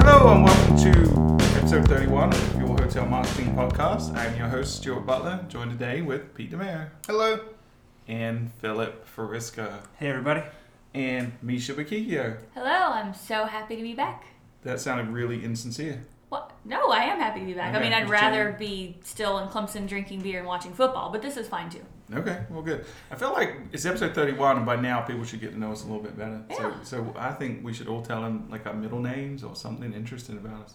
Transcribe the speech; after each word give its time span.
Hello 0.00 0.32
and 0.32 0.44
welcome 0.44 0.76
to 0.78 0.90
episode 1.58 1.86
31 1.88 2.30
of 2.32 2.58
your 2.58 2.68
Hotel 2.68 3.04
Marketing 3.06 3.54
Podcast. 3.54 4.14
I'm 4.16 4.36
your 4.36 4.48
host, 4.48 4.76
Stuart 4.76 5.00
Butler, 5.04 5.44
joined 5.48 5.72
today 5.72 6.00
with 6.00 6.32
Pete 6.34 6.50
DeMeo 6.52 6.88
Hello. 7.06 7.40
and 8.08 8.50
Philip 8.60 9.04
Fariska 9.14 9.80
Hey 9.98 10.08
everybody. 10.08 10.42
and 10.94 11.32
Misha 11.42 11.74
Bakikio. 11.74 12.38
Hello, 12.54 12.70
I'm 12.92 13.12
so 13.12 13.44
happy 13.44 13.76
to 13.76 13.82
be 13.82 13.94
back. 13.94 14.24
That 14.62 14.80
sounded 14.80 15.08
really 15.08 15.44
insincere. 15.44 16.06
What? 16.28 16.52
No, 16.64 16.90
I 16.90 17.02
am 17.02 17.18
happy 17.18 17.40
to 17.40 17.46
be 17.46 17.52
back. 17.54 17.74
I 17.74 17.80
mean, 17.80 17.92
I'd 17.92 18.08
rather 18.08 18.54
be 18.58 18.96
still 19.04 19.38
in 19.38 19.48
Clemson 19.48 19.86
drinking 19.88 20.20
beer 20.22 20.38
and 20.38 20.46
watching 20.48 20.72
football, 20.72 21.10
but 21.10 21.20
this 21.20 21.36
is 21.36 21.46
fine 21.48 21.68
too. 21.68 21.84
Okay, 22.14 22.38
well, 22.50 22.62
good. 22.62 22.84
I 23.10 23.16
feel 23.16 23.32
like 23.32 23.56
it's 23.72 23.84
episode 23.84 24.14
31, 24.14 24.58
and 24.58 24.66
by 24.66 24.76
now 24.76 25.00
people 25.00 25.24
should 25.24 25.40
get 25.40 25.50
to 25.52 25.58
know 25.58 25.72
us 25.72 25.82
a 25.82 25.86
little 25.86 26.02
bit 26.02 26.16
better. 26.16 26.40
So, 26.56 26.62
Yeah. 26.68 26.74
so 26.84 27.14
I 27.18 27.32
think 27.32 27.64
we 27.64 27.72
should 27.72 27.88
all 27.88 28.00
tell 28.02 28.22
them 28.22 28.48
like 28.48 28.64
our 28.66 28.74
middle 28.74 29.00
names 29.00 29.42
or 29.42 29.56
something 29.56 29.92
interesting 29.92 30.36
about 30.36 30.62
us. 30.66 30.74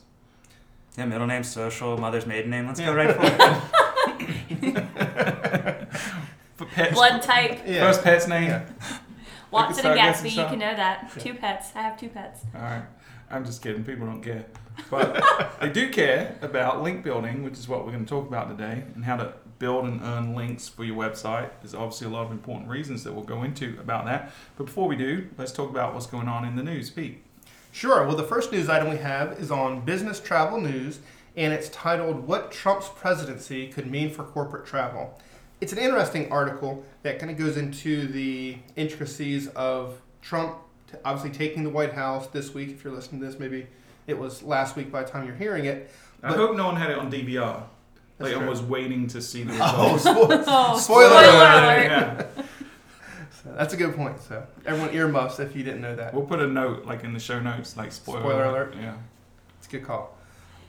Yeah, 0.97 1.05
middle 1.05 1.27
name, 1.27 1.43
social, 1.45 1.97
mother's 1.97 2.25
maiden 2.25 2.51
name. 2.51 2.67
Let's 2.67 2.81
go 2.81 2.93
right 2.93 3.15
for 3.15 3.21
it. 3.23 4.87
For 6.55 6.65
pets, 6.65 6.93
Blood 6.93 7.21
type, 7.23 7.61
Yeah. 7.65 7.79
first 7.87 8.03
pet's 8.03 8.27
name. 8.27 8.49
Yeah. 8.49 8.65
Watson 9.49 9.85
and 9.85 9.95
guessing 9.95 10.29
Gatsby, 10.31 10.35
you 10.35 10.45
can 10.47 10.59
know 10.59 10.75
that. 10.75 11.11
Two 11.17 11.33
pets. 11.33 11.71
I 11.75 11.81
have 11.81 11.99
two 11.99 12.09
pets. 12.09 12.41
All 12.53 12.61
right. 12.61 12.83
I'm 13.31 13.43
just 13.45 13.61
kidding. 13.63 13.83
People 13.83 14.05
don't 14.05 14.21
care. 14.21 14.45
But 14.91 15.23
they 15.59 15.69
do 15.69 15.89
care 15.89 16.35
about 16.41 16.83
link 16.83 17.03
building, 17.03 17.43
which 17.43 17.53
is 17.53 17.67
what 17.67 17.83
we're 17.85 17.91
going 17.93 18.05
to 18.05 18.09
talk 18.09 18.27
about 18.27 18.49
today, 18.55 18.83
and 18.95 19.03
how 19.03 19.17
to 19.17 19.33
build 19.61 19.85
and 19.85 20.01
earn 20.01 20.35
links 20.35 20.67
for 20.67 20.83
your 20.83 20.97
website. 20.97 21.51
There's 21.61 21.73
obviously 21.73 22.07
a 22.07 22.09
lot 22.09 22.25
of 22.25 22.31
important 22.31 22.67
reasons 22.67 23.03
that 23.03 23.13
we'll 23.13 23.23
go 23.23 23.43
into 23.43 23.77
about 23.79 24.05
that. 24.05 24.33
But 24.57 24.65
before 24.65 24.87
we 24.87 24.95
do, 24.95 25.29
let's 25.37 25.51
talk 25.51 25.69
about 25.69 25.93
what's 25.93 26.07
going 26.07 26.27
on 26.27 26.43
in 26.43 26.55
the 26.55 26.63
news. 26.63 26.89
Pete. 26.89 27.23
Sure. 27.71 28.05
Well, 28.05 28.17
the 28.17 28.23
first 28.23 28.51
news 28.51 28.67
item 28.67 28.89
we 28.89 28.97
have 28.97 29.39
is 29.39 29.51
on 29.51 29.85
Business 29.85 30.19
Travel 30.19 30.59
News, 30.59 30.99
and 31.37 31.53
it's 31.53 31.69
titled 31.69 32.27
"What 32.27 32.51
Trump's 32.51 32.89
Presidency 32.89 33.67
Could 33.67 33.89
Mean 33.89 34.09
for 34.09 34.23
Corporate 34.23 34.65
Travel." 34.65 35.17
It's 35.61 35.71
an 35.71 35.77
interesting 35.77 36.29
article 36.31 36.83
that 37.03 37.19
kind 37.19 37.31
of 37.31 37.37
goes 37.37 37.55
into 37.55 38.07
the 38.07 38.57
intricacies 38.75 39.47
of 39.49 40.01
Trump 40.21 40.57
obviously 41.05 41.31
taking 41.37 41.63
the 41.63 41.69
White 41.69 41.93
House 41.93 42.27
this 42.27 42.53
week. 42.53 42.69
If 42.69 42.83
you're 42.83 42.93
listening 42.93 43.21
to 43.21 43.27
this, 43.27 43.39
maybe 43.39 43.67
it 44.07 44.17
was 44.17 44.43
last 44.43 44.75
week 44.75 44.91
by 44.91 45.03
the 45.03 45.09
time 45.09 45.25
you're 45.25 45.35
hearing 45.35 45.65
it. 45.65 45.89
I 46.23 46.33
hope 46.33 46.55
no 46.55 46.65
one 46.65 46.75
had 46.75 46.91
it 46.91 46.97
on 46.97 47.11
DVR. 47.11 47.63
That's 48.21 48.33
Like 48.33 48.35
I 48.35 48.39
true. 48.39 48.49
was 48.49 48.61
waiting 48.61 49.07
to 49.07 49.21
see 49.21 49.43
the 49.43 49.53
Oh, 49.61 49.93
results. 49.93 50.05
spo- 50.05 50.43
Oh, 50.47 50.77
Spoiler 50.77 51.07
alert. 51.09 51.83
Yeah. 51.85 52.43
so 53.43 53.53
that's 53.57 53.73
a 53.73 53.77
good 53.77 53.95
point. 53.95 54.19
So 54.21 54.45
everyone 54.65 54.93
earmuffs 54.95 55.39
if 55.39 55.55
you 55.55 55.63
didn't 55.63 55.81
know 55.81 55.95
that. 55.95 56.13
We'll 56.13 56.25
put 56.25 56.39
a 56.39 56.47
note 56.47 56.85
like 56.85 57.03
in 57.03 57.13
the 57.13 57.19
show 57.19 57.39
notes, 57.39 57.75
like 57.77 57.91
spoiler, 57.91 58.19
Spoiler 58.21 58.43
alert. 58.45 58.75
Yeah. 58.79 58.95
It's 59.57 59.67
a 59.67 59.71
good 59.71 59.83
call. 59.85 60.17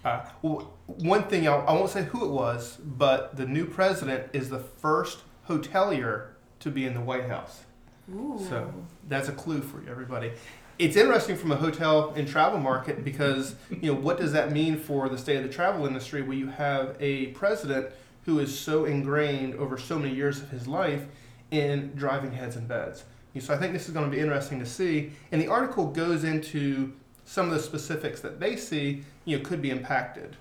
Uh, 0.05 0.21
well, 0.43 0.73
one 0.87 1.25
thing 1.25 1.47
I, 1.47 1.53
I 1.55 1.73
won't 1.75 1.91
say 1.91 2.03
who 2.05 2.25
it 2.25 2.31
was, 2.31 2.77
but 2.85 3.37
the 3.37 3.47
new 3.47 3.65
president 3.67 4.25
is 4.33 4.49
the 4.51 4.59
first 4.59 5.21
hotelier 5.49 6.29
to 6.61 6.71
be 6.71 6.87
in 6.87 6.95
the 6.95 7.01
White 7.01 7.29
House. 7.29 7.63
Ooh. 8.13 8.37
So 8.49 8.73
that's 9.09 9.29
a 9.29 9.33
clue 9.33 9.61
for 9.63 9.81
you, 9.81 9.89
everybody. 9.89 10.33
It's 10.83 10.97
interesting 10.97 11.37
from 11.37 11.53
a 11.53 11.57
hotel 11.57 12.13
and 12.17 12.27
travel 12.27 12.59
market 12.59 13.05
because 13.05 13.55
you 13.71 13.95
know 13.95 14.01
what 14.01 14.19
does 14.19 14.33
that 14.33 14.51
mean 14.51 14.77
for 14.77 15.09
the 15.09 15.17
state 15.17 15.37
of 15.37 15.45
the 15.45 15.49
travel 15.49 15.87
industry 15.87 16.23
where 16.23 16.37
you 16.37 16.49
have 16.49 16.97
a 16.99 17.27
president 17.27 17.87
who 18.25 18.41
is 18.41 18.59
so 18.59 18.85
ingrained 18.85 19.55
over 19.55 19.79
so 19.79 19.97
many 19.97 20.13
years 20.13 20.43
of 20.43 20.51
his 20.51 20.67
life 20.67 21.07
in 21.53 21.93
driving 21.95 22.33
heads 22.33 22.57
and 22.57 22.67
beds. 22.67 23.05
So 23.39 23.55
I 23.55 23.59
think 23.59 23.75
this 23.75 23.87
is 23.87 23.95
going 23.95 24.11
to 24.11 24.11
be 24.11 24.21
interesting 24.21 24.59
to 24.59 24.67
see. 24.67 25.13
And 25.31 25.41
the 25.41 25.47
article 25.47 25.87
goes 25.87 26.25
into 26.25 26.93
some 27.27 27.47
of 27.47 27.53
the 27.53 27.61
specifics 27.61 28.21
that 28.23 28.41
they 28.41 28.57
see 28.57 29.05
you 29.25 29.39
know 29.39 29.45
could 29.45 29.63
be 29.63 29.71
impacted. 29.71 30.35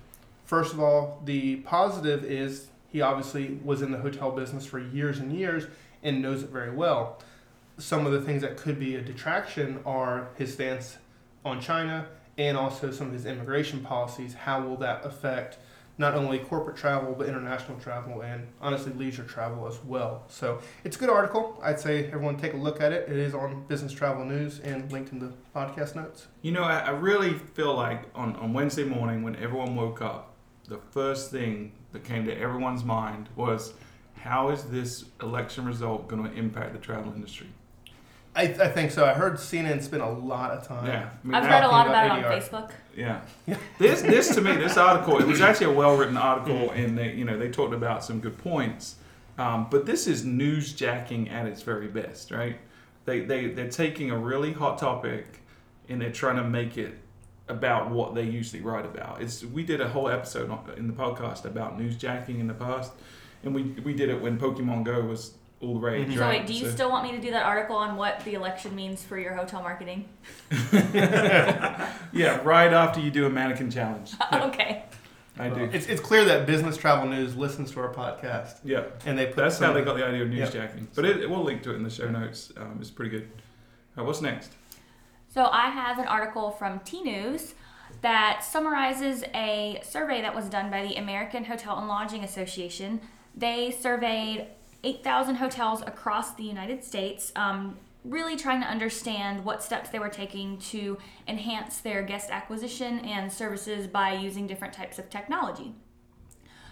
First 0.44 0.72
of 0.72 0.80
all, 0.80 1.22
the 1.24 1.58
positive 1.58 2.24
is 2.24 2.66
he 2.88 3.00
obviously 3.00 3.60
was 3.62 3.80
in 3.80 3.92
the 3.92 3.98
hotel 3.98 4.32
business 4.32 4.66
for 4.66 4.80
years 4.80 5.20
and 5.20 5.32
years 5.32 5.66
and 6.02 6.20
knows 6.20 6.42
it 6.42 6.50
very 6.50 6.72
well 6.72 7.20
some 7.78 8.06
of 8.06 8.12
the 8.12 8.20
things 8.20 8.42
that 8.42 8.56
could 8.56 8.78
be 8.78 8.96
a 8.96 9.00
detraction 9.00 9.80
are 9.84 10.28
his 10.36 10.52
stance 10.52 10.98
on 11.44 11.60
China 11.60 12.06
and 12.38 12.56
also 12.56 12.90
some 12.90 13.08
of 13.08 13.12
his 13.12 13.26
immigration 13.26 13.80
policies. 13.80 14.34
How 14.34 14.62
will 14.62 14.76
that 14.78 15.04
affect 15.04 15.58
not 15.98 16.14
only 16.14 16.38
corporate 16.38 16.76
travel 16.76 17.14
but 17.16 17.28
international 17.28 17.78
travel 17.78 18.22
and 18.22 18.46
honestly 18.60 18.92
leisure 18.94 19.24
travel 19.24 19.66
as 19.66 19.78
well? 19.84 20.24
So 20.28 20.60
it's 20.84 20.96
a 20.96 20.98
good 20.98 21.10
article. 21.10 21.60
I'd 21.62 21.80
say 21.80 22.06
everyone 22.06 22.36
take 22.36 22.54
a 22.54 22.56
look 22.56 22.80
at 22.80 22.92
it. 22.92 23.08
It 23.08 23.16
is 23.16 23.34
on 23.34 23.64
Business 23.68 23.92
Travel 23.92 24.24
News 24.24 24.60
and 24.60 24.90
linked 24.90 25.12
in 25.12 25.18
the 25.18 25.32
podcast 25.54 25.94
notes. 25.94 26.28
You 26.42 26.52
know, 26.52 26.62
I, 26.62 26.90
really 26.90 27.34
feel 27.34 27.74
like 27.74 28.04
on, 28.14 28.36
on 28.36 28.52
Wednesday 28.52 28.84
morning 28.84 29.22
when 29.22 29.36
everyone 29.36 29.76
woke 29.76 30.00
up, 30.00 30.34
the 30.68 30.78
first 30.90 31.30
thing 31.30 31.72
that 31.92 32.04
came 32.04 32.24
to 32.26 32.38
everyone's 32.38 32.84
mind 32.84 33.28
was 33.36 33.74
how 34.14 34.50
is 34.50 34.64
this 34.64 35.06
election 35.20 35.66
result 35.66 36.08
going 36.08 36.22
to 36.22 36.32
impact 36.32 36.72
the 36.72 36.78
travel 36.78 37.12
industry? 37.12 37.48
I, 38.34 38.42
I 38.44 38.68
think 38.68 38.90
so. 38.92 39.04
I 39.04 39.12
heard 39.12 39.34
CNN 39.34 39.82
spent 39.82 40.02
a 40.02 40.08
lot 40.08 40.52
of 40.52 40.66
time. 40.66 40.86
Yeah. 40.86 41.10
I 41.22 41.26
mean, 41.26 41.34
I've 41.34 41.44
now- 41.44 41.50
read 41.50 41.64
a 41.64 41.68
lot 41.68 41.86
about 41.86 42.06
about 42.06 42.18
it 42.18 42.24
on 42.24 42.40
Facebook. 42.40 42.70
Yeah. 42.96 43.20
This 43.78 44.02
this 44.02 44.34
to 44.34 44.40
me, 44.40 44.56
this 44.56 44.76
article, 44.76 45.18
it 45.18 45.26
was 45.26 45.40
actually 45.48 45.66
a 45.66 45.72
well 45.72 45.96
written 45.96 46.16
article, 46.16 46.70
and 46.70 46.96
they 46.96 47.12
you 47.12 47.24
know 47.24 47.38
they 47.38 47.50
talked 47.50 47.74
about 47.74 48.04
some 48.04 48.20
good 48.20 48.38
points. 48.38 48.96
Um, 49.38 49.66
but 49.70 49.86
this 49.86 50.06
is 50.06 50.24
newsjacking 50.24 51.30
at 51.32 51.46
its 51.46 51.62
very 51.62 51.88
best, 51.88 52.30
right? 52.30 52.58
They 53.04 53.20
they 53.20 53.48
they're 53.48 53.68
taking 53.70 54.10
a 54.10 54.16
really 54.18 54.52
hot 54.52 54.78
topic, 54.78 55.40
and 55.88 56.00
they're 56.00 56.12
trying 56.12 56.36
to 56.36 56.44
make 56.44 56.78
it 56.78 56.94
about 57.48 57.90
what 57.90 58.14
they 58.14 58.22
usually 58.22 58.62
write 58.62 58.86
about. 58.86 59.20
It's 59.20 59.44
we 59.44 59.62
did 59.62 59.80
a 59.80 59.88
whole 59.88 60.08
episode 60.08 60.50
on- 60.50 60.70
in 60.76 60.86
the 60.86 60.92
podcast 60.94 61.44
about 61.44 61.78
newsjacking 61.78 62.40
in 62.40 62.46
the 62.46 62.54
past, 62.54 62.92
and 63.42 63.54
we 63.54 63.62
we 63.84 63.94
did 63.94 64.08
it 64.08 64.20
when 64.22 64.38
Pokemon 64.38 64.84
Go 64.84 65.00
was 65.02 65.34
all 65.62 65.74
the 65.74 65.80
rage. 65.80 66.08
Mhm. 66.08 66.14
So 66.16 66.20
Right? 66.20 66.40
wait, 66.40 66.46
do 66.46 66.52
you 66.54 66.66
So- 66.66 66.70
still 66.72 66.90
want 66.90 67.04
me 67.04 67.12
to 67.12 67.20
do 67.20 67.30
that 67.30 67.44
article 67.46 67.76
on 67.76 67.96
what 67.96 68.20
the 68.24 68.34
election 68.34 68.74
means 68.74 69.02
for 69.04 69.18
your 69.18 69.34
hotel 69.34 69.62
marketing? 69.62 70.08
yeah, 72.12 72.40
right 72.42 72.72
after 72.72 73.00
you 73.00 73.10
do 73.10 73.26
a 73.26 73.30
mannequin 73.30 73.70
challenge. 73.70 74.12
okay. 74.32 74.84
I 75.38 75.48
do. 75.48 75.62
It's, 75.72 75.86
it's 75.86 76.00
clear 76.00 76.24
that 76.26 76.46
Business 76.46 76.76
Travel 76.76 77.08
News 77.08 77.34
listens 77.36 77.70
to 77.72 77.80
our 77.80 77.92
podcast 77.92 78.56
Yeah. 78.64 78.84
and 79.06 79.18
they 79.18 79.26
put 79.26 79.36
That's 79.36 79.56
some, 79.56 79.68
how 79.68 79.72
they 79.72 79.82
got 79.82 79.96
the 79.96 80.04
idea 80.06 80.22
of 80.22 80.32
Yep. 80.32 80.50
newsjacking. 80.50 80.86
But 80.94 81.04
it, 81.06 81.30
we'll 81.30 81.42
link 81.42 81.62
to 81.62 81.72
it 81.72 81.76
in 81.76 81.82
the 81.82 81.90
show 81.90 82.08
notes. 82.10 82.52
Um, 82.56 82.76
it's 82.80 82.90
pretty 82.90 83.10
good. 83.10 83.30
All 83.96 84.02
right, 84.04 84.06
what's 84.06 84.20
next? 84.20 84.52
So 85.28 85.46
I 85.50 85.70
have 85.70 85.98
an 85.98 86.06
article 86.06 86.50
from 86.50 86.80
Tnooz 86.80 87.54
that 88.02 88.44
summarizes 88.44 89.24
a 89.34 89.80
survey 89.82 90.20
that 90.20 90.34
was 90.34 90.46
done 90.50 90.70
by 90.70 90.82
the 90.86 90.96
American 90.96 91.44
Hotel 91.44 91.78
and 91.78 91.88
Lodging 91.88 92.22
Association. 92.24 93.00
They 93.34 93.70
surveyed 93.70 94.48
8,000 94.84 95.36
hotels 95.36 95.82
across 95.82 96.34
the 96.34 96.42
United 96.42 96.84
States, 96.84 97.32
um, 97.36 97.78
really 98.04 98.36
trying 98.36 98.60
to 98.60 98.66
understand 98.66 99.44
what 99.44 99.62
steps 99.62 99.90
they 99.90 99.98
were 99.98 100.08
taking 100.08 100.58
to 100.58 100.98
enhance 101.28 101.78
their 101.78 102.02
guest 102.02 102.30
acquisition 102.30 102.98
and 103.00 103.32
services 103.32 103.86
by 103.86 104.12
using 104.12 104.46
different 104.46 104.74
types 104.74 104.98
of 104.98 105.08
technology. 105.08 105.72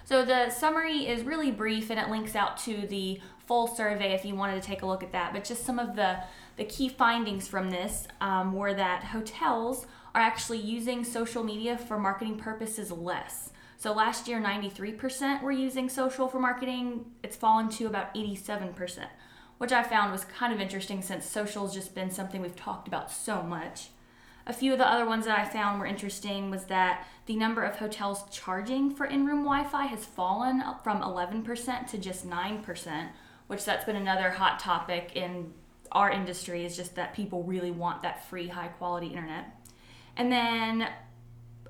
So 0.04 0.25
the 0.25 0.50
summary 0.50 1.06
is 1.06 1.22
really 1.22 1.53
brief 1.53 1.88
and 1.88 2.00
it 2.00 2.09
links 2.09 2.34
out 2.34 2.56
to 2.65 2.84
the 2.88 3.20
full 3.47 3.69
survey 3.69 4.12
if 4.12 4.25
you 4.25 4.34
wanted 4.34 4.60
to 4.60 4.66
take 4.66 4.82
a 4.82 4.87
look 4.87 5.04
at 5.04 5.12
that. 5.12 5.32
But 5.32 5.44
just 5.44 5.65
some 5.65 5.78
of 5.78 5.94
the, 5.94 6.19
the 6.56 6.65
key 6.65 6.88
findings 6.88 7.47
from 7.47 7.70
this 7.70 8.09
um, 8.20 8.53
were 8.53 8.75
that 8.75 9.04
hotels 9.04 9.87
are 10.12 10.20
actually 10.20 10.59
using 10.59 11.04
social 11.04 11.44
media 11.44 11.78
for 11.78 11.97
marketing 11.97 12.38
purposes 12.38 12.91
less. 12.91 13.50
So 13.81 13.95
last 13.95 14.29
year, 14.29 14.39
93% 14.43 15.41
were 15.41 15.51
using 15.51 15.89
social 15.89 16.29
for 16.29 16.39
marketing. 16.39 17.07
It's 17.23 17.35
fallen 17.35 17.71
to 17.71 17.87
about 17.87 18.15
87%, 18.15 19.06
which 19.56 19.73
I 19.73 19.82
found 19.82 20.12
was 20.12 20.27
kind 20.27 20.53
of 20.53 20.61
interesting 20.61 21.00
since 21.00 21.25
social's 21.25 21.73
just 21.73 21.94
been 21.94 22.11
something 22.11 22.43
we've 22.43 22.55
talked 22.55 22.88
about 22.88 23.11
so 23.11 23.43
much. 23.43 23.88
A 24.47 24.53
few 24.53 24.73
of 24.75 24.79
the 24.79 24.87
other 24.87 25.06
ones 25.06 25.25
that 25.25 25.38
I 25.38 25.49
found 25.49 25.81
were 25.81 25.87
interesting 25.87 26.50
was 26.50 26.65
that 26.65 27.06
the 27.25 27.37
number 27.37 27.62
of 27.62 27.77
hotels 27.77 28.25
charging 28.31 28.94
for 28.94 29.06
in-room 29.06 29.44
Wi-Fi 29.44 29.87
has 29.87 30.05
fallen 30.05 30.62
from 30.85 31.00
11% 31.00 31.87
to 31.87 31.97
just 31.97 32.29
9%, 32.29 33.09
which 33.47 33.65
that's 33.65 33.87
been 33.87 33.97
another 33.97 34.29
hot 34.29 34.59
topic 34.59 35.12
in 35.15 35.55
our 35.91 36.11
industry 36.11 36.67
is 36.67 36.76
just 36.76 36.97
that 36.97 37.15
people 37.15 37.44
really 37.44 37.71
want 37.71 38.03
that 38.03 38.29
free 38.29 38.49
high 38.49 38.69
quality 38.69 39.06
internet. 39.06 39.47
And 40.19 40.31
then 40.31 40.87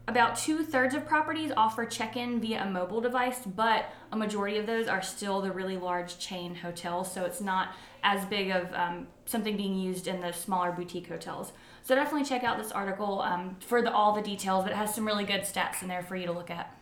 about 0.09 0.37
two 0.37 0.65
thirds 0.65 0.95
of 0.95 1.07
properties 1.07 1.53
offer 1.57 1.85
check 1.85 2.17
in 2.17 2.41
via 2.41 2.63
a 2.63 2.71
mobile 2.71 3.01
device, 3.01 3.41
but 3.45 3.93
a 4.13 4.17
majority 4.17 4.59
of 4.59 4.67
those 4.67 4.89
are 4.89 5.03
still 5.03 5.41
the 5.41 5.53
really 5.53 5.77
large 5.77 6.19
chain 6.19 6.55
hotels, 6.55 7.13
so 7.13 7.25
it's 7.25 7.41
not 7.41 7.75
as 8.03 8.25
big 8.27 8.51
of 8.51 8.73
um, 8.75 9.07
something 9.27 9.57
being 9.57 9.77
used 9.79 10.09
in 10.09 10.21
the 10.21 10.33
smaller 10.33 10.73
boutique 10.73 11.09
hotels. 11.09 11.53
So 11.83 11.95
definitely 11.95 12.27
check 12.27 12.45
out 12.45 12.59
this 12.59 12.73
article 12.73 13.21
um, 13.21 13.57
for 13.61 13.83
the, 13.83 13.93
all 13.93 14.13
the 14.13 14.23
details, 14.23 14.65
but 14.65 14.73
it 14.73 14.77
has 14.77 14.95
some 14.95 15.07
really 15.07 15.25
good 15.25 15.43
stats 15.43 15.83
in 15.83 15.89
there 15.89 16.03
for 16.03 16.17
you 16.17 16.27
to 16.27 16.33
look 16.33 16.51
at. 16.51 16.75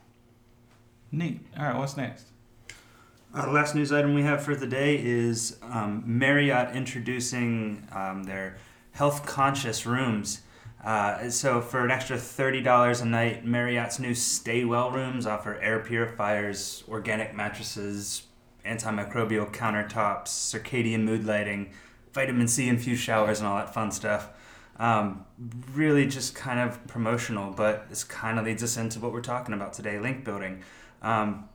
Neat. 1.10 1.40
All 1.58 1.64
right, 1.64 1.76
what's 1.76 1.96
next? 1.96 2.26
Uh, 3.34 3.44
the 3.44 3.52
last 3.52 3.74
news 3.74 3.92
item 3.92 4.14
we 4.14 4.22
have 4.22 4.42
for 4.42 4.54
the 4.54 4.66
day 4.66 4.98
is 5.02 5.58
um, 5.62 6.02
Marriott 6.06 6.74
introducing 6.74 7.86
um, 7.92 8.24
their 8.24 8.56
health 8.92 9.26
conscious 9.26 9.84
rooms. 9.84 10.40
Uh, 10.84 11.28
so, 11.28 11.60
for 11.60 11.84
an 11.84 11.90
extra 11.90 12.16
$30 12.16 13.02
a 13.02 13.04
night, 13.04 13.44
Marriott's 13.44 13.98
new 13.98 14.14
Stay 14.14 14.64
Well 14.64 14.90
rooms 14.90 15.26
offer 15.26 15.58
air 15.60 15.80
purifiers, 15.80 16.84
organic 16.88 17.34
mattresses, 17.34 18.22
antimicrobial 18.64 19.52
countertops, 19.52 20.28
circadian 20.28 21.02
mood 21.02 21.24
lighting, 21.24 21.70
vitamin 22.12 22.46
C 22.46 22.68
infused 22.68 23.02
showers, 23.02 23.40
and 23.40 23.48
all 23.48 23.56
that 23.56 23.74
fun 23.74 23.90
stuff. 23.90 24.28
Um, 24.78 25.24
really 25.72 26.06
just 26.06 26.36
kind 26.36 26.60
of 26.60 26.86
promotional, 26.86 27.52
but 27.52 27.88
this 27.88 28.04
kind 28.04 28.38
of 28.38 28.44
leads 28.44 28.62
us 28.62 28.76
into 28.76 29.00
what 29.00 29.12
we're 29.12 29.20
talking 29.20 29.54
about 29.54 29.72
today 29.72 29.98
link 29.98 30.24
building. 30.24 30.62
Um, 31.02 31.48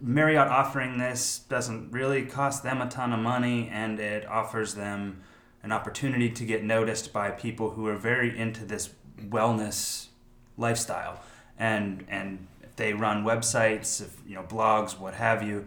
Marriott 0.00 0.48
offering 0.48 0.96
this 0.96 1.40
doesn't 1.50 1.90
really 1.90 2.24
cost 2.24 2.62
them 2.62 2.80
a 2.80 2.88
ton 2.88 3.12
of 3.12 3.20
money 3.20 3.68
and 3.70 4.00
it 4.00 4.26
offers 4.26 4.74
them 4.74 5.22
an 5.62 5.72
opportunity 5.72 6.30
to 6.30 6.44
get 6.44 6.64
noticed 6.64 7.12
by 7.12 7.30
people 7.30 7.70
who 7.70 7.86
are 7.86 7.96
very 7.96 8.36
into 8.36 8.64
this 8.64 8.90
wellness 9.28 10.08
lifestyle. 10.56 11.22
And 11.58 12.04
and 12.08 12.46
if 12.62 12.76
they 12.76 12.92
run 12.92 13.24
websites 13.24 14.00
if 14.00 14.16
you 14.26 14.34
know 14.34 14.42
blogs 14.42 14.98
what 14.98 15.14
have 15.14 15.42
you 15.42 15.66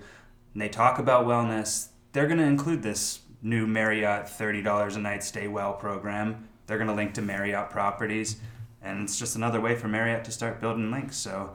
and 0.54 0.62
they 0.62 0.70
talk 0.70 0.98
about 1.00 1.26
wellness 1.26 1.90
they're 2.12 2.28
going 2.28 2.40
to 2.40 2.46
include 2.46 2.82
this 2.82 3.20
new 3.42 3.68
Marriott 3.68 4.26
$30 4.26 4.96
a 4.96 5.00
night 5.00 5.24
stay 5.24 5.48
well 5.48 5.74
program. 5.74 6.48
They're 6.66 6.78
going 6.78 6.90
to 6.90 6.96
link 6.96 7.14
to 7.14 7.22
Marriott 7.22 7.70
properties. 7.70 8.38
And 8.82 9.04
it's 9.04 9.20
just 9.20 9.36
another 9.36 9.62
way 9.62 9.76
for 9.76 9.88
Marriott 9.88 10.26
to 10.26 10.32
start 10.32 10.60
building 10.62 10.92
links 10.92 11.18
so. 11.18 11.52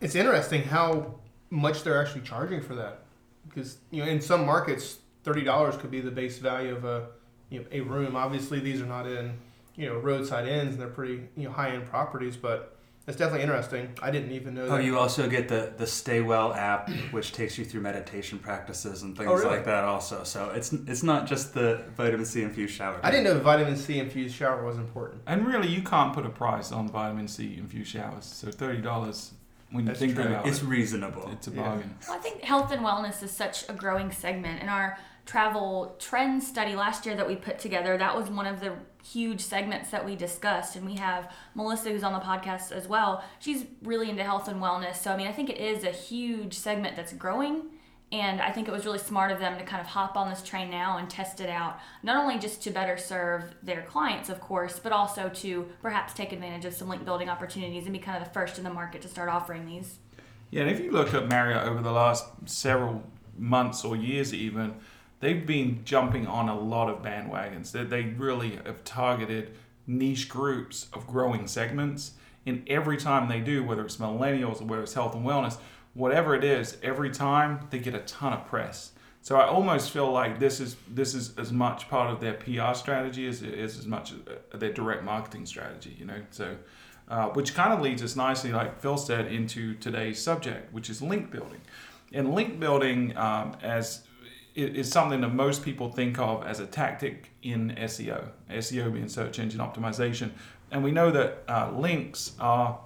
It's 0.00 0.14
interesting 0.14 0.62
how 0.62 1.14
much 1.50 1.82
they're 1.82 2.00
actually 2.00 2.22
charging 2.22 2.60
for 2.60 2.74
that, 2.74 3.04
because 3.48 3.78
you 3.90 4.04
know 4.04 4.10
in 4.10 4.20
some 4.20 4.44
markets 4.44 4.98
thirty 5.24 5.42
dollars 5.42 5.76
could 5.76 5.90
be 5.90 6.00
the 6.00 6.10
base 6.10 6.38
value 6.38 6.76
of 6.76 6.84
a 6.84 7.08
you 7.50 7.60
know 7.60 7.66
a 7.72 7.80
room. 7.80 8.16
Obviously, 8.16 8.60
these 8.60 8.80
are 8.80 8.86
not 8.86 9.06
in 9.06 9.34
you 9.76 9.88
know 9.88 9.96
roadside 9.98 10.46
inns, 10.48 10.72
and 10.72 10.80
they're 10.80 10.88
pretty 10.88 11.28
you 11.36 11.44
know 11.44 11.50
high 11.52 11.70
end 11.70 11.86
properties, 11.86 12.36
but 12.36 12.72
it's 13.06 13.16
definitely 13.16 13.42
interesting. 13.42 13.88
I 14.02 14.10
didn't 14.10 14.32
even 14.32 14.54
know. 14.54 14.64
Oh, 14.64 14.76
that. 14.78 14.84
you 14.84 14.98
also 14.98 15.28
get 15.28 15.48
the 15.48 15.72
the 15.76 15.86
Stay 15.86 16.20
Well 16.20 16.52
app, 16.54 16.90
which 17.12 17.32
takes 17.32 17.56
you 17.56 17.64
through 17.64 17.82
meditation 17.82 18.38
practices 18.40 19.02
and 19.02 19.16
things 19.16 19.30
Oh, 19.30 19.34
really? 19.34 19.46
like 19.56 19.64
that. 19.66 19.84
Also, 19.84 20.24
so 20.24 20.50
it's 20.50 20.72
it's 20.72 21.02
not 21.04 21.26
just 21.26 21.54
the 21.54 21.84
vitamin 21.96 22.26
C 22.26 22.42
infused 22.42 22.74
shower. 22.74 22.98
I 23.04 23.10
didn't 23.12 23.24
know 23.24 23.38
vitamin 23.38 23.76
C 23.76 23.98
infused 24.00 24.34
shower 24.34 24.64
was 24.64 24.76
important. 24.76 25.22
And 25.26 25.46
really, 25.46 25.68
you 25.68 25.82
can't 25.82 26.12
put 26.12 26.26
a 26.26 26.30
price 26.30 26.72
on 26.72 26.88
vitamin 26.88 27.28
C 27.28 27.56
infused 27.58 27.90
showers. 27.92 28.24
So 28.24 28.50
thirty 28.50 28.82
dollars, 28.82 29.32
when 29.70 29.84
you 29.84 29.88
That's 29.90 30.00
think 30.00 30.14
true. 30.16 30.24
about 30.24 30.46
It's 30.46 30.58
it, 30.58 30.62
it's 30.62 30.68
reasonable. 30.68 31.28
it's 31.32 31.46
a 31.46 31.50
Yeah. 31.52 31.62
bargain. 31.62 31.94
Well, 32.08 32.16
I 32.18 32.20
think 32.20 32.42
health 32.42 32.72
and 32.72 32.84
wellness 32.84 33.22
is 33.22 33.30
such 33.30 33.68
a 33.68 33.72
growing 33.72 34.10
segment. 34.10 34.62
In 34.64 34.68
our 34.68 34.98
travel 35.26 35.96
trend 35.98 36.42
study 36.42 36.76
last 36.76 37.04
year 37.04 37.16
that 37.16 37.26
we 37.26 37.36
put 37.36 37.58
together, 37.58 37.98
that 37.98 38.16
was 38.16 38.30
one 38.30 38.46
of 38.46 38.60
the 38.60 38.72
huge 39.04 39.40
segments 39.40 39.90
that 39.90 40.04
we 40.04 40.16
discussed. 40.16 40.76
And 40.76 40.86
we 40.86 40.94
have 40.94 41.32
Melissa, 41.54 41.90
who's 41.90 42.04
on 42.04 42.12
the 42.12 42.20
podcast 42.20 42.72
as 42.72 42.88
well. 42.88 43.22
She's 43.40 43.66
really 43.82 44.08
into 44.08 44.22
health 44.22 44.48
and 44.48 44.62
wellness. 44.62 44.96
So, 44.96 45.12
I 45.12 45.16
mean, 45.16 45.26
I 45.26 45.32
think 45.32 45.50
it 45.50 45.58
is 45.58 45.84
a 45.84 45.90
huge 45.90 46.54
segment 46.54 46.96
that's 46.96 47.12
growing. 47.12 47.64
And 48.12 48.40
I 48.40 48.52
think 48.52 48.68
it 48.68 48.70
was 48.70 48.84
really 48.84 49.00
smart 49.00 49.32
of 49.32 49.40
them 49.40 49.58
to 49.58 49.64
kind 49.64 49.80
of 49.80 49.88
hop 49.88 50.16
on 50.16 50.30
this 50.30 50.40
train 50.40 50.70
now 50.70 50.96
and 50.96 51.10
test 51.10 51.40
it 51.40 51.50
out, 51.50 51.80
not 52.04 52.16
only 52.16 52.38
just 52.38 52.62
to 52.62 52.70
better 52.70 52.96
serve 52.96 53.42
their 53.64 53.82
clients, 53.82 54.28
of 54.28 54.40
course, 54.40 54.78
but 54.78 54.92
also 54.92 55.28
to 55.28 55.66
perhaps 55.82 56.14
take 56.14 56.32
advantage 56.32 56.64
of 56.64 56.72
some 56.72 56.88
link 56.88 57.04
building 57.04 57.28
opportunities 57.28 57.82
and 57.82 57.92
be 57.92 57.98
kind 57.98 58.16
of 58.16 58.28
the 58.28 58.32
first 58.32 58.58
in 58.58 58.64
the 58.64 58.70
market 58.70 59.02
to 59.02 59.08
start 59.08 59.28
offering 59.28 59.66
these. 59.66 59.98
Yeah, 60.52 60.62
and 60.62 60.70
if 60.70 60.78
you 60.78 60.92
look 60.92 61.14
at 61.14 61.26
Marriott 61.28 61.66
over 61.66 61.82
the 61.82 61.90
last 61.90 62.26
several 62.44 63.02
months 63.36 63.84
or 63.84 63.96
years, 63.96 64.32
even 64.32 64.76
they've 65.20 65.46
been 65.46 65.82
jumping 65.84 66.26
on 66.26 66.48
a 66.48 66.58
lot 66.58 66.88
of 66.88 67.02
bandwagons. 67.02 67.72
They, 67.72 67.84
they 67.84 68.02
really 68.02 68.56
have 68.64 68.84
targeted 68.84 69.52
niche 69.86 70.28
groups 70.28 70.88
of 70.92 71.06
growing 71.06 71.46
segments. 71.46 72.12
And 72.44 72.62
every 72.68 72.96
time 72.96 73.28
they 73.28 73.40
do, 73.40 73.64
whether 73.64 73.84
it's 73.84 73.96
millennials 73.96 74.60
or 74.60 74.64
whether 74.64 74.82
it's 74.82 74.94
health 74.94 75.14
and 75.14 75.24
wellness, 75.24 75.58
whatever 75.94 76.34
it 76.34 76.44
is, 76.44 76.76
every 76.82 77.10
time 77.10 77.66
they 77.70 77.78
get 77.78 77.94
a 77.94 78.00
ton 78.00 78.32
of 78.32 78.46
press. 78.46 78.92
So 79.22 79.36
I 79.36 79.46
almost 79.48 79.90
feel 79.90 80.12
like 80.12 80.38
this 80.38 80.60
is 80.60 80.76
this 80.88 81.12
is 81.12 81.36
as 81.36 81.52
much 81.52 81.88
part 81.88 82.12
of 82.12 82.20
their 82.20 82.34
PR 82.34 82.74
strategy 82.74 83.26
as 83.26 83.42
it 83.42 83.54
is 83.54 83.76
as 83.76 83.84
much 83.84 84.12
uh, 84.12 84.56
their 84.56 84.72
direct 84.72 85.02
marketing 85.02 85.46
strategy. 85.46 85.96
You 85.98 86.04
know, 86.04 86.20
so 86.30 86.56
uh, 87.08 87.30
which 87.30 87.52
kind 87.54 87.72
of 87.72 87.80
leads 87.80 88.04
us 88.04 88.14
nicely, 88.14 88.52
like 88.52 88.80
Phil 88.80 88.96
said, 88.96 89.26
into 89.26 89.74
today's 89.74 90.22
subject, 90.22 90.72
which 90.72 90.88
is 90.88 91.02
link 91.02 91.32
building. 91.32 91.60
And 92.12 92.34
link 92.34 92.60
building 92.60 93.16
um, 93.16 93.56
as 93.62 94.05
i- 94.56 94.60
is 94.60 94.90
something 94.90 95.20
that 95.20 95.34
most 95.34 95.64
people 95.64 95.90
think 95.90 96.18
of 96.18 96.44
as 96.46 96.60
a 96.60 96.66
tactic 96.66 97.30
in 97.42 97.70
SEO. 97.76 98.28
SEO 98.50 98.92
being 98.92 99.08
search 99.08 99.38
engine 99.38 99.60
optimization, 99.60 100.30
and 100.70 100.82
we 100.82 100.90
know 100.90 101.10
that 101.10 101.44
uh, 101.48 101.70
links 101.76 102.32
are 102.40 102.78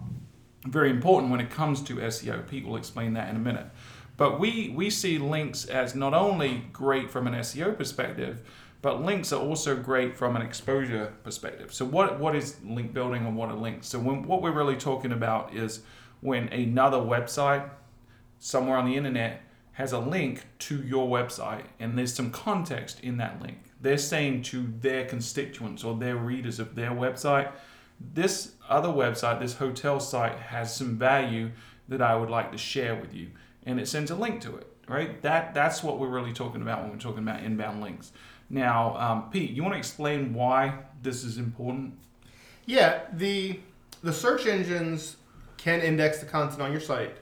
very 0.66 0.90
important 0.90 1.30
when 1.30 1.40
it 1.40 1.50
comes 1.50 1.80
to 1.82 1.96
SEO. 1.96 2.46
Pete 2.48 2.66
will 2.66 2.76
explain 2.76 3.14
that 3.14 3.28
in 3.30 3.36
a 3.36 3.38
minute. 3.38 3.66
But 4.16 4.38
we, 4.38 4.68
we 4.76 4.90
see 4.90 5.16
links 5.18 5.64
as 5.64 5.94
not 5.94 6.12
only 6.12 6.64
great 6.74 7.10
from 7.10 7.26
an 7.26 7.32
SEO 7.34 7.74
perspective, 7.76 8.42
but 8.82 9.02
links 9.02 9.32
are 9.32 9.40
also 9.40 9.74
great 9.76 10.16
from 10.16 10.36
an 10.36 10.42
exposure 10.42 11.14
perspective. 11.24 11.72
So 11.72 11.86
what, 11.86 12.18
what 12.20 12.36
is 12.36 12.56
link 12.62 12.92
building 12.92 13.24
and 13.26 13.34
what 13.36 13.48
are 13.50 13.56
links? 13.56 13.88
So 13.88 13.98
when, 13.98 14.24
what 14.24 14.42
we're 14.42 14.52
really 14.52 14.76
talking 14.76 15.12
about 15.12 15.54
is 15.54 15.80
when 16.20 16.48
another 16.48 16.98
website 16.98 17.68
somewhere 18.38 18.76
on 18.76 18.84
the 18.86 18.96
internet 18.96 19.42
has 19.72 19.92
a 19.92 19.98
link 19.98 20.46
to 20.58 20.82
your 20.82 21.08
website 21.08 21.64
and 21.78 21.96
there's 21.96 22.14
some 22.14 22.30
context 22.30 23.00
in 23.00 23.16
that 23.18 23.40
link. 23.40 23.58
They're 23.80 23.98
saying 23.98 24.42
to 24.44 24.72
their 24.80 25.04
constituents 25.06 25.84
or 25.84 25.96
their 25.96 26.16
readers 26.16 26.58
of 26.58 26.74
their 26.74 26.90
website, 26.90 27.50
this 27.98 28.52
other 28.68 28.88
website, 28.88 29.40
this 29.40 29.54
hotel 29.54 30.00
site 30.00 30.38
has 30.38 30.74
some 30.74 30.96
value 30.96 31.50
that 31.88 32.00
I 32.00 32.14
would 32.14 32.30
like 32.30 32.52
to 32.52 32.58
share 32.58 32.94
with 32.94 33.14
you. 33.14 33.30
And 33.64 33.78
it 33.78 33.88
sends 33.88 34.10
a 34.10 34.16
link 34.16 34.40
to 34.42 34.56
it, 34.56 34.66
right? 34.88 35.20
That 35.22 35.54
that's 35.54 35.82
what 35.82 35.98
we're 35.98 36.08
really 36.08 36.32
talking 36.32 36.62
about 36.62 36.82
when 36.82 36.90
we're 36.90 36.98
talking 36.98 37.22
about 37.22 37.42
inbound 37.42 37.82
links. 37.82 38.12
Now, 38.48 38.96
um, 38.96 39.30
Pete, 39.30 39.50
you 39.50 39.62
want 39.62 39.74
to 39.74 39.78
explain 39.78 40.34
why 40.34 40.78
this 41.02 41.24
is 41.24 41.38
important? 41.38 41.94
Yeah, 42.66 43.02
the 43.12 43.60
the 44.02 44.12
search 44.12 44.46
engines 44.46 45.16
can 45.56 45.80
index 45.80 46.18
the 46.18 46.26
content 46.26 46.62
on 46.62 46.72
your 46.72 46.80
site. 46.80 47.16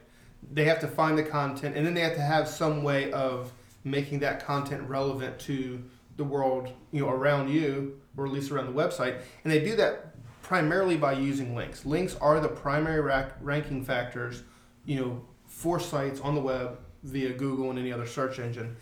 They 0.50 0.64
have 0.64 0.80
to 0.80 0.88
find 0.88 1.16
the 1.18 1.22
content, 1.22 1.76
and 1.76 1.86
then 1.86 1.94
they 1.94 2.00
have 2.00 2.14
to 2.14 2.22
have 2.22 2.48
some 2.48 2.82
way 2.82 3.12
of 3.12 3.52
making 3.84 4.20
that 4.20 4.44
content 4.44 4.88
relevant 4.88 5.38
to 5.40 5.82
the 6.16 6.24
world, 6.24 6.72
you 6.90 7.00
know, 7.00 7.10
around 7.10 7.48
you, 7.48 8.00
or 8.16 8.26
at 8.26 8.32
least 8.32 8.50
around 8.50 8.66
the 8.66 8.72
website. 8.72 9.20
And 9.44 9.52
they 9.52 9.64
do 9.64 9.76
that 9.76 10.14
primarily 10.42 10.96
by 10.96 11.12
using 11.12 11.54
links. 11.54 11.84
Links 11.86 12.16
are 12.16 12.40
the 12.40 12.48
primary 12.48 13.00
rack, 13.00 13.32
ranking 13.40 13.84
factors, 13.84 14.42
you 14.84 14.98
know, 14.98 15.22
for 15.46 15.78
sites 15.78 16.20
on 16.20 16.34
the 16.34 16.40
web 16.40 16.78
via 17.04 17.32
Google 17.32 17.70
and 17.70 17.78
any 17.78 17.92
other 17.92 18.06
search 18.06 18.38
engine. 18.38 18.76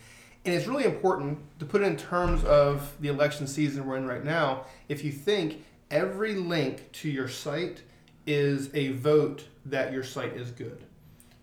And 0.45 0.55
it's 0.55 0.65
really 0.65 0.85
important 0.85 1.39
to 1.59 1.65
put 1.65 1.81
it 1.81 1.85
in 1.85 1.97
terms 1.97 2.43
of 2.45 2.95
the 3.01 3.09
election 3.09 3.47
season 3.47 3.85
we're 3.85 3.97
in 3.97 4.07
right 4.07 4.23
now. 4.23 4.65
If 4.87 5.03
you 5.03 5.11
think 5.11 5.63
every 5.91 6.35
link 6.35 6.91
to 6.93 7.09
your 7.09 7.27
site 7.27 7.83
is 8.25 8.69
a 8.73 8.93
vote 8.93 9.45
that 9.65 9.91
your 9.91 10.03
site 10.03 10.33
is 10.33 10.51
good. 10.51 10.85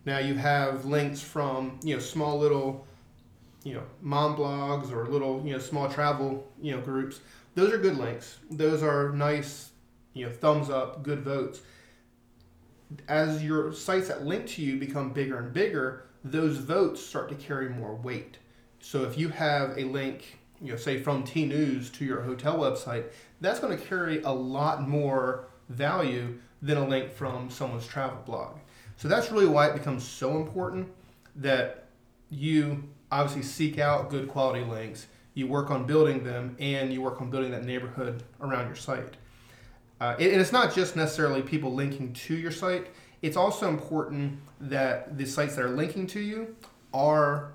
Now 0.05 0.19
you 0.19 0.35
have 0.35 0.85
links 0.85 1.21
from 1.21 1.79
you 1.83 1.95
know 1.95 2.01
small 2.01 2.39
little 2.39 2.87
you 3.63 3.75
know 3.75 3.83
mom 4.01 4.37
blogs 4.37 4.93
or 4.93 5.07
little 5.07 5.43
you 5.45 5.53
know 5.53 5.59
small 5.59 5.89
travel 5.89 6.47
you 6.61 6.73
know 6.73 6.81
groups. 6.81 7.21
Those 7.55 7.73
are 7.73 7.79
good 7.79 7.97
links. 7.97 8.39
Those 8.51 8.83
are 8.83 9.11
nice 9.11 9.71
you 10.13 10.27
know 10.27 10.33
thumbs 10.33 10.71
up, 10.71 11.03
good 11.03 11.21
votes. 11.21 11.61
As 13.09 13.43
your 13.43 13.73
sites 13.73 14.09
that 14.09 14.25
link 14.25 14.47
to 14.49 14.63
you 14.63 14.79
become 14.79 15.13
bigger 15.13 15.39
and 15.39 15.53
bigger, 15.53 16.05
those 16.23 16.59
votes 16.59 17.05
start 17.05 17.29
to 17.31 17.35
carry 17.35 17.69
more 17.69 17.95
weight. 17.95 18.39
So 18.79 19.05
if 19.05 19.17
you 19.17 19.31
have 19.31 19.79
a 19.79 19.85
link, 19.85 20.39
you 20.61 20.73
know, 20.73 20.77
say 20.77 21.01
from 21.01 21.25
Tnooz 21.25 21.91
to 21.95 22.05
your 22.05 22.21
hotel 22.21 22.59
website, 22.59 23.07
that's 23.41 23.59
going 23.59 23.77
to 23.77 23.85
carry 23.85 24.23
a 24.23 24.31
lot 24.31 24.87
more 24.87 25.47
value 25.71 26.39
than 26.61 26.77
a 26.77 26.87
link 26.87 27.11
from 27.11 27.51
someone's 27.51 27.87
travel 27.87 28.23
blog. 28.25 28.59
So 28.97 29.09
that's 29.09 29.31
really 29.31 29.47
why 29.47 29.69
it 29.69 29.75
becomes 29.75 30.07
so 30.07 30.37
important 30.37 30.89
that 31.37 31.85
you 32.31 32.85
obviously 33.11 33.43
seek 33.43 33.79
out 33.79 34.11
good 34.11 34.29
quality 34.29 34.65
links, 34.65 35.07
you 35.35 35.47
work 35.47 35.71
on 35.71 35.87
building 35.87 36.25
them, 36.25 36.57
and 36.59 36.93
you 36.93 37.03
work 37.03 37.21
on 37.21 37.31
building 37.31 37.51
that 37.51 37.65
neighborhood 37.65 38.23
around 38.41 38.67
your 38.67 38.77
site. 38.77 39.15
Uh, 40.01 40.15
and 40.19 40.41
it's 40.41 40.53
not 40.53 40.75
just 40.75 40.97
necessarily 40.97 41.43
people 41.43 41.73
linking 41.73 42.13
to 42.13 42.35
your 42.35 42.51
site. 42.51 42.89
It's 43.23 43.37
also 43.37 43.69
important 43.69 44.39
that 44.61 45.17
the 45.17 45.25
sites 45.25 45.57
that 45.57 45.65
are 45.65 45.71
linking 45.71 46.07
to 46.09 46.21
you 46.21 46.57
are 46.93 47.53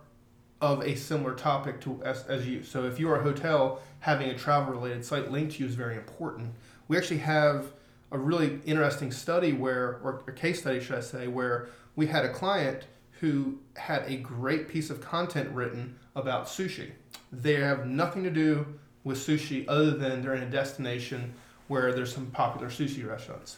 of 0.61 0.81
a 0.81 0.95
similar 0.95 1.35
topic 1.35 1.79
to 1.81 2.01
as, 2.03 2.25
as 2.25 2.47
you. 2.47 2.63
So 2.63 2.85
if 2.85 2.99
you're 2.99 3.17
a 3.17 3.23
hotel, 3.23 3.81
having 3.99 4.29
a 4.29 4.37
travel 4.37 4.73
related 4.73 5.05
site 5.05 5.31
linked 5.31 5.55
to 5.55 5.63
you 5.63 5.69
is 5.69 5.75
very 5.75 5.95
important. 5.95 6.53
We 6.87 6.97
actually 6.97 7.19
have 7.19 7.71
a 8.11 8.17
really 8.17 8.59
interesting 8.65 9.11
study 9.11 9.53
where, 9.53 9.99
or 10.03 10.23
a 10.27 10.31
case 10.31 10.61
study, 10.61 10.79
should 10.79 10.97
I 10.97 11.01
say, 11.01 11.27
where 11.27 11.69
we 11.95 12.07
had 12.07 12.25
a 12.25 12.33
client 12.33 12.85
who 13.19 13.59
had 13.75 14.03
a 14.07 14.17
great 14.17 14.67
piece 14.67 14.89
of 14.89 15.01
content 15.01 15.49
written 15.51 15.97
about 16.15 16.47
sushi. 16.47 16.91
They 17.31 17.55
have 17.55 17.85
nothing 17.85 18.23
to 18.23 18.29
do 18.29 18.65
with 19.03 19.17
sushi 19.17 19.65
other 19.67 19.91
than 19.91 20.21
they're 20.21 20.35
in 20.35 20.43
a 20.43 20.49
destination 20.49 21.33
where 21.67 21.93
there's 21.93 22.13
some 22.13 22.27
popular 22.27 22.67
sushi 22.67 23.07
restaurants. 23.07 23.57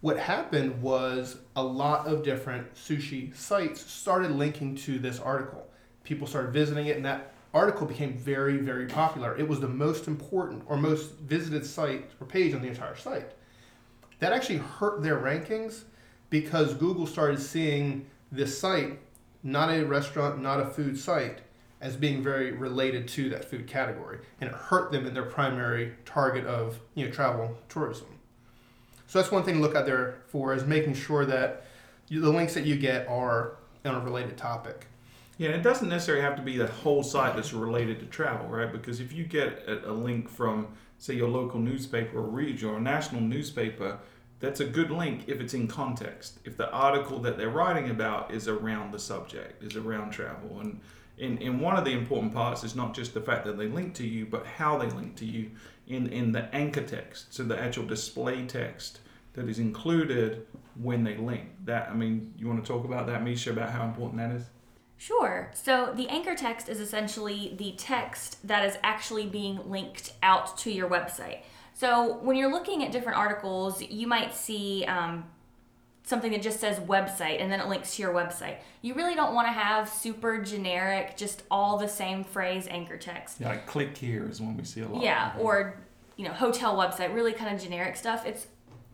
What 0.00 0.18
happened 0.18 0.82
was 0.82 1.36
a 1.54 1.62
lot 1.62 2.06
of 2.06 2.24
different 2.24 2.74
sushi 2.74 3.36
sites 3.36 3.80
started 3.80 4.32
linking 4.32 4.74
to 4.76 4.98
this 4.98 5.20
article. 5.20 5.66
People 6.02 6.26
started 6.26 6.52
visiting 6.52 6.86
it, 6.86 6.96
and 6.96 7.04
that 7.04 7.32
article 7.54 7.86
became 7.86 8.16
very, 8.16 8.56
very 8.56 8.86
popular. 8.86 9.36
It 9.36 9.46
was 9.46 9.60
the 9.60 9.68
most 9.68 10.08
important 10.08 10.64
or 10.66 10.76
most 10.76 11.18
visited 11.18 11.64
site 11.66 12.10
or 12.20 12.26
page 12.26 12.54
on 12.54 12.62
the 12.62 12.68
entire 12.68 12.96
site. 12.96 13.32
That 14.22 14.32
actually 14.32 14.58
hurt 14.58 15.02
their 15.02 15.16
rankings 15.16 15.82
because 16.30 16.74
Google 16.74 17.08
started 17.08 17.40
seeing 17.40 18.06
this 18.30 18.56
site, 18.56 19.00
not 19.42 19.68
a 19.68 19.82
restaurant, 19.84 20.40
not 20.40 20.60
a 20.60 20.64
food 20.64 20.96
site, 20.96 21.40
as 21.80 21.96
being 21.96 22.22
very 22.22 22.52
related 22.52 23.08
to 23.08 23.28
that 23.30 23.44
food 23.44 23.66
category, 23.66 24.20
and 24.40 24.48
it 24.48 24.54
hurt 24.54 24.92
them 24.92 25.08
in 25.08 25.14
their 25.14 25.24
primary 25.24 25.94
target 26.04 26.46
of 26.46 26.78
you 26.94 27.04
know 27.04 27.10
travel 27.10 27.58
tourism. 27.68 28.06
So 29.08 29.18
that's 29.18 29.32
one 29.32 29.42
thing 29.42 29.56
to 29.56 29.60
look 29.60 29.74
out 29.74 29.86
there 29.86 30.22
for 30.28 30.54
is 30.54 30.64
making 30.64 30.94
sure 30.94 31.26
that 31.26 31.64
you, 32.06 32.20
the 32.20 32.30
links 32.30 32.54
that 32.54 32.64
you 32.64 32.76
get 32.76 33.08
are 33.08 33.56
on 33.84 33.96
a 33.96 34.00
related 34.04 34.36
topic. 34.36 34.86
Yeah, 35.36 35.48
it 35.48 35.64
doesn't 35.64 35.88
necessarily 35.88 36.22
have 36.22 36.36
to 36.36 36.42
be 36.42 36.56
the 36.56 36.68
whole 36.68 37.02
site 37.02 37.34
that's 37.34 37.52
related 37.52 37.98
to 37.98 38.06
travel, 38.06 38.46
right? 38.46 38.70
Because 38.70 39.00
if 39.00 39.12
you 39.12 39.24
get 39.24 39.64
a, 39.66 39.90
a 39.90 39.92
link 39.92 40.28
from, 40.28 40.68
say, 40.98 41.14
your 41.14 41.28
local 41.28 41.58
newspaper 41.58 42.18
or 42.18 42.22
regional 42.22 42.76
or 42.76 42.80
national 42.80 43.22
newspaper, 43.22 43.98
that's 44.42 44.58
a 44.58 44.64
good 44.64 44.90
link 44.90 45.22
if 45.28 45.40
it's 45.40 45.54
in 45.54 45.68
context. 45.68 46.40
If 46.44 46.56
the 46.56 46.68
article 46.72 47.20
that 47.20 47.38
they're 47.38 47.48
writing 47.48 47.90
about 47.90 48.34
is 48.34 48.48
around 48.48 48.92
the 48.92 48.98
subject, 48.98 49.62
is 49.62 49.76
around 49.76 50.10
travel. 50.10 50.58
And 50.58 50.80
in, 51.16 51.60
one 51.60 51.76
of 51.76 51.84
the 51.84 51.92
important 51.92 52.34
parts 52.34 52.64
is 52.64 52.74
not 52.74 52.92
just 52.92 53.14
the 53.14 53.20
fact 53.20 53.44
that 53.44 53.56
they 53.56 53.68
link 53.68 53.94
to 53.94 54.06
you, 54.06 54.26
but 54.26 54.44
how 54.44 54.76
they 54.76 54.88
link 54.88 55.14
to 55.18 55.24
you 55.24 55.52
in, 55.86 56.08
in 56.08 56.32
the 56.32 56.52
anchor 56.52 56.82
text, 56.82 57.32
so 57.32 57.44
the 57.44 57.58
actual 57.58 57.86
display 57.86 58.44
text 58.44 58.98
that 59.34 59.48
is 59.48 59.60
included 59.60 60.44
when 60.74 61.04
they 61.04 61.16
link. 61.16 61.50
That 61.64 61.88
I 61.88 61.94
mean, 61.94 62.34
you 62.36 62.48
want 62.48 62.64
to 62.64 62.68
talk 62.68 62.84
about 62.84 63.06
that, 63.06 63.22
Misha, 63.22 63.50
about 63.50 63.70
how 63.70 63.84
important 63.84 64.18
that 64.18 64.32
is? 64.32 64.42
Sure. 64.98 65.52
So 65.54 65.92
the 65.94 66.08
anchor 66.08 66.34
text 66.34 66.68
is 66.68 66.80
essentially 66.80 67.54
the 67.56 67.74
text 67.78 68.44
that 68.46 68.64
is 68.64 68.76
actually 68.82 69.26
being 69.26 69.70
linked 69.70 70.14
out 70.20 70.58
to 70.58 70.72
your 70.72 70.88
website. 70.88 71.42
So 71.82 72.18
when 72.22 72.36
you're 72.36 72.52
looking 72.52 72.84
at 72.84 72.92
different 72.92 73.18
articles, 73.18 73.82
you 73.82 74.06
might 74.06 74.32
see 74.36 74.84
um, 74.84 75.24
something 76.04 76.30
that 76.30 76.40
just 76.40 76.60
says 76.60 76.78
website 76.78 77.42
and 77.42 77.50
then 77.50 77.58
it 77.58 77.66
links 77.66 77.96
to 77.96 78.02
your 78.02 78.14
website. 78.14 78.58
You 78.82 78.94
really 78.94 79.16
don't 79.16 79.34
want 79.34 79.48
to 79.48 79.52
have 79.52 79.88
super 79.88 80.40
generic, 80.40 81.16
just 81.16 81.42
all 81.50 81.78
the 81.78 81.88
same 81.88 82.22
phrase 82.22 82.68
anchor 82.68 82.96
text. 82.96 83.40
Yeah, 83.40 83.48
like 83.48 83.66
click 83.66 83.96
here 83.96 84.28
is 84.28 84.40
one 84.40 84.56
we 84.56 84.62
see 84.62 84.82
a 84.82 84.86
lot. 84.86 85.02
Yeah, 85.02 85.32
or 85.40 85.76
you 86.16 86.24
know, 86.24 86.32
hotel 86.32 86.76
website, 86.76 87.12
really 87.12 87.32
kind 87.32 87.52
of 87.52 87.60
generic 87.60 87.96
stuff. 87.96 88.24
It's 88.26 88.46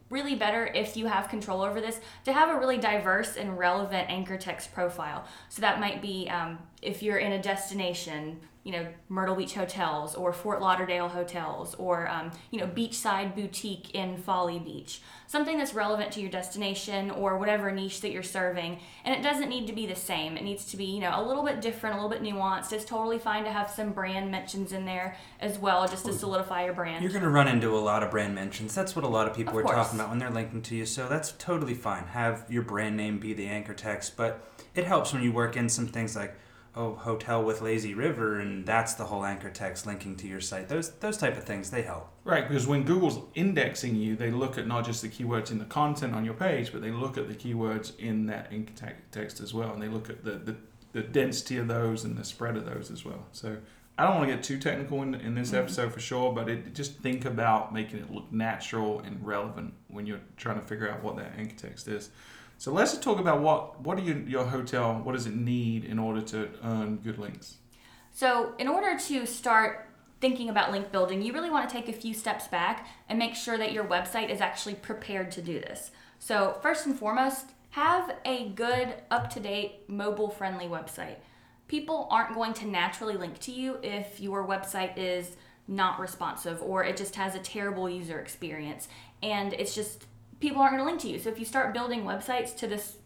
really 0.08 0.34
better 0.34 0.64
if 0.68 0.96
you 0.96 1.08
have 1.08 1.28
control 1.28 1.60
over 1.60 1.82
this 1.82 2.00
to 2.24 2.32
have 2.32 2.48
a 2.48 2.58
really 2.58 2.78
diverse 2.78 3.36
and 3.36 3.58
relevant 3.58 4.08
anchor 4.08 4.38
text 4.38 4.72
profile. 4.72 5.26
So 5.50 5.60
that 5.60 5.78
might 5.78 6.00
be 6.00 6.30
um, 6.30 6.58
if 6.80 7.02
you're 7.02 7.18
in 7.18 7.32
a 7.32 7.42
destination, 7.42 8.40
you 8.68 8.74
know, 8.74 8.86
Myrtle 9.08 9.34
Beach 9.34 9.54
hotels 9.54 10.14
or 10.14 10.30
Fort 10.30 10.60
Lauderdale 10.60 11.08
hotels 11.08 11.74
or, 11.76 12.06
um, 12.06 12.30
you 12.50 12.60
know, 12.60 12.66
beachside 12.66 13.34
boutique 13.34 13.94
in 13.94 14.18
Folly 14.18 14.58
Beach. 14.58 15.00
Something 15.26 15.56
that's 15.56 15.72
relevant 15.72 16.12
to 16.12 16.20
your 16.20 16.30
destination 16.30 17.10
or 17.10 17.38
whatever 17.38 17.70
niche 17.70 18.02
that 18.02 18.10
you're 18.10 18.22
serving. 18.22 18.80
And 19.06 19.14
it 19.14 19.22
doesn't 19.22 19.48
need 19.48 19.66
to 19.68 19.72
be 19.72 19.86
the 19.86 19.94
same. 19.94 20.36
It 20.36 20.44
needs 20.44 20.66
to 20.66 20.76
be, 20.76 20.84
you 20.84 21.00
know, 21.00 21.14
a 21.14 21.24
little 21.26 21.42
bit 21.42 21.62
different, 21.62 21.98
a 21.98 22.02
little 22.02 22.10
bit 22.10 22.22
nuanced. 22.22 22.74
It's 22.74 22.84
totally 22.84 23.18
fine 23.18 23.44
to 23.44 23.50
have 23.50 23.70
some 23.70 23.92
brand 23.92 24.30
mentions 24.30 24.74
in 24.74 24.84
there 24.84 25.16
as 25.40 25.58
well, 25.58 25.88
just 25.88 26.04
to 26.04 26.12
solidify 26.12 26.66
your 26.66 26.74
brand. 26.74 27.02
You're 27.02 27.12
going 27.12 27.24
to 27.24 27.30
run 27.30 27.48
into 27.48 27.74
a 27.74 27.80
lot 27.80 28.02
of 28.02 28.10
brand 28.10 28.34
mentions. 28.34 28.74
That's 28.74 28.94
what 28.94 29.06
a 29.06 29.08
lot 29.08 29.26
of 29.26 29.34
people 29.34 29.54
Of 29.54 29.60
are 29.60 29.62
course. 29.62 29.76
talking 29.76 29.98
about 29.98 30.10
when 30.10 30.18
they're 30.18 30.28
linking 30.28 30.60
to 30.60 30.76
you. 30.76 30.84
So 30.84 31.08
that's 31.08 31.32
totally 31.38 31.72
fine. 31.72 32.04
Have 32.08 32.44
your 32.50 32.64
brand 32.64 32.98
name 32.98 33.18
be 33.18 33.32
the 33.32 33.46
anchor 33.46 33.72
text, 33.72 34.14
but 34.14 34.46
it 34.74 34.84
helps 34.84 35.14
when 35.14 35.22
you 35.22 35.32
work 35.32 35.56
in 35.56 35.70
some 35.70 35.86
things 35.86 36.14
like 36.14 36.34
oh 36.78 36.94
hotel 36.94 37.42
with 37.42 37.60
lazy 37.60 37.92
river 37.92 38.38
and 38.38 38.64
that's 38.64 38.94
the 38.94 39.04
whole 39.04 39.24
anchor 39.24 39.50
text 39.50 39.84
linking 39.84 40.16
to 40.16 40.28
your 40.28 40.40
site. 40.40 40.68
Those 40.68 40.92
those 41.00 41.18
type 41.18 41.36
of 41.36 41.44
things 41.44 41.70
they 41.70 41.82
help. 41.82 42.08
Right, 42.24 42.46
because 42.46 42.66
when 42.66 42.84
Google's 42.84 43.18
indexing 43.34 43.96
you, 43.96 44.14
they 44.14 44.30
look 44.30 44.56
at 44.56 44.66
not 44.66 44.84
just 44.84 45.02
the 45.02 45.08
keywords 45.08 45.50
in 45.50 45.58
the 45.58 45.64
content 45.64 46.14
on 46.14 46.24
your 46.24 46.34
page, 46.34 46.72
but 46.72 46.80
they 46.80 46.90
look 46.90 47.18
at 47.18 47.26
the 47.26 47.34
keywords 47.34 47.98
in 47.98 48.26
that 48.26 48.48
anchor 48.52 48.94
text 49.10 49.40
as 49.40 49.52
well, 49.52 49.72
and 49.72 49.82
they 49.82 49.88
look 49.88 50.08
at 50.08 50.24
the, 50.24 50.32
the, 50.32 50.56
the 50.92 51.02
density 51.02 51.56
of 51.56 51.68
those 51.68 52.04
and 52.04 52.16
the 52.16 52.24
spread 52.24 52.56
of 52.56 52.64
those 52.64 52.90
as 52.90 53.04
well. 53.04 53.26
So 53.32 53.56
I 53.96 54.04
don't 54.04 54.16
want 54.16 54.28
to 54.28 54.34
get 54.36 54.44
too 54.44 54.58
technical 54.58 55.02
in, 55.02 55.14
in 55.16 55.34
this 55.34 55.48
mm-hmm. 55.48 55.58
episode 55.58 55.92
for 55.92 56.00
sure, 56.00 56.32
but 56.32 56.48
it, 56.48 56.74
just 56.74 56.98
think 56.98 57.24
about 57.24 57.74
making 57.74 57.98
it 57.98 58.12
look 58.12 58.30
natural 58.30 59.00
and 59.00 59.26
relevant 59.26 59.74
when 59.88 60.06
you're 60.06 60.20
trying 60.36 60.60
to 60.60 60.64
figure 60.64 60.88
out 60.88 61.02
what 61.02 61.16
that 61.16 61.32
anchor 61.36 61.56
text 61.56 61.88
is. 61.88 62.10
So 62.58 62.72
let's 62.72 62.98
talk 62.98 63.20
about 63.20 63.40
what 63.40 63.80
what 63.80 63.96
do 63.96 64.02
you, 64.02 64.24
your 64.26 64.44
hotel 64.44 65.00
what 65.04 65.12
does 65.12 65.26
it 65.26 65.34
need 65.34 65.84
in 65.84 65.98
order 65.98 66.20
to 66.22 66.50
earn 66.64 66.96
good 66.96 67.16
links? 67.16 67.56
So, 68.12 68.54
in 68.58 68.66
order 68.66 68.98
to 68.98 69.26
start 69.26 69.88
thinking 70.20 70.48
about 70.48 70.72
link 70.72 70.90
building, 70.90 71.22
you 71.22 71.32
really 71.32 71.50
want 71.50 71.68
to 71.68 71.72
take 71.72 71.88
a 71.88 71.92
few 71.92 72.12
steps 72.12 72.48
back 72.48 72.88
and 73.08 73.16
make 73.16 73.36
sure 73.36 73.56
that 73.56 73.70
your 73.70 73.84
website 73.84 74.28
is 74.28 74.40
actually 74.40 74.74
prepared 74.74 75.30
to 75.32 75.42
do 75.42 75.60
this. 75.60 75.92
So, 76.18 76.58
first 76.60 76.84
and 76.86 76.98
foremost, 76.98 77.46
have 77.70 78.16
a 78.24 78.48
good, 78.48 78.94
up 79.08 79.30
to 79.30 79.40
date, 79.40 79.88
mobile 79.88 80.30
friendly 80.30 80.66
website. 80.66 81.18
People 81.68 82.08
aren't 82.10 82.34
going 82.34 82.54
to 82.54 82.66
naturally 82.66 83.16
link 83.16 83.38
to 83.40 83.52
you 83.52 83.78
if 83.84 84.18
your 84.18 84.44
website 84.44 84.96
is 84.96 85.36
not 85.68 86.00
responsive 86.00 86.60
or 86.60 86.82
it 86.82 86.96
just 86.96 87.14
has 87.14 87.36
a 87.36 87.38
terrible 87.38 87.88
user 87.88 88.18
experience 88.18 88.88
and 89.22 89.52
it's 89.52 89.74
just 89.74 90.06
people 90.40 90.60
aren't 90.62 90.72
going 90.76 90.84
to 90.84 90.86
link 90.86 91.00
to 91.02 91.08
you. 91.08 91.18
So 91.18 91.28
if 91.30 91.38
you 91.38 91.44
start 91.44 91.72
building 91.74 92.04
websites 92.04 92.56
to 92.58 92.66
this 92.66 92.96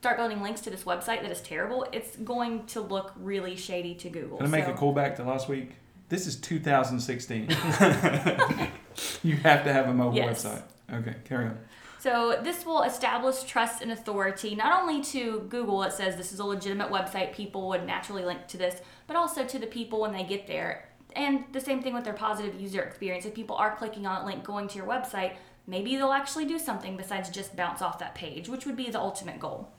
start 0.00 0.16
building 0.16 0.42
links 0.42 0.60
to 0.62 0.68
this 0.70 0.82
website 0.82 1.22
that 1.22 1.30
is 1.30 1.40
terrible, 1.40 1.86
it's 1.92 2.16
going 2.16 2.66
to 2.66 2.80
look 2.80 3.12
really 3.16 3.54
shady 3.54 3.94
to 3.94 4.08
Google. 4.10 4.38
Can 4.38 4.46
I 4.46 4.50
make 4.50 4.64
So- 4.64 4.72
a 4.72 4.76
callback 4.76 5.14
to 5.16 5.22
last 5.24 5.48
week? 5.48 5.76
This 6.08 6.26
is 6.26 6.34
2016. 6.36 7.42
you 9.22 9.36
have 9.36 9.64
to 9.64 9.72
have 9.72 9.88
a 9.88 9.94
mobile 9.94 10.16
Yes. 10.16 10.44
website. 10.44 10.62
Okay, 10.92 11.14
carry 11.24 11.46
on. 11.46 11.58
So 12.00 12.40
this 12.42 12.66
will 12.66 12.82
establish 12.82 13.44
trust 13.44 13.80
and 13.80 13.92
authority 13.92 14.56
not 14.56 14.82
only 14.82 15.02
to 15.04 15.46
Google, 15.48 15.84
it 15.84 15.92
says 15.92 16.16
this 16.16 16.32
is 16.32 16.40
a 16.40 16.44
legitimate 16.44 16.90
website, 16.90 17.32
people 17.32 17.68
would 17.68 17.86
naturally 17.86 18.24
link 18.24 18.48
to 18.48 18.56
this, 18.58 18.80
but 19.06 19.14
also 19.14 19.44
to 19.44 19.58
the 19.58 19.68
people 19.68 20.00
when 20.00 20.12
they 20.12 20.24
get 20.24 20.48
there. 20.48 20.88
And 21.14 21.44
the 21.52 21.60
same 21.60 21.80
thing 21.80 21.94
with 21.94 22.02
their 22.02 22.12
positive 22.12 22.60
user 22.60 22.82
experience. 22.82 23.24
If 23.24 23.34
people 23.34 23.54
are 23.54 23.76
clicking 23.76 24.04
on 24.06 24.22
a 24.22 24.26
link 24.26 24.42
going 24.42 24.66
to 24.68 24.76
your 24.78 24.86
website, 24.86 25.34
maybe 25.66 25.96
they'll 25.96 26.12
actually 26.12 26.44
do 26.44 26.58
something 26.58 26.96
besides 26.96 27.30
just 27.30 27.56
bounce 27.56 27.82
off 27.82 27.98
that 27.98 28.14
page, 28.14 28.48
which 28.48 28.66
would 28.66 28.76
be 28.76 28.90
the 28.90 29.00
ultimate 29.00 29.38
goal. 29.38 29.70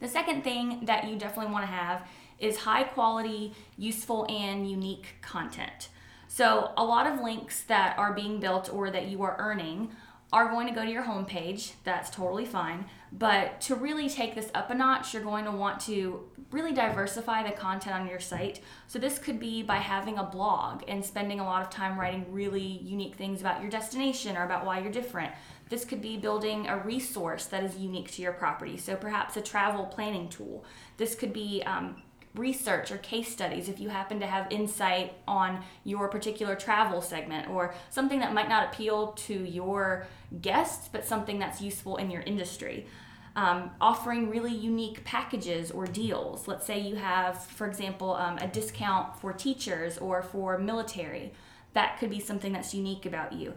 The 0.00 0.08
second 0.08 0.44
thing 0.44 0.84
that 0.84 1.08
you 1.08 1.16
definitely 1.16 1.52
want 1.52 1.64
to 1.64 1.72
have 1.72 2.06
is 2.38 2.58
high 2.58 2.84
quality, 2.84 3.52
useful, 3.76 4.26
and 4.28 4.70
unique 4.70 5.16
content. 5.22 5.88
So, 6.28 6.72
a 6.76 6.84
lot 6.84 7.06
of 7.06 7.20
links 7.20 7.62
that 7.64 7.98
are 7.98 8.12
being 8.12 8.38
built 8.38 8.72
or 8.72 8.90
that 8.90 9.06
you 9.06 9.22
are 9.22 9.36
earning 9.38 9.90
are 10.32 10.50
going 10.50 10.68
to 10.68 10.74
go 10.74 10.84
to 10.84 10.90
your 10.90 11.04
homepage. 11.04 11.72
That's 11.84 12.10
totally 12.10 12.44
fine. 12.44 12.84
But 13.12 13.60
to 13.62 13.74
really 13.74 14.08
take 14.08 14.34
this 14.34 14.50
up 14.54 14.70
a 14.70 14.74
notch, 14.74 15.14
you're 15.14 15.22
going 15.22 15.44
to 15.44 15.50
want 15.50 15.80
to 15.82 16.28
really 16.50 16.72
diversify 16.72 17.42
the 17.42 17.52
content 17.52 17.94
on 17.94 18.06
your 18.06 18.20
site. 18.20 18.60
So, 18.86 18.98
this 18.98 19.18
could 19.18 19.38
be 19.38 19.62
by 19.62 19.76
having 19.76 20.18
a 20.18 20.24
blog 20.24 20.82
and 20.88 21.04
spending 21.04 21.40
a 21.40 21.44
lot 21.44 21.62
of 21.62 21.70
time 21.70 21.98
writing 21.98 22.26
really 22.30 22.62
unique 22.62 23.16
things 23.16 23.40
about 23.40 23.60
your 23.60 23.70
destination 23.70 24.36
or 24.36 24.44
about 24.44 24.64
why 24.64 24.80
you're 24.80 24.92
different. 24.92 25.32
This 25.68 25.84
could 25.84 26.00
be 26.00 26.16
building 26.16 26.66
a 26.66 26.78
resource 26.78 27.46
that 27.46 27.62
is 27.62 27.76
unique 27.76 28.10
to 28.12 28.22
your 28.22 28.32
property. 28.32 28.76
So, 28.76 28.96
perhaps 28.96 29.36
a 29.36 29.42
travel 29.42 29.86
planning 29.86 30.28
tool. 30.28 30.64
This 30.96 31.14
could 31.14 31.32
be 31.32 31.62
um, 31.64 32.02
research 32.38 32.90
or 32.90 32.98
case 32.98 33.30
studies 33.30 33.68
if 33.68 33.80
you 33.80 33.88
happen 33.88 34.20
to 34.20 34.26
have 34.26 34.50
insight 34.50 35.14
on 35.26 35.62
your 35.84 36.08
particular 36.08 36.54
travel 36.54 37.02
segment 37.02 37.48
or 37.50 37.74
something 37.90 38.20
that 38.20 38.32
might 38.32 38.48
not 38.48 38.72
appeal 38.72 39.08
to 39.12 39.34
your 39.34 40.06
guests 40.40 40.88
but 40.90 41.04
something 41.04 41.38
that's 41.38 41.60
useful 41.60 41.96
in 41.96 42.10
your 42.10 42.22
industry. 42.22 42.86
Um, 43.36 43.70
offering 43.80 44.30
really 44.30 44.54
unique 44.54 45.04
packages 45.04 45.70
or 45.70 45.86
deals. 45.86 46.48
Let's 46.48 46.66
say 46.66 46.80
you 46.80 46.96
have 46.96 47.44
for 47.44 47.66
example 47.66 48.14
um, 48.14 48.38
a 48.38 48.46
discount 48.46 49.16
for 49.20 49.32
teachers 49.32 49.98
or 49.98 50.22
for 50.22 50.58
military. 50.58 51.32
That 51.74 51.98
could 51.98 52.10
be 52.10 52.20
something 52.20 52.52
that's 52.52 52.74
unique 52.74 53.06
about 53.06 53.32
you. 53.32 53.54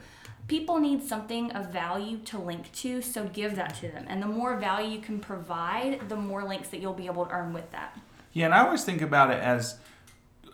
People 0.47 0.79
need 0.79 1.01
something 1.01 1.51
of 1.51 1.71
value 1.71 2.17
to 2.25 2.37
link 2.37 2.71
to 2.73 3.01
so 3.01 3.25
give 3.25 3.55
that 3.55 3.75
to 3.75 3.87
them. 3.87 4.05
And 4.07 4.21
the 4.21 4.27
more 4.27 4.57
value 4.57 4.95
you 4.95 5.01
can 5.01 5.19
provide 5.19 6.09
the 6.09 6.15
more 6.15 6.43
links 6.43 6.69
that 6.69 6.81
you'll 6.81 6.93
be 6.93 7.05
able 7.05 7.25
to 7.25 7.31
earn 7.31 7.53
with 7.53 7.71
that 7.71 7.97
Yeah, 8.33 8.45
and 8.45 8.53
I 8.53 8.65
always 8.65 8.83
think 8.83 9.01
about 9.01 9.31
it 9.31 9.41
as 9.41 9.77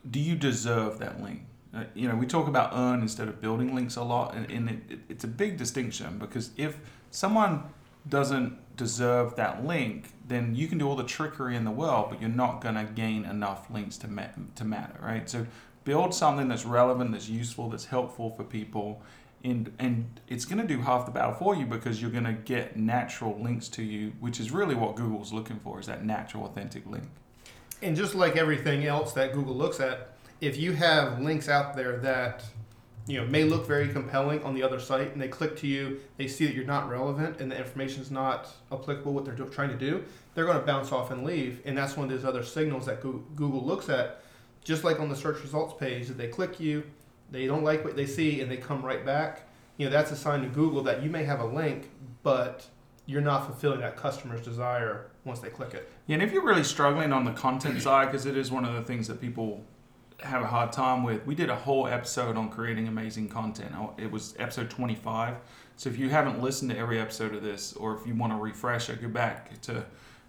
do 0.09 0.19
you 0.19 0.35
deserve 0.35 0.99
that 0.99 1.21
link? 1.21 1.43
Uh, 1.73 1.83
you 1.93 2.07
know, 2.07 2.15
we 2.15 2.25
talk 2.25 2.47
about 2.47 2.71
earn 2.73 3.01
instead 3.01 3.27
of 3.27 3.41
building 3.41 3.75
links 3.75 3.97
a 3.97 4.03
lot, 4.03 4.33
and, 4.35 4.49
and 4.49 4.69
it, 4.69 4.79
it, 4.89 4.99
it's 5.09 5.23
a 5.23 5.27
big 5.27 5.57
distinction 5.57 6.17
because 6.17 6.51
if 6.57 6.79
someone 7.11 7.63
doesn't 8.07 8.57
deserve 8.77 9.35
that 9.35 9.65
link, 9.65 10.11
then 10.27 10.55
you 10.55 10.67
can 10.67 10.77
do 10.77 10.87
all 10.87 10.95
the 10.95 11.03
trickery 11.03 11.55
in 11.55 11.65
the 11.65 11.71
world, 11.71 12.07
but 12.09 12.21
you're 12.21 12.29
not 12.29 12.61
going 12.61 12.75
to 12.75 12.85
gain 12.85 13.25
enough 13.25 13.69
links 13.69 13.97
to 13.97 14.07
ma- 14.07 14.27
to 14.55 14.63
matter, 14.63 14.97
right? 15.01 15.29
So 15.29 15.45
build 15.83 16.13
something 16.13 16.47
that's 16.47 16.65
relevant, 16.65 17.11
that's 17.11 17.29
useful, 17.29 17.69
that's 17.69 17.85
helpful 17.85 18.31
for 18.31 18.43
people, 18.43 19.01
and 19.43 19.71
and 19.77 20.19
it's 20.27 20.45
going 20.45 20.65
to 20.65 20.67
do 20.67 20.81
half 20.81 21.05
the 21.05 21.11
battle 21.11 21.33
for 21.33 21.55
you 21.55 21.65
because 21.65 22.01
you're 22.01 22.11
going 22.11 22.23
to 22.23 22.33
get 22.33 22.77
natural 22.77 23.37
links 23.39 23.67
to 23.69 23.83
you, 23.83 24.13
which 24.19 24.39
is 24.39 24.51
really 24.51 24.75
what 24.75 24.95
Google's 24.95 25.33
looking 25.33 25.59
for 25.59 25.79
is 25.79 25.85
that 25.87 26.05
natural, 26.05 26.45
authentic 26.45 26.85
link. 26.87 27.09
And 27.81 27.95
just 27.95 28.15
like 28.15 28.35
everything 28.35 28.85
else 28.85 29.13
that 29.13 29.33
Google 29.33 29.55
looks 29.55 29.79
at, 29.79 30.13
if 30.41 30.57
you 30.57 30.73
have 30.73 31.19
links 31.19 31.47
out 31.49 31.75
there 31.75 31.97
that 31.97 32.43
you 33.07 33.19
know 33.19 33.25
may 33.27 33.43
look 33.43 33.65
very 33.65 33.87
compelling 33.87 34.43
on 34.43 34.53
the 34.53 34.61
other 34.61 34.79
site 34.79 35.13
and 35.13 35.21
they 35.21 35.29
click 35.29 35.55
to 35.55 35.65
you 35.65 35.97
they 36.17 36.27
see 36.27 36.45
that 36.45 36.53
you're 36.53 36.65
not 36.65 36.89
relevant 36.89 37.39
and 37.39 37.49
the 37.49 37.57
information 37.57 38.01
is 38.01 38.11
not 38.11 38.49
applicable 38.69 39.13
what 39.13 39.23
they're 39.23 39.33
trying 39.33 39.69
to 39.69 39.77
do 39.77 40.03
they're 40.37 40.45
going 40.45 40.59
to 40.59 40.65
bounce 40.65 40.91
off 40.91 41.09
and 41.09 41.23
leave. 41.23 41.61
And 41.65 41.75
that's 41.75 41.97
one 41.97 42.11
of 42.11 42.15
those 42.15 42.23
other 42.23 42.43
signals 42.43 42.85
that 42.85 43.01
google 43.01 43.65
looks 43.65 43.89
at. 43.89 44.21
Just 44.63 44.83
like 44.83 44.99
on 44.99 45.09
the 45.09 45.15
search 45.15 45.41
results 45.41 45.73
page 45.79 46.07
that 46.07 46.17
they 46.17 46.27
click 46.27 46.59
you 46.59 46.83
they 47.31 47.47
don't 47.47 47.63
like 47.63 47.83
what 47.83 47.95
they 47.95 48.05
see 48.05 48.39
and 48.39 48.49
they 48.49 48.57
come 48.57 48.85
right 48.85 49.03
back. 49.03 49.47
You 49.77 49.85
know 49.85 49.91
that's 49.91 50.11
a 50.11 50.15
sign 50.15 50.43
to 50.43 50.47
google 50.47 50.83
that 50.83 51.01
you 51.01 51.09
may 51.09 51.23
have 51.23 51.39
a 51.39 51.45
link 51.45 51.89
but 52.21 52.67
you're 53.07 53.21
not 53.21 53.45
fulfilling 53.47 53.79
that 53.79 53.97
customer's 53.97 54.41
desire 54.41 55.09
once 55.27 55.39
they 55.39 55.49
click 55.49 55.73
it 55.73 55.89
Yeah, 56.07 56.15
and 56.15 56.23
if 56.23 56.31
you're 56.31 56.45
really 56.45 56.63
struggling 56.63 57.13
on 57.13 57.25
the 57.25 57.33
content 57.33 57.81
side, 57.81 58.05
because 58.05 58.25
it 58.25 58.37
is 58.37 58.51
one 58.51 58.65
of 58.65 58.73
the 58.73 58.81
things 58.81 59.07
that 59.07 59.21
people 59.21 59.63
have 60.21 60.41
a 60.41 60.47
hard 60.47 60.71
time 60.71 61.03
with, 61.03 61.25
we 61.27 61.35
did 61.35 61.49
a 61.49 61.55
whole 61.55 61.87
episode 61.87 62.37
on 62.37 62.49
creating 62.49 62.87
amazing 62.87 63.29
content. 63.29 63.71
Oh, 63.75 63.93
It 63.97 64.11
was 64.11 64.35
episode 64.39 64.69
25. 64.69 65.35
So 65.75 65.89
if 65.89 65.99
you 65.99 66.09
haven't 66.09 66.41
listened 66.41 66.71
to 66.71 66.77
every 66.77 66.99
episode 66.99 67.35
of 67.35 67.43
this, 67.43 67.73
or 67.73 67.95
if 67.95 68.07
you 68.07 68.15
want 68.15 68.33
to 68.33 68.37
refresh 68.37 68.89
it, 68.89 68.99
go 69.01 69.09
back 69.09 69.61
to 69.61 69.85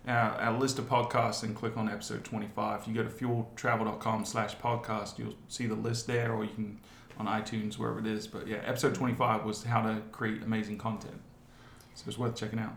uh, 0.07 0.11
our 0.11 0.59
list 0.59 0.79
of 0.79 0.87
podcasts 0.87 1.43
and 1.43 1.57
click 1.57 1.77
on 1.77 1.89
episode 1.89 2.23
25. 2.25 2.83
If 2.83 2.89
you 2.89 2.95
go 2.95 3.03
to 3.03 3.09
fueltravel.com 3.09 4.25
slash 4.27 4.57
podcast, 4.57 5.19
you'll 5.19 5.37
see 5.49 5.67
the 5.67 5.75
list 5.75 6.07
there, 6.07 6.33
or 6.33 6.45
you 6.45 6.51
can 6.51 6.79
on 7.19 7.27
iTunes, 7.27 7.79
wherever 7.79 7.99
it 7.99 8.07
is. 8.07 8.27
But 8.27 8.47
yeah, 8.47 8.59
episode 8.65 8.95
25 8.95 9.45
was 9.45 9.65
how 9.65 9.83
to 9.83 10.01
create 10.13 10.43
amazing 10.43 10.79
content. 10.79 11.21
So 11.95 12.05
it's 12.07 12.19
worth 12.19 12.37
checking 12.37 12.59
out. 12.59 12.77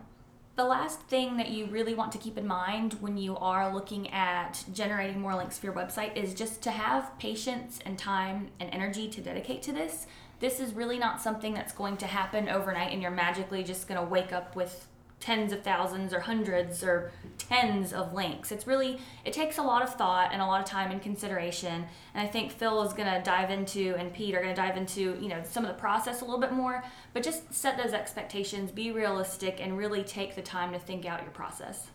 The 0.62 0.68
last 0.68 1.00
thing 1.00 1.38
that 1.38 1.50
you 1.50 1.66
really 1.66 1.92
want 1.92 2.12
to 2.12 2.18
keep 2.18 2.38
in 2.38 2.46
mind 2.46 2.92
when 3.00 3.16
you 3.16 3.36
are 3.36 3.74
looking 3.74 4.08
at 4.12 4.64
generating 4.72 5.20
more 5.20 5.34
links 5.34 5.58
for 5.58 5.66
your 5.66 5.74
website 5.74 6.16
is 6.16 6.34
just 6.34 6.62
to 6.62 6.70
have 6.70 7.18
patience 7.18 7.80
and 7.84 7.98
time 7.98 8.46
and 8.60 8.70
energy 8.72 9.08
to 9.08 9.20
dedicate 9.20 9.62
to 9.62 9.72
this. 9.72 10.06
This 10.38 10.60
is 10.60 10.72
really 10.72 11.00
not 11.00 11.20
something 11.20 11.52
that's 11.52 11.72
going 11.72 11.96
to 11.96 12.06
happen 12.06 12.48
overnight 12.48 12.92
and 12.92 13.02
you're 13.02 13.10
magically 13.10 13.64
just 13.64 13.88
going 13.88 14.00
to 14.00 14.06
wake 14.06 14.32
up 14.32 14.54
with 14.54 14.86
tens 15.22 15.52
of 15.52 15.62
thousands 15.62 16.12
or 16.12 16.20
hundreds 16.20 16.82
or 16.82 17.12
tens 17.38 17.92
of 17.92 18.12
links. 18.12 18.50
It's 18.50 18.66
really 18.66 18.98
it 19.24 19.32
takes 19.32 19.56
a 19.56 19.62
lot 19.62 19.82
of 19.82 19.94
thought 19.94 20.30
and 20.32 20.42
a 20.42 20.46
lot 20.46 20.60
of 20.60 20.66
time 20.66 20.90
and 20.90 21.00
consideration. 21.00 21.86
And 22.14 22.26
I 22.26 22.30
think 22.30 22.50
Phil 22.50 22.82
is 22.82 22.92
going 22.92 23.12
to 23.12 23.22
dive 23.24 23.50
into 23.50 23.94
and 23.96 24.12
Pete 24.12 24.34
are 24.34 24.42
going 24.42 24.54
to 24.54 24.60
dive 24.60 24.76
into, 24.76 25.16
you 25.20 25.28
know, 25.28 25.42
some 25.44 25.64
of 25.64 25.68
the 25.68 25.80
process 25.80 26.20
a 26.20 26.24
little 26.24 26.40
bit 26.40 26.52
more, 26.52 26.82
but 27.12 27.22
just 27.22 27.52
set 27.52 27.76
those 27.76 27.92
expectations, 27.92 28.70
be 28.70 28.90
realistic 28.90 29.60
and 29.60 29.76
really 29.76 30.02
take 30.02 30.34
the 30.34 30.42
time 30.42 30.72
to 30.72 30.78
think 30.78 31.04
out 31.04 31.22
your 31.22 31.30
process. 31.30 31.88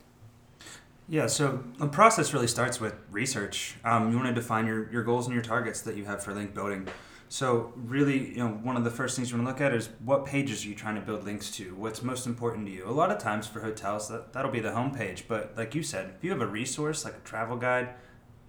Yeah, 1.10 1.28
so 1.28 1.64
the 1.78 1.88
process 1.88 2.34
really 2.34 2.48
starts 2.48 2.82
with 2.82 2.94
research. 3.12 3.78
Um, 3.86 4.12
you 4.12 4.18
want 4.18 4.28
to 4.28 4.34
define 4.34 4.68
your, 4.68 4.92
your 4.92 5.04
goals 5.04 5.26
and 5.26 5.34
your 5.34 5.44
targets 5.44 5.82
that 5.82 5.96
you 5.96 6.06
have 6.06 6.22
for 6.22 6.34
link 6.34 6.54
building. 6.54 6.88
So 7.30 7.74
really, 7.76 8.32
you 8.32 8.38
know, 8.38 8.50
one 8.50 8.76
of 8.78 8.84
the 8.84 8.92
first 8.92 9.16
things 9.16 9.32
you 9.32 9.38
want 9.38 9.48
to 9.48 9.52
look 9.52 9.62
at 9.62 9.76
is 9.76 9.90
what 10.04 10.26
pages 10.26 10.66
are 10.66 10.68
you 10.68 10.76
trying 10.76 10.96
to 10.96 11.02
build 11.02 11.24
links 11.24 11.50
to? 11.52 11.76
What's 11.76 12.02
most 12.02 12.26
important 12.26 12.68
to 12.68 12.72
you? 12.74 12.88
A 12.88 12.92
lot 12.92 13.10
of 13.10 13.20
times 13.20 13.48
for 13.48 13.62
hotels, 13.62 14.10
that, 14.10 14.34
that'll 14.34 14.52
be 14.52 14.60
the 14.60 14.72
homepage. 14.72 15.24
But 15.28 15.54
like 15.58 15.76
you 15.76 15.84
said, 15.84 16.14
if 16.18 16.24
you 16.24 16.32
have 16.32 16.42
a 16.42 16.48
resource 16.48 17.06
like 17.06 17.16
a 17.16 17.28
travel 17.28 17.58
guide, 17.58 17.90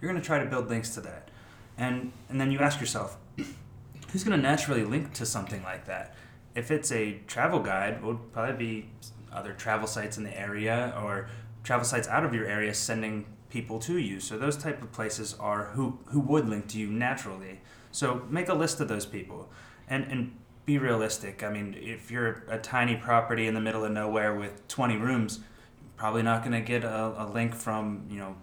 you're 0.00 0.10
going 0.10 0.20
to 0.20 0.26
try 0.26 0.38
to 0.38 0.46
build 0.46 0.68
links 0.68 0.90
to 0.90 1.00
that. 1.02 1.30
And, 1.76 2.12
and 2.28 2.40
then 2.40 2.50
you 2.50 2.58
ask 2.58 2.80
yourself, 2.80 3.18
who's 4.12 4.24
going 4.24 4.36
to 4.36 4.42
naturally 4.42 4.84
link 4.84 5.12
to 5.14 5.26
something 5.26 5.62
like 5.62 5.86
that? 5.86 6.14
If 6.58 6.72
it's 6.72 6.90
a 6.90 7.20
travel 7.28 7.60
guide, 7.60 7.94
it 7.94 8.02
would 8.02 8.32
probably 8.32 8.56
be 8.56 8.90
other 9.32 9.52
travel 9.52 9.86
sites 9.86 10.18
in 10.18 10.24
the 10.24 10.36
area 10.36 10.92
or 11.00 11.28
travel 11.62 11.84
sites 11.84 12.08
out 12.08 12.24
of 12.24 12.34
your 12.34 12.46
area 12.46 12.74
sending 12.74 13.26
people 13.48 13.78
to 13.78 13.98
you. 13.98 14.18
So 14.18 14.36
those 14.36 14.56
type 14.56 14.82
of 14.82 14.90
places 14.90 15.36
are 15.38 15.66
who 15.66 16.00
who 16.06 16.18
would 16.20 16.48
link 16.48 16.66
to 16.68 16.78
you 16.78 16.88
naturally. 16.88 17.60
So 17.92 18.22
make 18.28 18.48
a 18.48 18.54
list 18.54 18.80
of 18.80 18.88
those 18.88 19.06
people, 19.06 19.50
and 19.88 20.04
and 20.10 20.36
be 20.66 20.78
realistic. 20.78 21.44
I 21.44 21.50
mean, 21.50 21.76
if 21.78 22.10
you're 22.10 22.42
a 22.48 22.58
tiny 22.58 22.96
property 22.96 23.46
in 23.46 23.54
the 23.54 23.60
middle 23.60 23.84
of 23.84 23.92
nowhere 23.92 24.34
with 24.34 24.66
20 24.68 24.96
rooms, 24.96 25.38
you're 25.80 25.90
probably 25.96 26.22
not 26.22 26.40
going 26.42 26.52
to 26.52 26.60
get 26.60 26.84
a, 26.84 27.14
a 27.24 27.26
link 27.32 27.54
from 27.54 28.04
you 28.10 28.18
know 28.18 28.36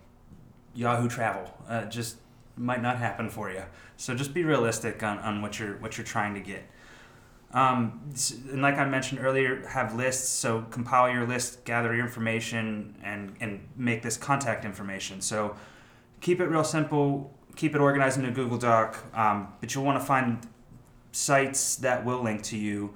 Yahoo 0.73 1.09
Travel. 1.09 1.53
Uh, 1.67 1.83
just 1.85 2.15
might 2.55 2.81
not 2.81 2.97
happen 2.97 3.29
for 3.29 3.51
you. 3.51 3.63
So 3.97 4.15
just 4.15 4.33
be 4.33 4.43
realistic 4.45 5.03
on, 5.03 5.19
on 5.19 5.41
what 5.41 5.59
you're 5.59 5.75
what 5.77 5.97
you're 5.97 6.05
trying 6.05 6.33
to 6.35 6.39
get. 6.39 6.63
Um, 7.55 8.01
and 8.51 8.61
like 8.61 8.77
I 8.77 8.85
mentioned 8.85 9.21
earlier, 9.23 9.65
have 9.67 9.95
lists. 9.95 10.27
So 10.29 10.65
compile 10.69 11.09
your 11.09 11.25
list, 11.25 11.63
gather 11.63 11.95
your 11.95 12.05
information, 12.05 12.95
and 13.01 13.33
and 13.39 13.67
make 13.77 14.03
this 14.03 14.17
contact 14.17 14.65
information. 14.65 15.21
So 15.21 15.55
keep 16.19 16.41
it 16.41 16.47
real 16.47 16.65
simple. 16.65 17.33
Keep 17.55 17.73
it 17.73 17.79
organized 17.79 18.19
in 18.19 18.25
a 18.25 18.31
Google 18.31 18.57
Doc. 18.57 18.97
Um, 19.13 19.53
but 19.61 19.73
you'll 19.73 19.85
want 19.85 19.99
to 19.99 20.05
find 20.05 20.45
sites 21.13 21.77
that 21.77 22.03
will 22.03 22.21
link 22.21 22.43
to 22.43 22.57
you, 22.57 22.93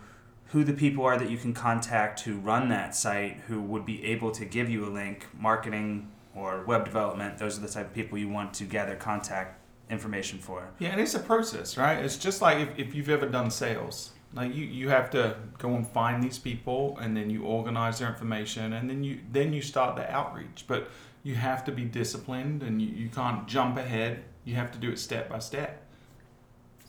who 0.47 0.65
the 0.65 0.73
people 0.73 1.05
are 1.05 1.17
that 1.17 1.29
you 1.29 1.37
can 1.37 1.53
contact 1.53 2.19
who 2.21 2.35
run 2.39 2.67
that 2.67 2.93
site, 2.93 3.37
who 3.47 3.61
would 3.61 3.85
be 3.85 4.03
able 4.03 4.31
to 4.31 4.43
give 4.43 4.69
you 4.69 4.85
a 4.85 4.91
link, 4.91 5.25
marketing 5.37 6.11
or 6.35 6.65
web 6.65 6.83
development. 6.83 7.37
Those 7.37 7.57
are 7.57 7.61
the 7.61 7.69
type 7.69 7.87
of 7.87 7.93
people 7.93 8.17
you 8.17 8.27
want 8.27 8.53
to 8.55 8.65
gather 8.65 8.95
contact 8.95 9.61
information 9.89 10.37
for. 10.37 10.69
Yeah, 10.79 10.89
and 10.89 10.99
it's 10.99 11.15
a 11.15 11.19
process, 11.19 11.77
right? 11.77 12.03
It's 12.03 12.17
just 12.17 12.41
like 12.41 12.57
if, 12.57 12.77
if 12.77 12.95
you've 12.95 13.09
ever 13.09 13.27
done 13.27 13.49
sales. 13.49 14.11
Like 14.33 14.53
you, 14.53 14.65
you 14.65 14.89
have 14.89 15.09
to 15.11 15.37
go 15.57 15.73
and 15.75 15.87
find 15.87 16.23
these 16.23 16.37
people 16.37 16.97
and 17.01 17.17
then 17.17 17.29
you 17.29 17.43
organize 17.43 17.99
their 17.99 18.09
information 18.09 18.73
and 18.73 18.89
then 18.89 19.03
you 19.03 19.19
then 19.31 19.53
you 19.53 19.61
start 19.61 19.95
the 19.95 20.09
outreach. 20.11 20.65
But 20.67 20.89
you 21.23 21.35
have 21.35 21.65
to 21.65 21.71
be 21.71 21.83
disciplined 21.83 22.63
and 22.63 22.81
you, 22.81 22.89
you 22.89 23.09
can't 23.09 23.47
jump 23.47 23.77
ahead. 23.77 24.23
You 24.45 24.55
have 24.55 24.71
to 24.71 24.77
do 24.77 24.91
it 24.91 24.99
step 24.99 25.29
by 25.29 25.39
step. 25.39 25.83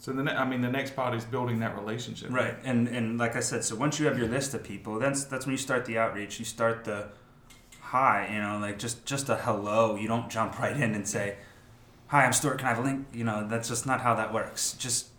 So 0.01 0.13
the 0.13 0.23
ne- 0.23 0.35
I 0.35 0.47
mean 0.47 0.63
the 0.63 0.71
next 0.71 0.97
part 0.97 1.15
is 1.15 1.25
building 1.25 1.61
that 1.61 1.77
relationship. 1.77 2.31
Right, 2.31 2.57
and 2.65 2.89
and 2.89 3.19
like 3.19 3.37
I 3.37 3.41
said, 3.41 3.65
so 3.65 3.77
once 3.77 4.01
you 4.01 4.07
have 4.07 4.19
your 4.19 4.29
list 4.29 4.55
of 4.55 4.63
people, 4.63 4.99
that's 4.99 5.25
that's 5.25 5.45
when 5.45 5.53
you 5.53 5.59
start 5.59 5.85
the 5.85 5.99
outreach. 5.99 6.39
You 6.39 6.47
start 6.47 6.85
the 6.85 7.09
hi, 7.81 8.31
you 8.33 8.41
know, 8.41 8.59
like 8.59 8.79
just 8.79 9.05
just 9.05 9.29
a 9.29 9.37
hello. 9.37 9.97
You 9.97 10.09
don't 10.09 10.31
jump 10.31 10.59
right 10.61 10.75
in 10.75 10.95
and 10.95 11.07
say, 11.07 11.37
"Hi, 12.09 12.25
I'm 12.25 12.33
Stuart. 12.33 12.59
Can 12.59 12.67
I 12.67 12.71
have 12.71 12.79
a 12.79 12.83
link?" 12.83 13.09
You 13.13 13.25
know, 13.25 13.47
that's 13.47 13.69
just 13.69 13.87
not 13.87 14.01
how 14.01 14.15
that 14.15 14.33
works. 14.33 14.73
Just 14.73 15.10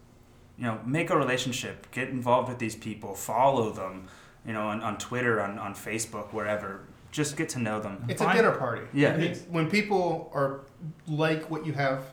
you 0.61 0.67
know, 0.67 0.79
make 0.85 1.09
a 1.09 1.17
relationship, 1.17 1.89
get 1.91 2.09
involved 2.09 2.47
with 2.47 2.59
these 2.59 2.75
people, 2.75 3.15
follow 3.15 3.71
them, 3.71 4.07
you 4.45 4.53
know, 4.53 4.67
on, 4.67 4.81
on 4.83 4.95
Twitter, 4.99 5.41
on, 5.41 5.57
on 5.57 5.73
Facebook, 5.73 6.31
wherever. 6.33 6.81
Just 7.11 7.35
get 7.35 7.49
to 7.49 7.59
know 7.59 7.79
them. 7.81 8.05
It's 8.07 8.21
a 8.21 8.31
dinner 8.31 8.51
party. 8.51 8.83
Yeah. 8.93 9.17
It's- 9.17 9.43
When 9.49 9.67
people 9.71 10.29
are 10.35 10.61
like 11.07 11.49
what 11.49 11.65
you 11.65 11.73
have, 11.73 12.03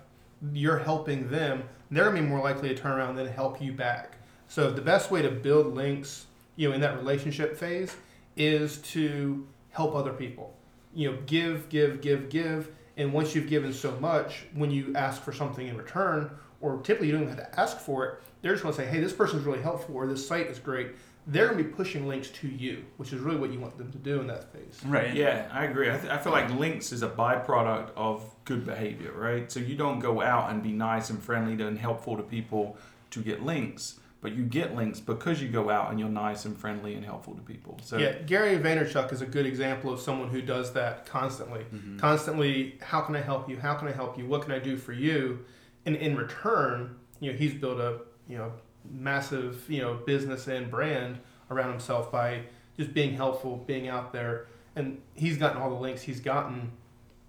you're 0.55 0.79
helping 0.79 1.29
them. 1.29 1.65
They're 1.91 2.05
gonna 2.07 2.23
be 2.23 2.27
more 2.27 2.41
likely 2.41 2.71
to 2.71 2.75
turn 2.75 2.93
around 2.93 3.19
and 3.19 3.29
help 3.29 3.61
you 3.61 3.73
back. 3.73 4.15
So 4.49 4.71
the 4.71 4.81
best 4.81 5.11
way 5.11 5.21
to 5.21 5.31
build 5.31 5.75
links, 5.75 6.25
you 6.57 6.69
know, 6.71 6.75
in 6.75 6.81
that 6.81 6.97
relationship 6.97 7.55
phase, 7.55 7.95
is 8.35 8.79
to 8.79 9.47
help 9.73 9.95
other 9.95 10.15
people. 10.15 10.55
You 10.95 11.13
know, 11.13 11.19
give, 11.27 11.69
give, 11.69 12.01
give, 12.01 12.31
give, 12.31 12.71
and 12.97 13.13
once 13.13 13.35
you've 13.35 13.49
given 13.49 13.75
so 13.75 13.93
much, 14.01 14.47
when 14.55 14.71
you 14.71 14.95
ask 14.97 15.21
for 15.23 15.33
something 15.35 15.67
in 15.69 15.77
return, 15.77 16.31
or 16.63 16.79
typically 16.79 17.09
you 17.09 17.13
don't 17.13 17.23
even 17.25 17.37
have 17.37 17.53
to 17.53 17.61
ask 17.61 17.79
for 17.79 18.07
it, 18.07 18.21
they're 18.42 18.53
just 18.53 18.62
gonna 18.62 18.74
say, 18.74 18.87
"Hey, 18.87 19.01
this 19.01 19.12
person's 19.12 19.44
really 19.44 19.61
helpful," 19.62 19.94
or 19.96 20.07
"This 20.07 20.27
site 20.27 20.46
is 20.48 20.59
great." 20.59 20.92
They're 21.27 21.46
gonna 21.48 21.62
be 21.62 21.68
pushing 21.68 22.09
links 22.09 22.29
to 22.31 22.48
you, 22.48 22.85
which 22.96 23.12
is 23.12 23.20
really 23.20 23.37
what 23.37 23.53
you 23.53 23.61
want 23.61 23.77
them 23.77 23.92
to 23.92 23.98
do 23.98 24.18
in 24.20 24.27
that 24.29 24.51
phase. 24.53 24.81
Right. 24.87 25.12
Yeah, 25.14 25.46
I 25.53 25.64
agree. 25.64 25.90
I, 25.90 25.98
th- 25.98 26.11
I 26.11 26.16
feel 26.16 26.33
like 26.33 26.48
links 26.59 26.90
is 26.90 27.03
a 27.03 27.09
byproduct 27.09 27.90
of 27.96 28.22
good 28.46 28.64
behavior, 28.64 29.12
right? 29.14 29.51
So 29.53 29.61
you 29.61 29.74
don't 29.77 29.98
go 29.98 30.22
out 30.22 30.51
and 30.51 30.62
be 30.62 30.72
nice 30.72 31.11
and 31.11 31.22
friendly 31.22 31.62
and 31.62 31.79
helpful 31.79 32.16
to 32.16 32.22
people 32.22 32.79
to 33.11 33.20
get 33.20 33.42
links, 33.42 34.01
but 34.22 34.33
you 34.33 34.42
get 34.44 34.74
links 34.74 35.01
because 35.01 35.42
you 35.42 35.48
go 35.51 35.68
out 35.68 35.90
and 35.90 36.01
you're 36.01 36.09
nice 36.09 36.46
and 36.46 36.57
friendly 36.57 36.94
and 36.94 37.05
helpful 37.05 37.35
to 37.35 37.42
people. 37.42 37.79
So 37.85 37.98
Yeah, 37.98 38.12
Gary 38.24 38.57
Vaynerchuk 38.57 39.12
is 39.12 39.20
a 39.20 39.27
good 39.27 39.44
example 39.44 39.92
of 39.92 40.01
someone 40.01 40.29
who 40.31 40.40
does 40.40 40.72
that 40.72 41.05
constantly. 41.05 41.66
Mhm. 41.74 41.98
Constantly, 41.98 42.79
how 42.81 43.03
can 43.03 43.14
I 43.14 43.20
help 43.20 43.51
you? 43.51 43.59
How 43.59 43.74
can 43.74 43.87
I 43.87 43.92
help 43.92 44.16
you? 44.16 44.24
What 44.27 44.42
can 44.42 44.53
I 44.53 44.59
do 44.61 44.79
for 44.79 44.94
you? 44.94 45.40
And 45.85 45.94
in 45.94 46.16
return, 46.16 46.96
you 47.20 47.33
know, 47.33 47.37
he's 47.38 47.53
built 47.53 47.79
a 47.81 48.01
you 48.29 48.38
know 48.38 48.53
massive 48.91 49.64
you 49.69 49.81
know 49.81 49.95
business 50.07 50.47
and 50.47 50.71
brand 50.71 51.19
around 51.51 51.71
himself 51.71 52.12
by 52.12 52.43
just 52.79 52.95
being 52.95 53.12
helpful, 53.14 53.64
being 53.67 53.88
out 53.88 54.12
there, 54.12 54.47
and 54.77 55.01
he's 55.14 55.37
gotten 55.37 55.61
all 55.61 55.71
the 55.71 55.77
links 55.77 56.03
he's 56.03 56.21
gotten 56.21 56.71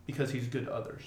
because 0.06 0.32
he's 0.32 0.48
good 0.48 0.66
to 0.66 0.74
others. 0.74 1.02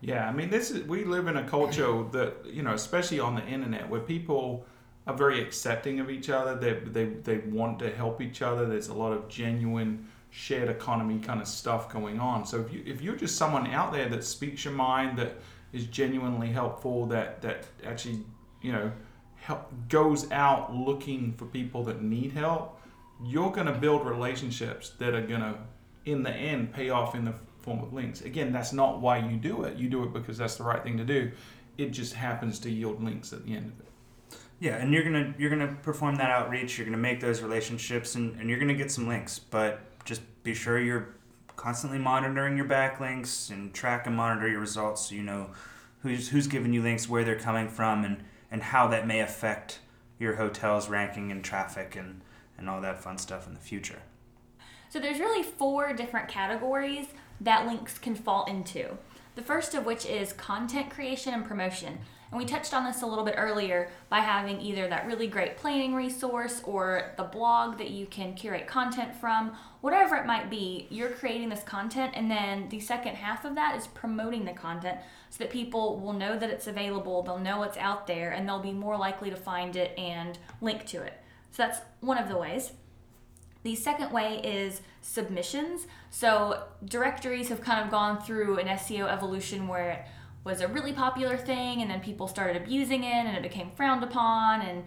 Yeah, 0.00 0.28
I 0.28 0.32
mean, 0.32 0.50
this 0.50 0.70
is 0.70 0.86
we 0.86 1.04
live 1.04 1.26
in 1.28 1.36
a 1.36 1.48
culture 1.48 2.04
that 2.12 2.34
you 2.46 2.62
know, 2.62 2.72
especially 2.72 3.20
on 3.20 3.34
the 3.34 3.46
internet, 3.46 3.88
where 3.88 4.00
people 4.00 4.66
are 5.06 5.14
very 5.14 5.40
accepting 5.40 6.00
of 6.00 6.10
each 6.10 6.30
other. 6.30 6.56
They, 6.56 6.72
they, 6.90 7.04
they 7.04 7.38
want 7.48 7.78
to 7.78 7.94
help 7.94 8.20
each 8.20 8.42
other. 8.42 8.66
There's 8.66 8.88
a 8.88 8.94
lot 8.94 9.12
of 9.12 9.28
genuine 9.28 10.08
shared 10.30 10.68
economy 10.68 11.20
kind 11.20 11.40
of 11.40 11.46
stuff 11.46 11.90
going 11.92 12.18
on. 12.18 12.44
So 12.44 12.60
if 12.60 12.72
you 12.72 12.82
if 12.84 13.00
you're 13.00 13.16
just 13.16 13.36
someone 13.36 13.68
out 13.68 13.92
there 13.92 14.08
that 14.08 14.24
speaks 14.24 14.64
your 14.64 14.74
mind, 14.74 15.18
that 15.18 15.36
is 15.72 15.86
genuinely 15.86 16.48
helpful, 16.48 17.06
that 17.06 17.40
that 17.42 17.66
actually 17.84 18.20
you 18.66 18.72
know 18.72 18.90
help, 19.36 19.72
goes 19.88 20.30
out 20.32 20.74
looking 20.74 21.32
for 21.34 21.46
people 21.46 21.84
that 21.84 22.02
need 22.02 22.32
help, 22.32 22.80
you're 23.24 23.52
going 23.52 23.66
to 23.66 23.72
build 23.72 24.04
relationships 24.04 24.90
that 24.98 25.14
are 25.14 25.26
going 25.26 25.40
to 25.40 25.54
in 26.04 26.22
the 26.22 26.30
end 26.30 26.72
pay 26.72 26.90
off 26.90 27.14
in 27.14 27.24
the 27.24 27.34
form 27.60 27.80
of 27.80 27.92
links. 27.92 28.20
Again, 28.22 28.52
that's 28.52 28.72
not 28.72 29.00
why 29.00 29.18
you 29.18 29.36
do 29.36 29.62
it. 29.62 29.76
You 29.76 29.88
do 29.88 30.02
it 30.04 30.12
because 30.12 30.36
that's 30.36 30.56
the 30.56 30.64
right 30.64 30.82
thing 30.82 30.96
to 30.98 31.04
do. 31.04 31.30
It 31.78 31.90
just 31.90 32.14
happens 32.14 32.58
to 32.60 32.70
yield 32.70 33.02
links 33.02 33.32
at 33.32 33.44
the 33.44 33.54
end 33.54 33.72
of 33.72 33.80
it. 33.80 33.86
Yeah, 34.58 34.76
and 34.76 34.92
you're 34.92 35.04
gonna 35.04 35.34
you're 35.36 35.50
gonna 35.50 35.76
perform 35.82 36.16
that 36.16 36.30
outreach. 36.30 36.78
You're 36.78 36.86
gonna 36.86 36.96
make 36.96 37.20
those 37.20 37.42
relationships, 37.42 38.14
and, 38.14 38.40
and 38.40 38.48
you're 38.48 38.58
gonna 38.58 38.72
get 38.72 38.90
some 38.90 39.06
links. 39.06 39.38
But 39.38 39.80
just 40.06 40.22
be 40.44 40.54
sure 40.54 40.78
you're 40.80 41.08
constantly 41.56 41.98
monitoring 41.98 42.56
your 42.56 42.66
backlinks 42.66 43.50
and 43.50 43.74
track 43.74 44.06
and 44.06 44.16
monitor 44.16 44.48
your 44.48 44.60
results, 44.60 45.08
so 45.08 45.14
you 45.14 45.22
know 45.22 45.50
who's 46.02 46.30
who's 46.30 46.46
giving 46.46 46.72
you 46.72 46.82
links, 46.82 47.06
where 47.06 47.22
they're 47.22 47.38
coming 47.38 47.68
from, 47.68 48.06
and 48.06 48.24
and 48.50 48.62
how 48.62 48.86
that 48.88 49.06
may 49.06 49.20
affect 49.20 49.80
your 50.18 50.36
hotel's 50.36 50.88
ranking 50.88 51.30
and 51.30 51.44
traffic 51.44 51.96
and 51.96 52.20
and 52.58 52.70
all 52.70 52.80
that 52.80 53.02
fun 53.02 53.18
stuff 53.18 53.46
in 53.46 53.54
the 53.54 53.60
future. 53.60 54.00
So 54.88 54.98
there's 54.98 55.18
really 55.18 55.42
four 55.42 55.92
different 55.92 56.28
categories 56.28 57.08
that 57.40 57.66
links 57.66 57.98
can 57.98 58.14
fall 58.14 58.44
into. 58.46 58.96
The 59.34 59.42
first 59.42 59.74
of 59.74 59.84
which 59.84 60.06
is 60.06 60.32
content 60.32 60.90
creation 60.90 61.34
and 61.34 61.44
promotion. 61.44 61.98
And 62.30 62.38
we 62.38 62.44
touched 62.44 62.74
on 62.74 62.84
this 62.84 63.02
a 63.02 63.06
little 63.06 63.24
bit 63.24 63.36
earlier 63.38 63.90
by 64.08 64.18
having 64.18 64.60
either 64.60 64.88
that 64.88 65.06
really 65.06 65.28
great 65.28 65.56
planning 65.56 65.94
resource 65.94 66.60
or 66.64 67.12
the 67.16 67.22
blog 67.22 67.78
that 67.78 67.90
you 67.90 68.06
can 68.06 68.34
curate 68.34 68.66
content 68.66 69.14
from, 69.14 69.56
whatever 69.80 70.16
it 70.16 70.26
might 70.26 70.50
be, 70.50 70.88
you're 70.90 71.10
creating 71.10 71.48
this 71.48 71.62
content. 71.62 72.12
And 72.16 72.28
then 72.30 72.68
the 72.68 72.80
second 72.80 73.14
half 73.14 73.44
of 73.44 73.54
that 73.54 73.76
is 73.76 73.86
promoting 73.86 74.44
the 74.44 74.52
content 74.52 74.98
so 75.30 75.44
that 75.44 75.50
people 75.50 76.00
will 76.00 76.12
know 76.12 76.36
that 76.36 76.50
it's 76.50 76.66
available, 76.66 77.22
they'll 77.22 77.38
know 77.38 77.62
it's 77.62 77.76
out 77.76 78.06
there, 78.06 78.32
and 78.32 78.48
they'll 78.48 78.58
be 78.58 78.72
more 78.72 78.96
likely 78.96 79.30
to 79.30 79.36
find 79.36 79.76
it 79.76 79.96
and 79.96 80.38
link 80.60 80.84
to 80.86 81.02
it. 81.02 81.22
So 81.52 81.62
that's 81.62 81.80
one 82.00 82.18
of 82.18 82.28
the 82.28 82.36
ways. 82.36 82.72
The 83.62 83.74
second 83.74 84.12
way 84.12 84.40
is 84.44 84.80
submissions. 85.00 85.86
So 86.10 86.64
directories 86.84 87.48
have 87.48 87.60
kind 87.60 87.84
of 87.84 87.90
gone 87.90 88.22
through 88.22 88.58
an 88.58 88.66
SEO 88.68 89.10
evolution 89.10 89.66
where 89.66 90.06
was 90.46 90.60
a 90.60 90.68
really 90.68 90.92
popular 90.92 91.36
thing 91.36 91.82
and 91.82 91.90
then 91.90 92.00
people 92.00 92.28
started 92.28 92.56
abusing 92.56 93.02
it 93.02 93.26
and 93.26 93.36
it 93.36 93.42
became 93.42 93.68
frowned 93.72 94.04
upon 94.04 94.62
and 94.62 94.84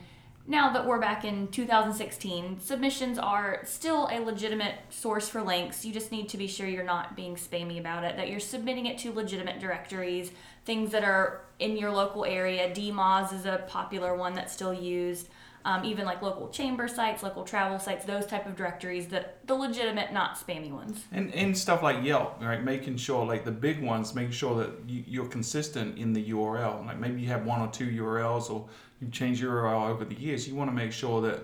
now 0.48 0.72
that 0.72 0.88
we're 0.88 1.00
back 1.00 1.26
in 1.26 1.50
2016 1.50 2.60
submissions 2.60 3.20
are 3.20 3.60
still 3.66 4.08
a 4.10 4.20
legitimate 4.20 4.76
source 4.90 5.30
for 5.30 5.44
links. 5.44 5.86
You 5.86 5.94
just 5.94 6.12
need 6.12 6.30
to 6.30 6.38
be 6.38 6.48
sure 6.48 6.66
you're 6.66 6.84
not 6.84 7.16
being 7.16 7.36
spammy 7.36 7.78
about 7.78 8.06
it 8.06 8.16
that 8.16 8.30
you're 8.30 8.40
submitting 8.40 8.88
it 8.88 8.98
to 9.00 9.12
legitimate 9.12 9.60
directories 9.60 10.32
things 10.66 10.92
that 10.92 11.04
are 11.04 11.42
in 11.60 11.78
your 11.78 11.92
local 11.92 12.26
area. 12.26 12.74
Dmoz 12.74 13.34
is 13.34 13.46
a 13.46 13.64
popular 13.68 14.16
one 14.16 14.34
that's 14.34 14.54
still 14.54 14.74
used 14.74 15.28
um, 15.66 15.84
even 15.84 16.06
like 16.06 16.22
local 16.22 16.50
chamber 16.50 16.88
sites, 16.88 17.22
local 17.22 17.44
travel 17.44 17.80
sites, 17.80 18.06
those 18.06 18.26
type 18.26 18.46
of 18.46 18.56
directories 18.56 19.08
that 19.08 19.46
the 19.48 19.54
legitimate, 19.54 20.14
not 20.14 20.36
spammy 20.36 20.72
ones. 20.72 21.04
And 21.12 21.34
and 21.34 21.58
stuff 21.58 21.84
like 21.84 22.04
Yelp, 22.04 22.42
right? 22.42 22.64
Making 22.64 22.98
sure 22.98 23.26
like 23.26 23.46
the 23.46 23.52
big 23.52 23.82
ones, 23.82 24.16
making 24.16 24.32
sure 24.32 24.58
that 24.58 24.72
you, 24.88 25.04
you're 25.08 25.28
consistent 25.28 25.98
in 25.98 26.14
the 26.14 26.32
URL. 26.32 26.86
Like 26.86 27.00
maybe 27.00 27.22
you 27.22 27.28
have 27.28 27.46
one 27.46 27.62
or 27.62 27.72
two 27.72 27.88
URLs, 27.88 28.50
or 28.50 28.68
you've 29.00 29.12
changed 29.12 29.44
URL 29.44 29.90
over 29.90 30.06
the 30.06 30.16
years. 30.16 30.48
You 30.48 30.56
want 30.56 30.70
to 30.70 30.76
make 30.76 30.92
sure 30.92 31.22
that 31.22 31.42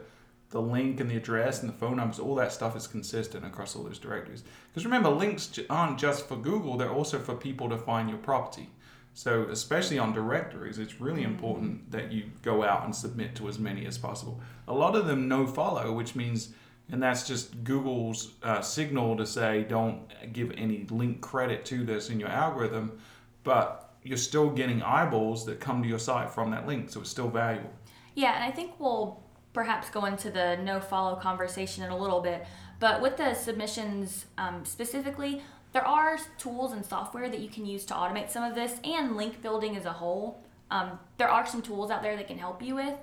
the 0.50 0.62
link 0.62 1.00
and 1.00 1.10
the 1.10 1.18
address 1.18 1.62
and 1.62 1.70
the 1.70 1.76
phone 1.78 1.98
numbers, 1.98 2.20
all 2.20 2.36
that 2.36 2.52
stuff 2.52 2.78
is 2.78 2.88
consistent 2.88 3.46
across 3.46 3.76
all 3.76 3.84
those 3.84 4.00
directories. 4.00 4.44
Because 4.70 4.86
remember, 4.86 5.10
links 5.10 5.60
aren't 5.70 6.00
just 6.00 6.28
for 6.28 6.38
Google; 6.38 6.78
they're 6.78 6.90
also 6.90 7.20
for 7.20 7.36
people 7.36 7.70
to 7.70 7.78
find 7.78 8.10
your 8.10 8.20
property. 8.20 8.70
So, 9.18 9.48
especially 9.50 9.98
on 9.98 10.14
directories, 10.14 10.78
it's 10.78 11.00
really 11.00 11.22
Mm-hmm. 11.22 11.32
important 11.32 11.92
that 11.92 12.12
you 12.12 12.26
go 12.44 12.64
out 12.64 12.84
and 12.84 12.94
submit 12.94 13.34
to 13.36 13.48
as 13.48 13.58
many 13.58 13.86
as 13.86 13.98
possible. 13.98 14.42
A 14.68 14.74
lot 14.74 14.94
of 14.96 15.08
them 15.08 15.28
no 15.30 15.48
follow, 15.48 15.94
which 15.94 16.16
means, 16.16 16.50
and 16.92 17.02
that's 17.02 17.26
just 17.26 17.64
Google's 17.64 18.34
uh, 18.44 18.62
signal 18.62 19.16
to 19.16 19.26
say 19.26 19.64
don't 19.70 20.02
give 20.34 20.52
any 20.58 20.86
link 20.90 21.22
credit 21.22 21.64
to 21.66 21.86
this 21.86 22.10
in 22.10 22.20
your 22.20 22.30
algorithm, 22.30 23.00
but 23.44 23.94
you're 24.04 24.18
still 24.18 24.50
getting 24.50 24.84
eyeballs 24.84 25.46
that 25.46 25.62
come 25.62 25.82
to 25.82 25.88
your 25.88 25.98
site 25.98 26.30
from 26.30 26.52
that 26.52 26.68
link, 26.68 26.90
so 26.90 27.00
it's 27.00 27.10
still 27.10 27.30
valuable. 27.30 27.72
Yeah, 28.16 28.36
and 28.36 28.44
I 28.44 28.52
think 28.52 28.80
we'll 28.80 29.24
perhaps 29.54 29.90
go 29.90 30.04
into 30.06 30.30
the 30.30 30.58
no 30.58 30.82
follow 30.82 31.16
conversation 31.16 31.86
in 31.86 31.90
a 31.92 31.98
little 31.98 32.20
bit. 32.22 32.46
But 32.82 33.02
with 33.02 33.16
the 33.16 33.34
submissions 33.34 34.26
um, 34.38 34.66
specifically, 34.66 35.42
there 35.76 35.86
are 35.86 36.18
tools 36.38 36.72
and 36.72 36.86
software 36.86 37.30
that 37.30 37.42
you 37.42 37.50
can 37.50 37.66
use 37.66 37.84
to 37.84 37.94
automate 37.94 38.30
some 38.30 38.46
of 38.46 38.56
this 38.56 38.80
and 38.86 39.18
link 39.18 39.42
building 39.42 39.76
as 39.76 39.84
a 39.84 39.92
whole. 39.92 40.42
Um, 40.72 40.98
there 41.18 41.28
are 41.28 41.46
some 41.46 41.62
tools 41.62 41.92
out 41.92 42.02
there 42.02 42.16
that 42.16 42.28
can 42.28 42.38
help 42.38 42.64
you 42.64 42.76
with. 42.76 42.94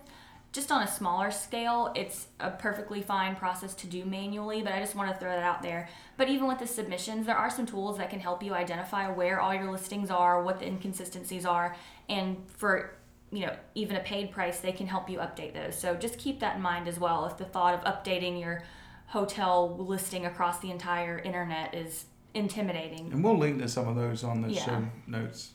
Just 0.53 0.73
on 0.73 0.83
a 0.83 0.89
smaller 0.89 1.31
scale, 1.31 1.93
it's 1.95 2.29
a 2.41 2.51
perfectly 2.51 3.03
fine 3.03 3.37
process 3.37 3.75
to 3.75 3.87
do 3.87 4.07
manually, 4.07 4.63
but 4.63 4.73
I 4.73 4.81
just 4.81 4.95
want 4.95 5.13
to 5.13 5.19
throw 5.19 5.29
that 5.29 5.43
out 5.43 5.61
there. 5.61 5.91
But 6.17 6.31
even 6.31 6.49
with 6.49 6.61
the 6.61 6.67
submissions, 6.67 7.27
there 7.27 7.37
are 7.37 7.51
some 7.51 7.67
tools 7.67 7.99
that 7.99 8.09
can 8.09 8.21
help 8.21 8.43
you 8.43 8.55
identify 8.55 9.07
where 9.11 9.39
all 9.39 9.53
your 9.53 9.71
listings 9.71 10.11
are, 10.11 10.43
what 10.43 10.59
the 10.59 10.67
inconsistencies 10.67 11.45
are, 11.45 11.77
and 12.09 12.39
for 12.57 12.95
you 13.31 13.45
know 13.45 13.55
even 13.75 13.97
a 13.97 14.01
paid 14.01 14.31
price, 14.31 14.61
they 14.61 14.73
can 14.73 14.87
help 14.87 15.11
you 15.11 15.19
update 15.19 15.53
those. 15.53 15.79
So 15.79 15.95
just 15.95 16.17
keep 16.17 16.41
that 16.41 16.57
in 16.57 16.63
mind 16.63 16.89
as 16.89 16.99
well. 16.99 17.27
If 17.27 17.37
the 17.37 17.45
thought 17.45 17.75
of 17.75 17.85
updating 17.85 18.41
your 18.41 18.63
hotel 19.09 19.77
listing 19.77 20.25
across 20.25 20.61
the 20.61 20.71
entire 20.71 21.19
internet 21.19 21.75
is 21.75 22.07
intimidating. 22.35 23.13
And 23.13 23.23
we'll 23.23 23.39
link 23.39 23.61
to 23.61 23.69
some 23.69 23.89
of 23.89 23.97
those 23.97 24.25
on 24.25 24.43
the 24.43 24.51
Yeah. 24.51 24.65
show 24.65 24.85
notes. 25.07 25.53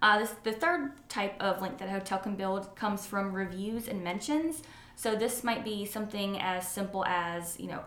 Uh, 0.00 0.20
this, 0.20 0.30
the 0.44 0.52
third 0.52 0.92
type 1.08 1.34
of 1.40 1.60
link 1.60 1.78
that 1.78 1.88
a 1.88 1.92
hotel 1.92 2.18
can 2.18 2.36
build 2.36 2.76
comes 2.76 3.04
from 3.06 3.32
reviews 3.32 3.88
and 3.88 4.02
mentions. 4.04 4.62
So 4.94 5.16
this 5.16 5.42
might 5.42 5.64
be 5.64 5.84
something 5.84 6.40
as 6.40 6.68
simple 6.68 7.04
as 7.04 7.58
you 7.58 7.66
know 7.68 7.82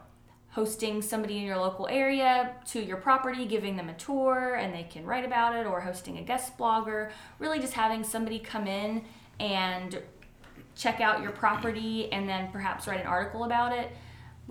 hosting 0.50 1.02
somebody 1.02 1.38
in 1.38 1.44
your 1.44 1.58
local 1.58 1.88
area 1.88 2.54
to 2.66 2.82
your 2.82 2.98
property, 2.98 3.46
giving 3.46 3.78
them 3.78 3.88
a 3.88 3.94
tour, 3.94 4.56
and 4.56 4.74
they 4.74 4.84
can 4.84 5.06
write 5.06 5.24
about 5.24 5.56
it, 5.56 5.66
or 5.66 5.80
hosting 5.80 6.18
a 6.18 6.22
guest 6.22 6.58
blogger. 6.58 7.12
Really, 7.40 7.60
just 7.60 7.74
having 7.74 8.04
somebody 8.04 8.38
come 8.40 8.68
in 8.68 9.04
and 9.40 10.02
check 10.76 11.00
out 11.00 11.22
your 11.22 11.32
property 11.32 12.12
and 12.12 12.28
then 12.28 12.50
perhaps 12.52 12.88
write 12.88 13.02
an 13.02 13.08
article 13.08 13.46
about 13.46 13.72
it. 13.72 13.92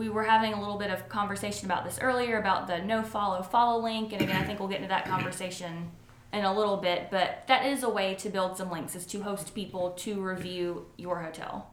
We 0.01 0.09
were 0.09 0.25
having 0.25 0.55
a 0.55 0.59
little 0.59 0.79
bit 0.79 0.91
of 0.91 1.11
conversation 1.11 1.67
about 1.67 1.85
this 1.85 1.99
earlier 2.01 2.39
about 2.39 2.67
the 2.67 2.79
no 2.79 3.03
follow 3.03 3.43
follow 3.43 3.83
link, 3.83 4.15
and 4.15 4.23
again, 4.23 4.43
I 4.43 4.47
think 4.47 4.59
we'll 4.59 4.71
get 4.71 4.79
into 4.79 4.89
that 4.89 5.05
conversation 5.05 5.91
in 6.33 6.43
a 6.43 6.57
little 6.57 6.79
bit. 6.79 7.11
But 7.11 7.45
that 7.49 7.67
is 7.67 7.83
a 7.83 7.91
way 7.91 8.15
to 8.15 8.31
build 8.31 8.57
some 8.57 8.71
links, 8.71 8.97
is 8.97 9.05
to 9.09 9.21
host 9.21 9.55
people 9.55 9.91
to 9.99 10.23
review 10.23 10.87
your 10.97 11.21
hotel. 11.21 11.71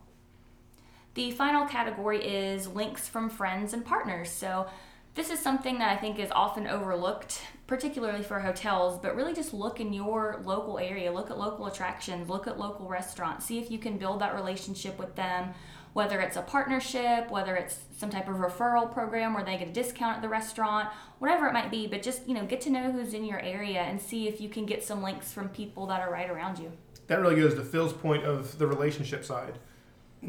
The 1.13 1.31
final 1.31 1.65
category 1.67 2.21
is 2.21 2.67
links 2.67 3.07
from 3.07 3.29
friends 3.29 3.71
and 3.71 3.85
partners. 3.85 4.29
So 4.29 4.67
this 5.15 5.29
is 5.29 5.39
something 5.39 5.79
that 5.79 5.97
I 5.97 6.01
think 6.01 6.19
is 6.19 6.29
often 6.31 6.67
overlooked, 6.67 7.39
particularly 7.65 8.23
for 8.23 8.41
hotels, 8.41 8.99
but 8.99 9.15
really 9.15 9.33
just 9.35 9.53
look 9.53 9.79
in 9.79 9.93
your 9.93 10.41
local 10.43 10.79
area, 10.79 11.13
look 11.13 11.31
at 11.31 11.37
local 11.37 11.67
attractions, 11.67 12.27
look 12.27 12.45
at 12.45 12.59
local 12.59 12.89
restaurants, 12.89 13.45
see 13.45 13.57
if 13.57 13.71
you 13.71 13.79
can 13.79 13.97
build 13.97 14.19
that 14.19 14.35
relationship 14.35 14.99
with 14.99 15.15
them, 15.15 15.53
whether 15.97 16.19
it's 16.19 16.37
a 16.37 16.41
partnership, 16.43 17.31
whether 17.31 17.55
it's 17.55 17.79
some 17.97 18.11
type 18.11 18.29
of 18.29 18.35
referral 18.35 18.93
program 18.93 19.33
where 19.33 19.43
they 19.43 19.57
get 19.57 19.67
a 19.67 19.71
discount 19.71 20.17
at 20.17 20.21
the 20.21 20.29
restaurant, 20.29 20.87
whatever 21.17 21.47
it 21.47 21.53
might 21.53 21.71
be, 21.71 21.87
but 21.87 22.03
just, 22.03 22.27
you 22.27 22.35
know, 22.35 22.45
get 22.45 22.61
to 22.61 22.69
know 22.69 22.91
who's 22.91 23.15
in 23.15 23.25
your 23.25 23.39
area 23.39 23.81
and 23.81 23.99
see 23.99 24.27
if 24.27 24.39
you 24.39 24.47
can 24.47 24.67
get 24.67 24.83
some 24.83 25.01
links 25.01 25.33
from 25.33 25.49
people 25.49 25.87
that 25.87 25.99
are 25.99 26.11
right 26.11 26.29
around 26.29 26.59
you. 26.59 26.71
That 27.07 27.19
really 27.19 27.37
goes 27.37 27.55
to 27.55 27.63
Phil's 27.63 27.93
point 27.93 28.25
of 28.25 28.59
the 28.59 28.67
relationship 28.67 29.25
side. 29.25 29.57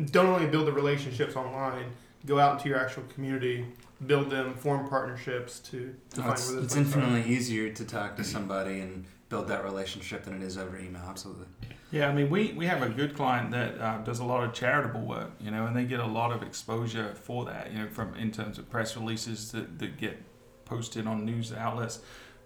Don't 0.07 0.25
only 0.25 0.47
build 0.47 0.67
the 0.69 0.73
relationships 0.73 1.37
online, 1.37 1.93
go 2.25 2.39
out 2.41 2.57
into 2.57 2.71
your 2.71 2.79
actual 2.79 3.03
community, 3.13 3.67
build 4.07 4.31
them, 4.31 4.55
form 4.55 4.89
partnerships 4.89 5.61
to, 5.61 5.95
to 6.15 6.21
No, 6.21 6.23
find 6.23 6.33
it's, 6.33 6.51
where 6.51 6.63
it's 6.63 6.75
links 6.77 6.95
are. 6.95 7.01
infinitely 7.01 7.31
easier 7.31 7.71
to 7.75 7.85
talk 7.85 8.17
to 8.17 8.25
somebody 8.25 8.81
and 8.81 9.05
build 9.29 9.49
that 9.49 9.65
relationship 9.65 10.25
than 10.25 10.35
it 10.35 10.43
is 10.43 10.57
over 10.57 10.79
email. 10.79 11.03
Absolutely. 11.07 11.47
Yeah, 11.91 12.09
I 12.09 12.13
mean, 12.13 12.29
we, 12.29 12.53
we 12.53 12.67
have 12.67 12.83
a 12.83 12.89
good 12.89 13.15
client 13.15 13.51
that 13.53 13.81
uh, 13.81 13.99
does 13.99 14.19
a 14.19 14.25
lot 14.25 14.45
of 14.45 14.53
charitable 14.53 15.01
work, 15.01 15.31
you 15.41 15.51
know, 15.51 15.67
and 15.67 15.75
they 15.75 15.85
get 15.85 16.01
a 16.01 16.07
lot 16.07 16.33
of 16.33 16.43
exposure 16.43 17.15
for 17.15 17.45
that, 17.47 17.73
you 17.73 17.79
know, 17.79 17.89
from 17.89 18.15
in 18.15 18.31
terms 18.31 18.59
of 18.59 18.69
press 18.69 18.97
releases 18.97 19.53
that, 19.53 19.79
that 19.79 19.97
get 19.97 20.23
posted 20.65 21.07
on 21.07 21.25
news 21.25 21.53
outlets, 21.53 22.01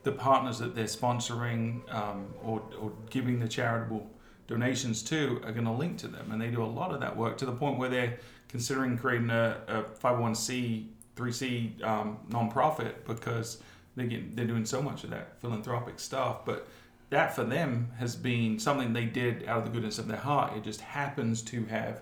the 0.04 0.12
partners 0.12 0.58
that 0.58 0.74
they're 0.74 0.84
sponsoring 0.84 1.92
um, 1.92 2.26
or, 2.42 2.62
or 2.80 2.92
giving 3.10 3.40
the 3.40 3.48
charitable 3.48 4.08
donations 4.46 5.02
to 5.02 5.40
are 5.44 5.52
going 5.52 5.64
to 5.64 5.72
link 5.72 5.98
to 5.98 6.08
them, 6.08 6.30
and 6.30 6.40
they 6.40 6.50
do 6.50 6.62
a 6.62 6.66
lot 6.66 6.92
of 6.92 7.00
that 7.00 7.16
work 7.16 7.36
to 7.38 7.46
the 7.46 7.52
point 7.52 7.78
where 7.78 7.88
they're 7.88 8.18
considering 8.48 8.96
creating 8.98 9.30
a, 9.30 9.56
a 9.66 9.82
501c 9.82 10.86
3c 11.16 11.82
um, 11.84 12.18
nonprofit 12.30 12.94
because 13.06 13.62
they 13.96 14.06
get 14.06 14.36
they're 14.36 14.46
doing 14.46 14.64
so 14.64 14.80
much 14.82 15.04
of 15.04 15.10
that 15.10 15.40
philanthropic 15.40 16.00
stuff, 16.00 16.44
but 16.44 16.68
that 17.10 17.34
for 17.34 17.44
them 17.44 17.90
has 17.98 18.16
been 18.16 18.58
something 18.58 18.92
they 18.92 19.04
did 19.04 19.46
out 19.46 19.58
of 19.58 19.64
the 19.64 19.70
goodness 19.70 19.98
of 19.98 20.08
their 20.08 20.16
heart. 20.18 20.56
It 20.56 20.64
just 20.64 20.80
happens 20.80 21.42
to 21.42 21.64
have 21.66 22.00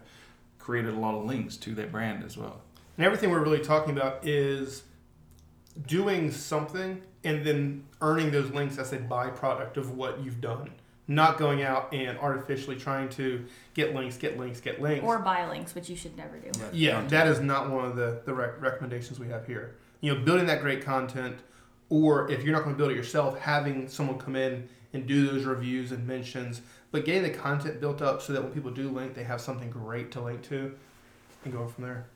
created 0.59 0.95
a 0.95 0.99
lot 0.99 1.17
of 1.19 1.25
links 1.25 1.57
to 1.59 1.75
their 1.75 1.89
brand 1.89 2.23
as 2.25 2.37
well. 2.37 2.61
And 2.97 3.05
everything 3.05 3.31
we're 3.31 3.43
really 3.43 3.65
talking 3.65 3.97
about 3.97 4.27
is 4.27 4.85
doing 5.87 6.31
something 6.31 7.03
and 7.25 7.45
then 7.45 7.85
earning 8.01 8.31
those 8.31 8.51
links 8.51 8.79
as 8.79 8.93
a 8.93 8.99
byproduct 8.99 9.77
of 9.77 9.97
what 9.97 10.23
you've 10.23 10.41
done. 10.41 10.71
Not 11.09 11.39
going 11.39 11.63
out 11.63 11.93
and 11.93 12.17
artificially 12.19 12.77
trying 12.77 13.09
to 13.11 13.45
get 13.75 13.95
links, 13.97 14.17
get 14.17 14.39
links, 14.39 14.61
get 14.61 14.81
links. 14.81 15.05
Or 15.05 15.19
buy 15.19 15.49
links, 15.49 15.75
which 15.75 15.91
you 15.91 15.97
should 15.97 16.17
never 16.17 16.39
do. 16.39 16.51
yeah, 16.73 17.03
that 17.09 17.27
is 17.27 17.41
not 17.41 17.69
one 17.69 17.85
of 17.85 17.97
the, 17.97 18.23
the 18.25 18.33
rec- 18.33 18.61
recommendations 18.63 19.19
we 19.19 19.29
have 19.29 19.45
here. 19.45 19.75
You 20.01 20.15
know, 20.15 20.21
building 20.21 20.47
that 20.47 20.61
great 20.63 20.85
content, 20.85 21.37
or 21.91 22.31
if 22.31 22.43
you're 22.43 22.53
not 22.55 22.63
going 22.63 22.75
to 22.75 22.79
build 22.79 22.93
it 22.93 22.97
yourself, 22.97 23.39
having 23.39 23.89
someone 23.89 24.19
come 24.19 24.37
in 24.37 24.69
and 24.93 25.07
do 25.07 25.27
those 25.27 25.45
reviews 25.45 25.93
and 25.93 26.07
mentions, 26.07 26.63
but 26.91 27.05
getting 27.05 27.23
the 27.23 27.31
content 27.31 27.81
built 27.81 28.01
up 28.01 28.23
so 28.23 28.33
that 28.33 28.43
when 28.43 28.53
people 28.53 28.71
do 28.71 28.89
link, 28.89 29.15
they 29.15 29.25
have 29.25 29.41
something 29.41 29.71
great 29.71 30.11
to 30.13 30.21
link 30.21 30.43
to 30.43 30.75
and 31.45 31.53
go 31.53 31.67
from 31.67 31.85
there. 31.85 32.07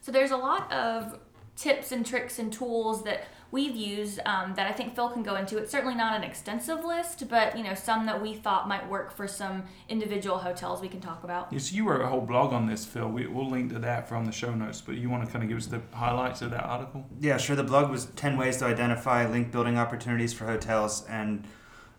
So 0.00 0.12
there's 0.12 0.30
a 0.30 0.36
lot 0.36 0.70
of 0.72 1.18
tips 1.56 1.92
and 1.92 2.04
tricks 2.04 2.38
and 2.38 2.52
tools 2.52 3.04
that 3.04 3.24
we've 3.54 3.76
used 3.76 4.18
um, 4.26 4.52
that 4.56 4.66
I 4.66 4.72
think 4.72 4.96
Phil 4.96 5.08
can 5.08 5.22
go 5.22 5.36
into. 5.36 5.58
It's 5.58 5.70
certainly 5.70 5.94
not 5.94 6.16
an 6.16 6.24
extensive 6.24 6.84
list, 6.84 7.28
but 7.28 7.56
you 7.56 7.62
know 7.62 7.74
some 7.74 8.04
that 8.06 8.20
we 8.20 8.34
thought 8.34 8.66
might 8.66 8.86
work 8.90 9.12
for 9.12 9.28
some 9.28 9.62
individual 9.88 10.38
hotels 10.38 10.82
we 10.82 10.88
can 10.88 11.00
talk 11.00 11.22
about. 11.22 11.52
Yes, 11.52 11.72
you 11.72 11.88
wrote 11.88 12.00
a 12.00 12.08
whole 12.08 12.20
blog 12.20 12.52
on 12.52 12.66
this, 12.66 12.84
Phil. 12.84 13.08
We, 13.08 13.28
we'll 13.28 13.48
link 13.48 13.72
to 13.72 13.78
that 13.78 14.08
from 14.08 14.24
the 14.24 14.32
show 14.32 14.52
notes. 14.52 14.80
But 14.80 14.96
you 14.96 15.08
want 15.08 15.24
to 15.24 15.30
kind 15.30 15.44
of 15.44 15.48
give 15.48 15.56
us 15.56 15.66
the 15.66 15.80
highlights 15.92 16.42
of 16.42 16.50
that 16.50 16.64
article? 16.64 17.06
Yeah, 17.20 17.36
sure. 17.36 17.54
The 17.54 17.62
blog 17.62 17.90
was 17.90 18.06
10 18.16 18.36
ways 18.36 18.56
to 18.56 18.64
identify 18.64 19.24
link 19.24 19.52
building 19.52 19.78
opportunities 19.78 20.32
for 20.32 20.46
hotels. 20.46 21.06
And 21.08 21.46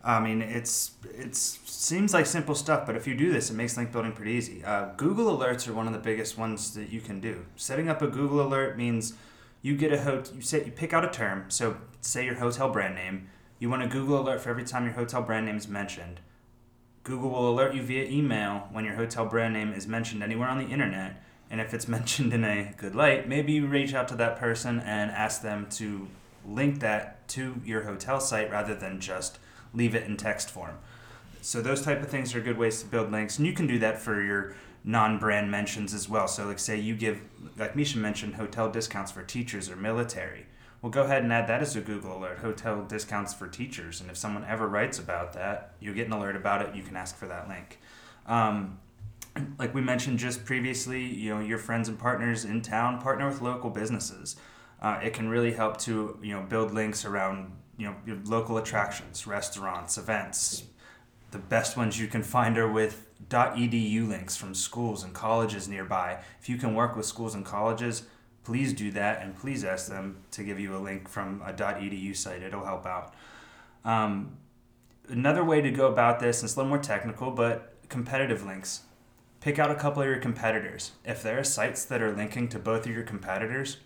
I 0.04 0.20
mean, 0.20 0.42
it's 0.42 0.92
it's 1.04 1.58
seems 1.64 2.12
like 2.12 2.26
simple 2.26 2.54
stuff, 2.54 2.84
but 2.84 2.96
if 2.96 3.06
you 3.06 3.14
do 3.14 3.32
this, 3.32 3.50
it 3.50 3.54
makes 3.54 3.78
link 3.78 3.92
building 3.92 4.12
pretty 4.12 4.32
easy. 4.32 4.62
Uh, 4.62 4.90
Google 4.98 5.34
Alerts 5.34 5.66
are 5.66 5.72
one 5.72 5.86
of 5.86 5.94
the 5.94 5.98
biggest 5.98 6.36
ones 6.36 6.74
that 6.74 6.90
you 6.90 7.00
can 7.00 7.18
do. 7.18 7.46
Setting 7.56 7.88
up 7.88 8.02
a 8.02 8.08
Google 8.08 8.46
Alert 8.46 8.76
means 8.76 9.14
you 9.66 9.76
get 9.76 9.92
a 9.92 10.00
hotel, 10.00 10.32
you, 10.36 10.42
set, 10.42 10.64
you 10.64 10.70
pick 10.70 10.92
out 10.92 11.04
a 11.04 11.10
term. 11.10 11.44
So, 11.48 11.78
say 12.00 12.24
your 12.24 12.36
hotel 12.36 12.70
brand 12.70 12.94
name. 12.94 13.28
You 13.58 13.68
want 13.68 13.82
a 13.82 13.88
Google 13.88 14.20
Alert 14.20 14.40
for 14.40 14.50
every 14.50 14.62
time 14.62 14.84
your 14.84 14.92
hotel 14.92 15.22
brand 15.22 15.46
name 15.46 15.56
is 15.56 15.66
mentioned. 15.66 16.20
Google 17.02 17.30
will 17.30 17.50
alert 17.50 17.74
you 17.74 17.82
via 17.82 18.04
email 18.04 18.68
when 18.70 18.84
your 18.84 18.94
hotel 18.94 19.26
brand 19.26 19.54
name 19.54 19.72
is 19.72 19.88
mentioned 19.88 20.22
anywhere 20.22 20.48
on 20.48 20.58
the 20.58 20.68
internet. 20.68 21.20
And 21.50 21.60
if 21.60 21.74
it's 21.74 21.88
mentioned 21.98 22.32
in 22.32 22.44
a 22.44 22.74
good 22.76 22.94
light, 22.94 23.28
maybe 23.28 23.54
you 23.54 23.66
reach 23.66 23.92
out 23.92 24.06
to 24.08 24.14
that 24.16 24.38
person 24.38 24.78
and 24.78 25.10
ask 25.10 25.42
them 25.42 25.66
to 25.70 26.06
link 26.46 26.78
that 26.78 27.26
to 27.30 27.60
your 27.64 27.82
hotel 27.82 28.20
site 28.20 28.52
rather 28.52 28.76
than 28.76 29.00
just 29.00 29.40
leave 29.74 29.96
it 29.96 30.04
in 30.04 30.16
text 30.16 30.48
form. 30.48 30.78
So 31.42 31.60
those 31.60 31.82
type 31.82 32.00
of 32.02 32.08
things 32.08 32.36
are 32.36 32.40
good 32.40 32.56
ways 32.56 32.82
to 32.82 32.86
build 32.86 33.10
links, 33.10 33.38
and 33.38 33.46
you 33.46 33.52
can 33.52 33.66
do 33.66 33.80
that 33.80 34.00
for 34.00 34.22
your 34.22 34.54
non-brand 34.86 35.50
mentions 35.50 35.92
as 35.92 36.08
well. 36.08 36.28
So 36.28 36.46
like 36.46 36.58
say 36.58 36.78
you 36.78 36.94
give, 36.94 37.20
like 37.58 37.76
Misha 37.76 37.98
mentioned, 37.98 38.36
hotel 38.36 38.70
discounts 38.70 39.12
for 39.12 39.22
teachers 39.22 39.68
or 39.68 39.76
military. 39.76 40.46
Well, 40.80 40.90
go 40.90 41.02
ahead 41.02 41.24
and 41.24 41.32
add 41.32 41.48
that 41.48 41.60
as 41.60 41.74
a 41.74 41.80
Google 41.80 42.16
alert, 42.16 42.38
hotel 42.38 42.84
discounts 42.84 43.34
for 43.34 43.48
teachers. 43.48 44.00
And 44.00 44.08
if 44.08 44.16
someone 44.16 44.44
ever 44.44 44.68
writes 44.68 44.98
about 44.98 45.32
that, 45.32 45.72
you 45.80 45.92
get 45.92 46.06
an 46.06 46.12
alert 46.12 46.36
about 46.36 46.62
it. 46.62 46.74
You 46.74 46.82
can 46.82 46.96
ask 46.96 47.16
for 47.16 47.26
that 47.26 47.48
link. 47.48 47.80
Um, 48.26 48.78
like 49.58 49.74
we 49.74 49.80
mentioned 49.80 50.20
just 50.20 50.44
previously, 50.44 51.04
you 51.04 51.34
know, 51.34 51.40
your 51.40 51.58
friends 51.58 51.88
and 51.88 51.98
partners 51.98 52.44
in 52.44 52.62
town 52.62 53.00
partner 53.00 53.28
with 53.28 53.42
local 53.42 53.70
businesses. 53.70 54.36
Uh, 54.80 55.00
it 55.02 55.14
can 55.14 55.28
really 55.28 55.52
help 55.52 55.78
to 55.78 56.18
you 56.22 56.34
know 56.34 56.42
build 56.42 56.72
links 56.72 57.04
around 57.06 57.50
you 57.78 57.86
know 57.86 57.96
your 58.06 58.18
local 58.24 58.58
attractions, 58.58 59.26
restaurants, 59.26 59.98
events. 59.98 60.64
The 61.30 61.38
best 61.38 61.76
ones 61.76 61.98
you 62.00 62.06
can 62.06 62.22
find 62.22 62.56
are 62.56 62.70
with 62.70 63.06
.edu 63.28 64.08
links 64.08 64.36
from 64.36 64.54
schools 64.54 65.02
and 65.02 65.12
colleges 65.12 65.68
nearby. 65.68 66.18
If 66.40 66.48
you 66.48 66.56
can 66.56 66.74
work 66.74 66.96
with 66.96 67.06
schools 67.06 67.34
and 67.34 67.44
colleges, 67.44 68.04
please 68.44 68.72
do 68.72 68.90
that 68.92 69.22
and 69.22 69.36
please 69.36 69.64
ask 69.64 69.88
them 69.88 70.18
to 70.30 70.44
give 70.44 70.60
you 70.60 70.76
a 70.76 70.78
link 70.78 71.08
from 71.08 71.42
a 71.44 71.52
.edu 71.52 72.16
site. 72.16 72.42
It'll 72.42 72.64
help 72.64 72.86
out. 72.86 73.14
Um, 73.84 74.36
another 75.08 75.44
way 75.44 75.60
to 75.60 75.70
go 75.70 75.88
about 75.88 76.20
this, 76.20 76.42
it's 76.42 76.54
a 76.54 76.58
little 76.58 76.68
more 76.68 76.78
technical, 76.78 77.30
but 77.30 77.74
competitive 77.88 78.44
links. 78.44 78.82
Pick 79.40 79.58
out 79.58 79.70
a 79.70 79.74
couple 79.74 80.02
of 80.02 80.08
your 80.08 80.18
competitors. 80.18 80.92
If 81.04 81.22
there 81.22 81.38
are 81.38 81.44
sites 81.44 81.84
that 81.86 82.02
are 82.02 82.14
linking 82.14 82.48
to 82.48 82.58
both 82.58 82.86
of 82.86 82.92
your 82.92 83.04
competitors, 83.04 83.78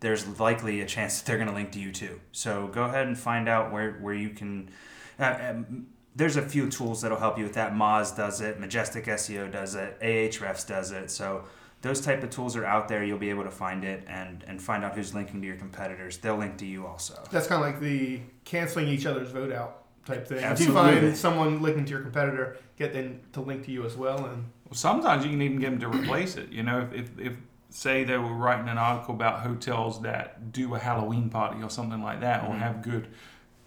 there's 0.00 0.38
likely 0.40 0.80
a 0.80 0.86
chance 0.86 1.20
that 1.20 1.26
they're 1.26 1.36
going 1.36 1.48
to 1.48 1.54
link 1.54 1.72
to 1.72 1.80
you 1.80 1.92
too. 1.92 2.20
So 2.32 2.68
go 2.68 2.84
ahead 2.84 3.06
and 3.06 3.18
find 3.18 3.48
out 3.48 3.72
where, 3.72 3.92
where 3.94 4.14
you 4.14 4.30
can. 4.30 4.70
Uh, 5.18 5.36
um, 5.40 5.86
there's 6.16 6.36
a 6.36 6.42
few 6.42 6.68
tools 6.70 7.02
that'll 7.02 7.18
help 7.18 7.36
you 7.38 7.44
with 7.44 7.54
that. 7.54 7.74
Moz 7.74 8.16
does 8.16 8.40
it, 8.40 8.58
Majestic 8.58 9.04
SEO 9.06 9.52
does 9.52 9.74
it, 9.74 10.00
Ahrefs 10.00 10.66
does 10.66 10.90
it. 10.90 11.10
So 11.10 11.44
those 11.82 12.00
type 12.00 12.22
of 12.22 12.30
tools 12.30 12.56
are 12.56 12.64
out 12.64 12.88
there. 12.88 13.04
You'll 13.04 13.18
be 13.18 13.30
able 13.30 13.44
to 13.44 13.50
find 13.50 13.84
it 13.84 14.02
and, 14.08 14.42
and 14.48 14.60
find 14.60 14.82
out 14.82 14.94
who's 14.96 15.14
linking 15.14 15.40
to 15.42 15.46
your 15.46 15.56
competitors. 15.56 16.16
They'll 16.18 16.36
link 16.36 16.56
to 16.58 16.66
you 16.66 16.86
also. 16.86 17.22
That's 17.30 17.46
kind 17.46 17.62
of 17.62 17.70
like 17.70 17.80
the 17.80 18.20
canceling 18.44 18.88
each 18.88 19.04
other's 19.06 19.30
vote 19.30 19.52
out 19.52 19.82
type 20.06 20.26
thing. 20.26 20.38
If 20.38 20.44
Absolutely. 20.44 20.92
you 20.94 21.00
find 21.02 21.16
someone 21.16 21.60
linking 21.62 21.84
to 21.84 21.90
your 21.90 22.00
competitor, 22.00 22.56
get 22.78 22.92
them 22.94 23.20
to 23.34 23.40
link 23.42 23.64
to 23.66 23.70
you 23.70 23.84
as 23.84 23.94
well. 23.96 24.24
And 24.24 24.44
Well, 24.64 24.74
sometimes 24.74 25.22
you 25.24 25.30
can 25.30 25.42
even 25.42 25.58
get 25.60 25.78
them 25.78 25.80
to 25.80 25.88
replace 25.98 26.36
it. 26.36 26.48
You 26.50 26.62
know, 26.62 26.80
if, 26.80 26.92
if, 26.94 27.18
if 27.18 27.36
say 27.68 28.04
they 28.04 28.16
were 28.16 28.32
writing 28.32 28.68
an 28.68 28.78
article 28.78 29.14
about 29.14 29.40
hotels 29.40 30.00
that 30.02 30.50
do 30.52 30.74
a 30.74 30.78
Halloween 30.78 31.28
party 31.28 31.62
or 31.62 31.68
something 31.68 32.02
like 32.02 32.20
that, 32.20 32.44
or 32.44 32.54
Mhm. 32.54 32.58
have 32.60 32.80
good 32.82 33.08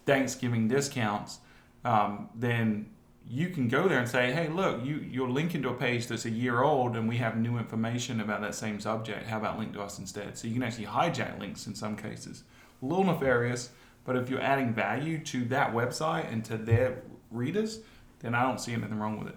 Thanksgiving 0.06 0.66
discounts, 0.66 1.38
um, 1.84 2.28
then 2.34 2.90
you 3.28 3.48
can 3.50 3.68
go 3.68 3.88
there 3.88 3.98
and 3.98 4.08
say, 4.08 4.32
"Hey, 4.32 4.48
look, 4.48 4.84
you 4.84 4.96
you're 4.96 5.30
linking 5.30 5.62
to 5.62 5.68
a 5.70 5.74
page 5.74 6.06
that's 6.08 6.24
a 6.24 6.30
year 6.30 6.62
old, 6.62 6.96
and 6.96 7.08
we 7.08 7.16
have 7.18 7.36
new 7.36 7.58
information 7.58 8.20
about 8.20 8.40
that 8.40 8.54
same 8.54 8.80
subject. 8.80 9.26
How 9.26 9.38
about 9.38 9.58
link 9.58 9.72
to 9.74 9.82
us 9.82 9.98
instead?" 9.98 10.36
So 10.36 10.48
you 10.48 10.54
can 10.54 10.62
actually 10.62 10.86
hijack 10.86 11.38
links 11.38 11.66
in 11.66 11.74
some 11.74 11.96
cases. 11.96 12.44
A 12.82 12.86
little 12.86 13.04
nefarious, 13.04 13.70
but 14.04 14.16
if 14.16 14.28
you're 14.30 14.40
adding 14.40 14.72
value 14.72 15.18
to 15.26 15.44
that 15.46 15.72
website 15.72 16.30
and 16.32 16.44
to 16.46 16.56
their 16.56 17.02
readers, 17.30 17.80
then 18.20 18.34
I 18.34 18.42
don't 18.42 18.60
see 18.60 18.72
anything 18.72 18.98
wrong 18.98 19.18
with 19.18 19.28
it. 19.28 19.36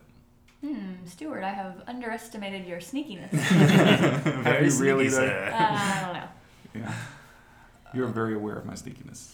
Hmm, 0.61 1.05
Stuart, 1.05 1.43
I 1.43 1.51
have 1.51 1.83
underestimated 1.87 2.65
your 2.65 2.79
sneakiness. 2.79 3.31
Very 4.43 4.69
you 4.69 4.79
really, 4.79 5.09
sneaky, 5.09 5.27
though? 5.27 5.49
uh, 5.51 5.67
I 5.71 6.01
don't 6.05 6.13
know. 6.13 6.27
Yeah. 6.73 6.93
You're 7.93 8.07
very 8.07 8.33
aware 8.33 8.55
of 8.55 8.65
my 8.65 8.73
sneakiness. 8.73 9.33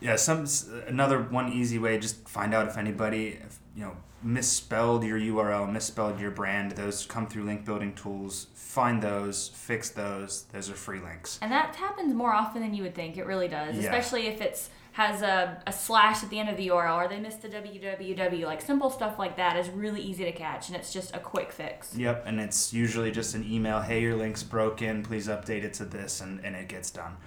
Yeah, 0.00 0.16
some 0.16 0.46
another 0.86 1.20
one 1.22 1.52
easy 1.52 1.78
way. 1.78 1.98
Just 1.98 2.28
find 2.28 2.54
out 2.54 2.68
if 2.68 2.76
anybody, 2.76 3.38
if, 3.44 3.58
you 3.74 3.84
know, 3.84 3.96
misspelled 4.22 5.04
your 5.04 5.18
URL, 5.18 5.70
misspelled 5.70 6.20
your 6.20 6.30
brand. 6.30 6.72
Those 6.72 7.06
come 7.06 7.26
through 7.26 7.44
link 7.44 7.64
building 7.64 7.94
tools. 7.94 8.48
Find 8.54 9.02
those, 9.02 9.48
fix 9.54 9.90
those. 9.90 10.42
Those 10.52 10.68
are 10.68 10.74
free 10.74 11.00
links. 11.00 11.38
And 11.40 11.50
that 11.52 11.74
happens 11.76 12.12
more 12.14 12.32
often 12.32 12.60
than 12.62 12.74
you 12.74 12.82
would 12.82 12.94
think. 12.94 13.16
It 13.16 13.26
really 13.26 13.48
does, 13.48 13.76
Yeah. 13.76 13.82
especially 13.84 14.26
if 14.26 14.40
it's 14.40 14.70
has 14.92 15.20
a, 15.20 15.62
a 15.66 15.72
slash 15.72 16.24
at 16.24 16.30
the 16.30 16.38
end 16.38 16.48
of 16.48 16.56
the 16.56 16.68
URL 16.68 16.96
or 17.04 17.06
they 17.06 17.20
missed 17.20 17.42
the 17.42 17.48
www. 17.48 18.44
Like 18.46 18.62
simple 18.62 18.88
stuff 18.88 19.18
like 19.18 19.36
that 19.36 19.54
is 19.58 19.68
really 19.68 20.00
easy 20.00 20.24
to 20.24 20.32
catch, 20.32 20.68
and 20.68 20.76
it's 20.76 20.90
just 20.90 21.14
a 21.14 21.18
quick 21.18 21.52
fix. 21.52 21.94
Yep, 21.94 22.24
and 22.26 22.40
it's 22.40 22.72
usually 22.72 23.10
just 23.10 23.34
an 23.34 23.44
email. 23.44 23.82
Hey, 23.82 24.00
your 24.00 24.16
link's 24.16 24.42
broken. 24.42 25.02
Please 25.02 25.28
update 25.28 25.64
it 25.64 25.74
to 25.74 25.84
this, 25.84 26.22
and, 26.22 26.42
and 26.42 26.56
it 26.56 26.68
gets 26.68 26.90
done. 26.90 27.18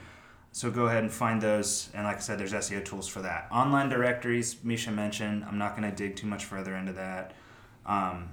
So 0.52 0.72
go 0.72 0.88
ahead 0.88 1.04
and 1.04 1.12
find 1.12 1.42
those. 1.42 1.90
And 1.94 2.06
like 2.06 2.18
I 2.18 2.20
said, 2.20 2.40
there's 2.40 2.54
SEO 2.54 2.84
tools 2.84 3.08
for 3.08 3.22
that. 3.22 3.48
Online 3.52 3.88
directories, 3.90 4.58
Misha 4.64 4.92
mentioned. 4.92 5.46
I'm 5.46 5.58
not 5.58 5.78
going 5.78 5.90
to 5.90 5.96
dig 5.96 6.16
too 6.16 6.28
much 6.28 6.46
further 6.46 6.76
into 6.76 6.94
that. 6.94 7.34
Um, 7.86 8.30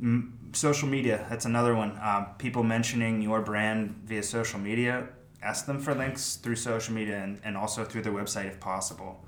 m- 0.00 0.38
social 0.52 0.88
media, 0.88 1.26
that's 1.28 1.44
another 1.44 1.74
one. 1.74 1.98
Um, 2.02 2.28
people 2.38 2.62
mentioning 2.62 3.20
your 3.20 3.40
brand 3.42 4.02
via 4.04 4.22
social 4.22 4.58
media, 4.58 5.08
ask 5.42 5.66
them 5.66 5.78
for 5.78 5.94
links 5.94 6.36
through 6.36 6.56
social 6.56 6.94
media 6.94 7.22
and, 7.22 7.40
and 7.44 7.56
also 7.56 7.84
through 7.84 8.02
their 8.02 8.12
website 8.12 8.46
if 8.46 8.58
possible. 8.58 9.24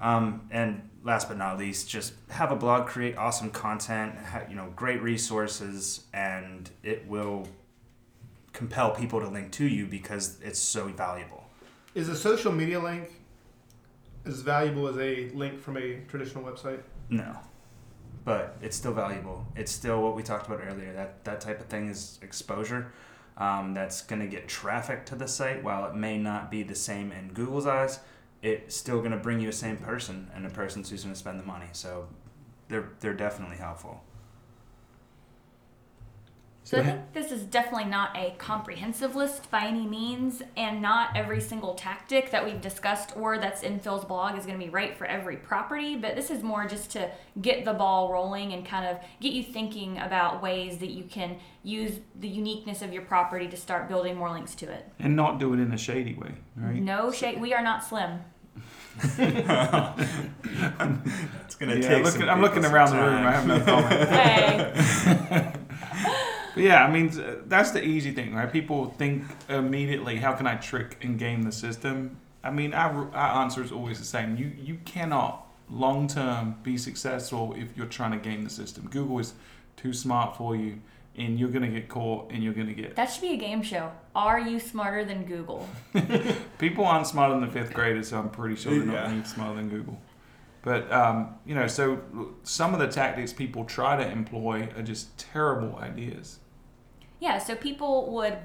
Um, 0.00 0.46
and 0.50 0.88
last 1.02 1.28
but 1.28 1.38
not 1.38 1.58
least, 1.58 1.88
just 1.88 2.12
have 2.28 2.52
a 2.52 2.56
blog, 2.56 2.86
create 2.86 3.16
awesome 3.16 3.50
content, 3.50 4.14
ha- 4.16 4.42
you 4.48 4.54
know, 4.54 4.72
great 4.76 5.02
resources, 5.02 6.04
and 6.12 6.70
it 6.82 7.06
will 7.08 7.48
compel 8.52 8.90
people 8.90 9.20
to 9.20 9.28
link 9.28 9.52
to 9.52 9.66
you 9.66 9.86
because 9.86 10.38
it's 10.42 10.58
so 10.58 10.88
valuable. 10.88 11.44
is 11.94 12.08
a 12.08 12.16
social 12.16 12.52
media 12.52 12.80
link 12.80 13.10
as 14.24 14.40
valuable 14.40 14.88
as 14.88 14.96
a 14.98 15.30
link 15.30 15.60
from 15.60 15.76
a 15.76 16.00
traditional 16.08 16.44
website? 16.44 16.80
No, 17.08 17.38
but 18.24 18.56
it's 18.60 18.76
still 18.76 18.92
valuable. 18.92 19.46
It's 19.56 19.72
still 19.72 20.02
what 20.02 20.14
we 20.14 20.22
talked 20.22 20.46
about 20.46 20.60
earlier. 20.66 20.92
That 20.92 21.24
that 21.24 21.40
type 21.40 21.60
of 21.60 21.66
thing 21.66 21.88
is 21.88 22.18
exposure. 22.22 22.92
Um, 23.36 23.72
that's 23.72 24.02
going 24.02 24.20
to 24.20 24.26
get 24.26 24.48
traffic 24.48 25.06
to 25.06 25.14
the 25.14 25.28
site. 25.28 25.62
While 25.62 25.86
it 25.88 25.94
may 25.94 26.18
not 26.18 26.50
be 26.50 26.64
the 26.64 26.74
same 26.74 27.12
in 27.12 27.28
Google's 27.28 27.66
eyes, 27.66 28.00
it's 28.42 28.76
still 28.76 28.98
going 28.98 29.12
to 29.12 29.16
bring 29.16 29.40
you 29.40 29.48
a 29.48 29.52
same 29.52 29.76
person 29.76 30.28
and 30.34 30.44
a 30.44 30.50
person 30.50 30.82
who's 30.82 31.04
going 31.04 31.14
to 31.14 31.18
spend 31.18 31.38
the 31.38 31.44
money. 31.44 31.68
So 31.72 32.08
they're 32.68 32.90
they're 33.00 33.14
definitely 33.14 33.56
helpful. 33.56 34.02
So 36.68 36.76
I 36.78 36.82
think 36.82 37.14
this 37.14 37.32
is 37.32 37.44
definitely 37.44 37.86
not 37.86 38.14
a 38.14 38.34
comprehensive 38.36 39.16
list 39.16 39.50
by 39.50 39.62
any 39.64 39.86
means, 39.86 40.42
and 40.54 40.82
not 40.82 41.16
every 41.16 41.40
single 41.40 41.72
tactic 41.74 42.30
that 42.30 42.44
we've 42.44 42.60
discussed 42.60 43.16
or 43.16 43.38
that's 43.38 43.62
in 43.62 43.80
Phil's 43.80 44.04
blog 44.04 44.36
is 44.36 44.44
going 44.44 44.58
to 44.58 44.62
be 44.62 44.68
right 44.70 44.94
for 44.94 45.06
every 45.06 45.38
property. 45.38 45.96
But 45.96 46.14
this 46.14 46.30
is 46.30 46.42
more 46.42 46.66
just 46.66 46.90
to 46.90 47.10
get 47.40 47.64
the 47.64 47.72
ball 47.72 48.12
rolling 48.12 48.52
and 48.52 48.66
kind 48.66 48.84
of 48.86 48.98
get 49.18 49.32
you 49.32 49.42
thinking 49.42 49.96
about 49.96 50.42
ways 50.42 50.76
that 50.80 50.90
you 50.90 51.04
can 51.04 51.38
use 51.62 52.00
the 52.20 52.28
uniqueness 52.28 52.82
of 52.82 52.92
your 52.92 53.00
property 53.02 53.48
to 53.48 53.56
start 53.56 53.88
building 53.88 54.14
more 54.16 54.30
links 54.30 54.54
to 54.56 54.70
it. 54.70 54.86
And 54.98 55.16
not 55.16 55.38
do 55.38 55.54
it 55.54 55.60
in 55.60 55.72
a 55.72 55.78
shady 55.78 56.16
way, 56.16 56.34
right? 56.54 56.82
No 56.82 57.10
shade. 57.10 57.40
We 57.40 57.54
are 57.54 57.62
not 57.62 57.82
slim. 57.82 58.20
It's 61.44 61.54
gonna 61.56 61.76
Yeah, 61.76 61.88
take. 61.88 62.04
looking- 62.04 62.20
some 62.20 62.28
I'm 62.28 62.42
looking 62.42 62.64
around 62.64 62.88
some 62.88 62.98
the 62.98 63.04
room. 63.04 63.26
I 63.26 63.32
have 63.32 63.46
no 63.46 63.60
comment. 63.60 64.08
Hey. 64.10 65.52
But 66.58 66.64
yeah, 66.64 66.84
I 66.84 66.90
mean, 66.90 67.12
that's 67.46 67.70
the 67.70 67.84
easy 67.84 68.10
thing, 68.10 68.34
right? 68.34 68.52
People 68.52 68.86
think 68.98 69.22
immediately, 69.48 70.16
how 70.16 70.32
can 70.32 70.46
I 70.48 70.56
trick 70.56 70.98
and 71.02 71.16
game 71.18 71.42
the 71.44 71.52
system? 71.52 72.16
I 72.42 72.50
mean, 72.50 72.74
our, 72.74 73.08
our 73.14 73.42
answer 73.42 73.62
is 73.62 73.70
always 73.70 73.98
the 74.00 74.04
same. 74.04 74.36
You 74.36 74.50
you 74.60 74.78
cannot 74.84 75.46
long 75.70 76.08
term 76.08 76.56
be 76.64 76.76
successful 76.76 77.54
if 77.56 77.68
you're 77.76 77.86
trying 77.86 78.10
to 78.10 78.18
game 78.18 78.42
the 78.42 78.50
system. 78.50 78.88
Google 78.90 79.20
is 79.20 79.34
too 79.76 79.92
smart 79.92 80.36
for 80.36 80.56
you, 80.56 80.80
and 81.16 81.38
you're 81.38 81.50
gonna 81.50 81.68
get 81.68 81.88
caught, 81.88 82.32
and 82.32 82.42
you're 82.42 82.54
gonna 82.54 82.72
get 82.72 82.96
That 82.96 83.06
should 83.12 83.22
be 83.22 83.34
a 83.34 83.36
game 83.36 83.62
show. 83.62 83.92
Are 84.16 84.40
you 84.40 84.58
smarter 84.58 85.04
than 85.04 85.24
Google? 85.26 85.68
people 86.58 86.84
aren't 86.84 87.06
smarter 87.06 87.34
than 87.38 87.44
the 87.46 87.52
fifth 87.52 87.72
graders, 87.72 88.08
so 88.08 88.18
I'm 88.18 88.30
pretty 88.30 88.56
sure 88.56 88.72
they're 88.72 88.84
not 88.84 88.94
Yeah. 88.94 89.12
any 89.12 89.22
smarter 89.24 89.54
than 89.54 89.68
Google. 89.68 90.00
But 90.62 90.90
um, 90.92 91.34
you 91.46 91.54
know, 91.54 91.68
so 91.68 92.00
some 92.42 92.74
of 92.74 92.80
the 92.80 92.88
tactics 92.88 93.32
people 93.32 93.64
try 93.64 93.96
to 93.96 94.06
employ 94.10 94.68
are 94.76 94.82
just 94.82 95.16
terrible 95.18 95.76
ideas. 95.76 96.40
Yeah, 97.20 97.38
so 97.38 97.54
people 97.54 98.12
would 98.12 98.38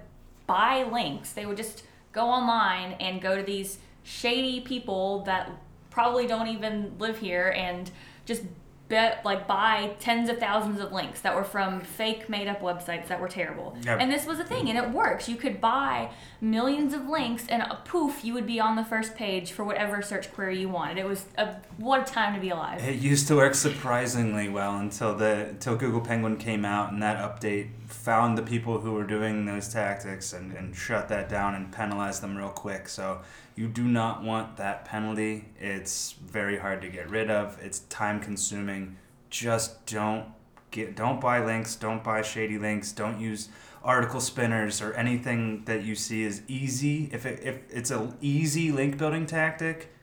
buy 0.47 0.83
links. 0.83 1.33
They 1.33 1.45
would 1.45 1.57
just 1.57 1.83
go 2.11 2.25
online 2.25 2.93
and 2.93 3.21
go 3.21 3.35
to 3.35 3.43
these 3.43 3.79
shady 4.03 4.61
people 4.61 5.23
that 5.23 5.49
probably 5.89 6.27
don't 6.27 6.47
even 6.47 6.93
live 6.97 7.19
here 7.19 7.53
and 7.55 7.89
just 8.25 8.43
bet 8.89 9.23
like 9.23 9.47
buy 9.47 9.95
tens 9.99 10.29
of 10.29 10.37
thousands 10.37 10.79
of 10.79 10.91
links 10.91 11.21
that 11.21 11.33
were 11.33 11.43
from 11.43 11.81
fake 11.81 12.29
made 12.29 12.47
up 12.47 12.61
websites 12.61 13.07
that 13.07 13.19
were 13.19 13.27
terrible. 13.27 13.75
Yep. 13.85 13.99
And 14.01 14.11
this 14.11 14.25
was 14.25 14.39
a 14.39 14.43
thing 14.43 14.69
and 14.69 14.77
it 14.77 14.91
works. 14.91 15.29
You 15.29 15.35
could 15.35 15.61
buy 15.61 16.11
millions 16.41 16.93
of 16.93 17.07
links 17.07 17.47
and 17.47 17.61
a 17.61 17.81
poof 17.85 18.25
you 18.25 18.33
would 18.33 18.45
be 18.45 18.59
on 18.59 18.75
the 18.75 18.83
first 18.83 19.15
page 19.15 19.51
for 19.51 19.63
whatever 19.63 20.01
search 20.01 20.31
query 20.33 20.59
you 20.59 20.69
wanted. 20.69 20.97
It 20.97 21.07
was 21.07 21.25
a 21.37 21.55
what 21.77 22.07
a 22.07 22.11
time 22.11 22.35
to 22.35 22.41
be 22.41 22.49
alive. 22.49 22.83
It 22.83 22.99
used 22.99 23.27
to 23.29 23.35
work 23.35 23.55
surprisingly 23.55 24.49
well 24.49 24.77
until 24.77 25.15
the 25.15 25.47
until 25.47 25.75
Google 25.75 26.01
Penguin 26.01 26.37
came 26.37 26.65
out 26.65 26.91
and 26.91 27.01
that 27.01 27.17
update 27.17 27.69
found 27.93 28.37
the 28.37 28.41
people 28.41 28.79
who 28.79 28.93
were 28.93 29.05
doing 29.05 29.45
those 29.45 29.69
tactics 29.69 30.33
and, 30.33 30.51
and 30.53 30.75
shut 30.75 31.07
that 31.09 31.29
down 31.29 31.55
and 31.55 31.71
penalized 31.71 32.21
them 32.21 32.35
real 32.35 32.49
quick. 32.49 32.89
So 32.89 33.21
you 33.55 33.67
do 33.67 33.83
not 33.83 34.23
want 34.23 34.57
that 34.57 34.85
penalty. 34.85 35.45
It's 35.59 36.13
very 36.13 36.57
hard 36.57 36.81
to 36.81 36.89
get 36.89 37.09
rid 37.09 37.29
of. 37.29 37.57
It's 37.61 37.79
time 37.79 38.19
consuming. 38.19 38.97
Just 39.29 39.85
don't 39.85 40.25
get 40.71 40.95
don't 40.95 41.21
buy 41.21 41.43
links, 41.43 41.75
don't 41.75 42.03
buy 42.03 42.21
shady 42.21 42.57
links, 42.57 42.91
don't 42.91 43.19
use 43.19 43.49
article 43.83 44.19
spinners 44.19 44.81
or 44.81 44.93
anything 44.93 45.63
that 45.65 45.83
you 45.83 45.95
see 45.95 46.23
is 46.23 46.41
easy. 46.47 47.09
If 47.11 47.25
it, 47.25 47.39
if 47.43 47.59
it's 47.69 47.91
an 47.91 48.17
easy 48.21 48.71
link 48.71 48.97
building 48.97 49.25
tactic, 49.25 49.93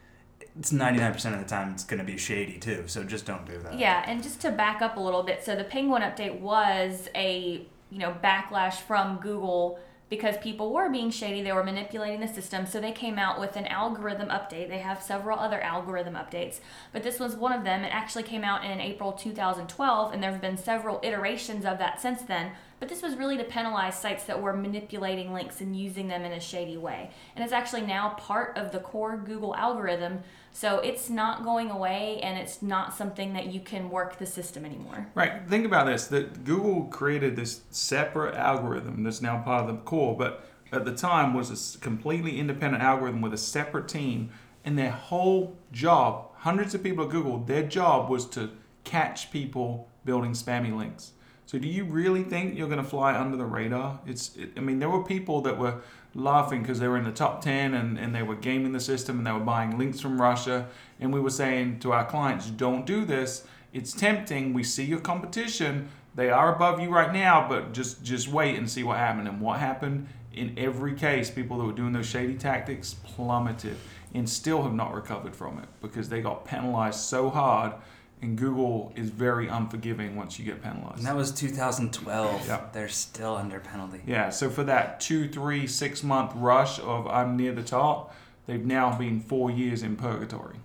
it's 0.58 0.72
99% 0.72 1.32
of 1.32 1.38
the 1.38 1.46
time 1.46 1.72
it's 1.72 1.84
going 1.84 1.98
to 1.98 2.04
be 2.04 2.18
shady 2.18 2.58
too. 2.58 2.84
So 2.86 3.04
just 3.04 3.26
don't 3.26 3.46
do 3.46 3.58
that. 3.58 3.78
Yeah, 3.78 4.04
and 4.06 4.22
just 4.22 4.40
to 4.42 4.50
back 4.50 4.82
up 4.82 4.96
a 4.96 5.00
little 5.00 5.22
bit, 5.22 5.44
so 5.44 5.56
the 5.56 5.64
Penguin 5.64 6.02
update 6.02 6.40
was 6.40 7.08
a 7.14 7.66
you 7.90 7.98
know 7.98 8.14
backlash 8.22 8.74
from 8.74 9.18
Google 9.18 9.78
because 10.10 10.36
people 10.38 10.72
were 10.72 10.90
being 10.90 11.10
shady, 11.10 11.40
they 11.40 11.52
were 11.52 11.62
manipulating 11.62 12.18
the 12.18 12.26
system, 12.26 12.66
so 12.66 12.80
they 12.80 12.90
came 12.90 13.16
out 13.16 13.38
with 13.38 13.54
an 13.54 13.66
algorithm 13.68 14.28
update. 14.28 14.68
They 14.68 14.78
have 14.78 15.00
several 15.00 15.38
other 15.38 15.60
algorithm 15.60 16.14
updates, 16.14 16.58
but 16.92 17.04
this 17.04 17.20
was 17.20 17.36
one 17.36 17.52
of 17.52 17.62
them. 17.62 17.84
It 17.84 17.94
actually 17.94 18.24
came 18.24 18.42
out 18.42 18.64
in 18.64 18.80
April 18.80 19.12
2012, 19.12 20.12
and 20.12 20.20
there 20.20 20.32
have 20.32 20.40
been 20.40 20.58
several 20.58 20.98
iterations 21.04 21.64
of 21.64 21.78
that 21.78 22.00
since 22.00 22.22
then. 22.22 22.50
But 22.80 22.88
this 22.88 23.02
was 23.02 23.14
really 23.14 23.36
to 23.36 23.44
penalize 23.44 24.00
sites 24.00 24.24
that 24.24 24.42
were 24.42 24.52
manipulating 24.52 25.32
links 25.32 25.60
and 25.60 25.78
using 25.78 26.08
them 26.08 26.24
in 26.24 26.32
a 26.32 26.40
shady 26.40 26.76
way. 26.76 27.10
And 27.36 27.44
it's 27.44 27.52
actually 27.52 27.82
now 27.82 28.10
part 28.18 28.58
of 28.58 28.72
the 28.72 28.80
core 28.80 29.16
Google 29.16 29.54
algorithm, 29.54 30.24
so 30.52 30.78
it's 30.80 31.08
not 31.08 31.44
going 31.44 31.70
away 31.70 32.20
and 32.22 32.38
it's 32.38 32.60
not 32.60 32.94
something 32.94 33.32
that 33.34 33.46
you 33.46 33.60
can 33.60 33.90
work 33.90 34.18
the 34.18 34.26
system 34.26 34.64
anymore. 34.64 35.08
Right. 35.14 35.46
Think 35.48 35.64
about 35.64 35.86
this: 35.86 36.06
that 36.08 36.44
Google 36.44 36.84
created 36.84 37.36
this 37.36 37.62
separate 37.70 38.34
algorithm 38.34 39.02
that's 39.02 39.22
now 39.22 39.40
part 39.42 39.68
of 39.68 39.76
the 39.76 39.82
core, 39.82 40.16
but 40.16 40.46
at 40.72 40.84
the 40.84 40.94
time 40.94 41.34
was 41.34 41.74
a 41.74 41.78
completely 41.78 42.38
independent 42.38 42.82
algorithm 42.82 43.20
with 43.20 43.34
a 43.34 43.38
separate 43.38 43.88
team, 43.88 44.30
and 44.64 44.78
their 44.78 44.90
whole 44.90 45.56
job, 45.72 46.28
hundreds 46.36 46.74
of 46.74 46.82
people 46.82 47.04
at 47.04 47.10
Google, 47.10 47.38
their 47.38 47.62
job 47.62 48.08
was 48.08 48.26
to 48.30 48.50
catch 48.84 49.30
people 49.30 49.88
building 50.04 50.32
spammy 50.32 50.76
links. 50.76 51.12
So, 51.46 51.58
do 51.58 51.66
you 51.66 51.84
really 51.84 52.22
think 52.22 52.56
you're 52.56 52.68
going 52.68 52.82
to 52.82 52.88
fly 52.88 53.16
under 53.16 53.36
the 53.36 53.44
radar? 53.44 54.00
It's. 54.06 54.36
It, 54.36 54.52
I 54.56 54.60
mean, 54.60 54.78
there 54.78 54.88
were 54.88 55.02
people 55.02 55.40
that 55.40 55.58
were 55.58 55.80
laughing 56.14 56.62
because 56.62 56.80
they 56.80 56.88
were 56.88 56.96
in 56.96 57.04
the 57.04 57.12
top 57.12 57.42
10 57.42 57.74
and, 57.74 57.98
and 57.98 58.14
they 58.14 58.22
were 58.22 58.34
gaming 58.34 58.72
the 58.72 58.80
system 58.80 59.18
and 59.18 59.26
they 59.26 59.32
were 59.32 59.40
buying 59.40 59.78
links 59.78 60.00
from 60.00 60.20
Russia. 60.20 60.68
And 60.98 61.12
we 61.12 61.20
were 61.20 61.30
saying 61.30 61.80
to 61.80 61.92
our 61.92 62.04
clients, 62.04 62.46
don't 62.50 62.84
do 62.84 63.04
this. 63.04 63.44
It's 63.72 63.92
tempting. 63.92 64.52
We 64.52 64.64
see 64.64 64.84
your 64.84 65.00
competition. 65.00 65.88
They 66.14 66.30
are 66.30 66.54
above 66.54 66.80
you 66.80 66.90
right 66.90 67.12
now, 67.12 67.46
but 67.48 67.72
just 67.72 68.02
just 68.02 68.28
wait 68.28 68.56
and 68.56 68.68
see 68.68 68.82
what 68.82 68.98
happened. 68.98 69.28
And 69.28 69.40
what 69.40 69.60
happened 69.60 70.08
in 70.32 70.54
every 70.58 70.94
case, 70.94 71.30
people 71.30 71.58
that 71.58 71.64
were 71.64 71.72
doing 71.72 71.92
those 71.92 72.06
shady 72.06 72.34
tactics 72.34 72.94
plummeted 73.04 73.76
and 74.14 74.28
still 74.28 74.62
have 74.62 74.74
not 74.74 74.92
recovered 74.92 75.34
from 75.34 75.58
it 75.58 75.68
because 75.80 76.08
they 76.08 76.20
got 76.20 76.44
penalized 76.44 77.00
so 77.00 77.30
hard. 77.30 77.72
And 78.22 78.36
Google 78.36 78.92
is 78.96 79.08
very 79.08 79.48
unforgiving 79.48 80.14
once 80.14 80.38
you 80.38 80.44
get 80.44 80.62
penalized. 80.62 80.98
And 80.98 81.06
that 81.06 81.16
was 81.16 81.32
2012. 81.32 82.46
Yep. 82.46 82.72
They're 82.74 82.88
still 82.88 83.34
under 83.34 83.60
penalty. 83.60 84.02
Yeah, 84.06 84.28
so 84.28 84.50
for 84.50 84.62
that 84.64 85.00
two, 85.00 85.26
three, 85.26 85.66
six 85.66 86.02
month 86.02 86.32
rush 86.34 86.78
of 86.80 87.06
I'm 87.06 87.36
near 87.36 87.52
the 87.52 87.62
top, 87.62 88.14
they've 88.46 88.64
now 88.64 88.96
been 88.96 89.20
four 89.20 89.50
years 89.50 89.82
in 89.82 89.96
purgatory. 89.96 90.56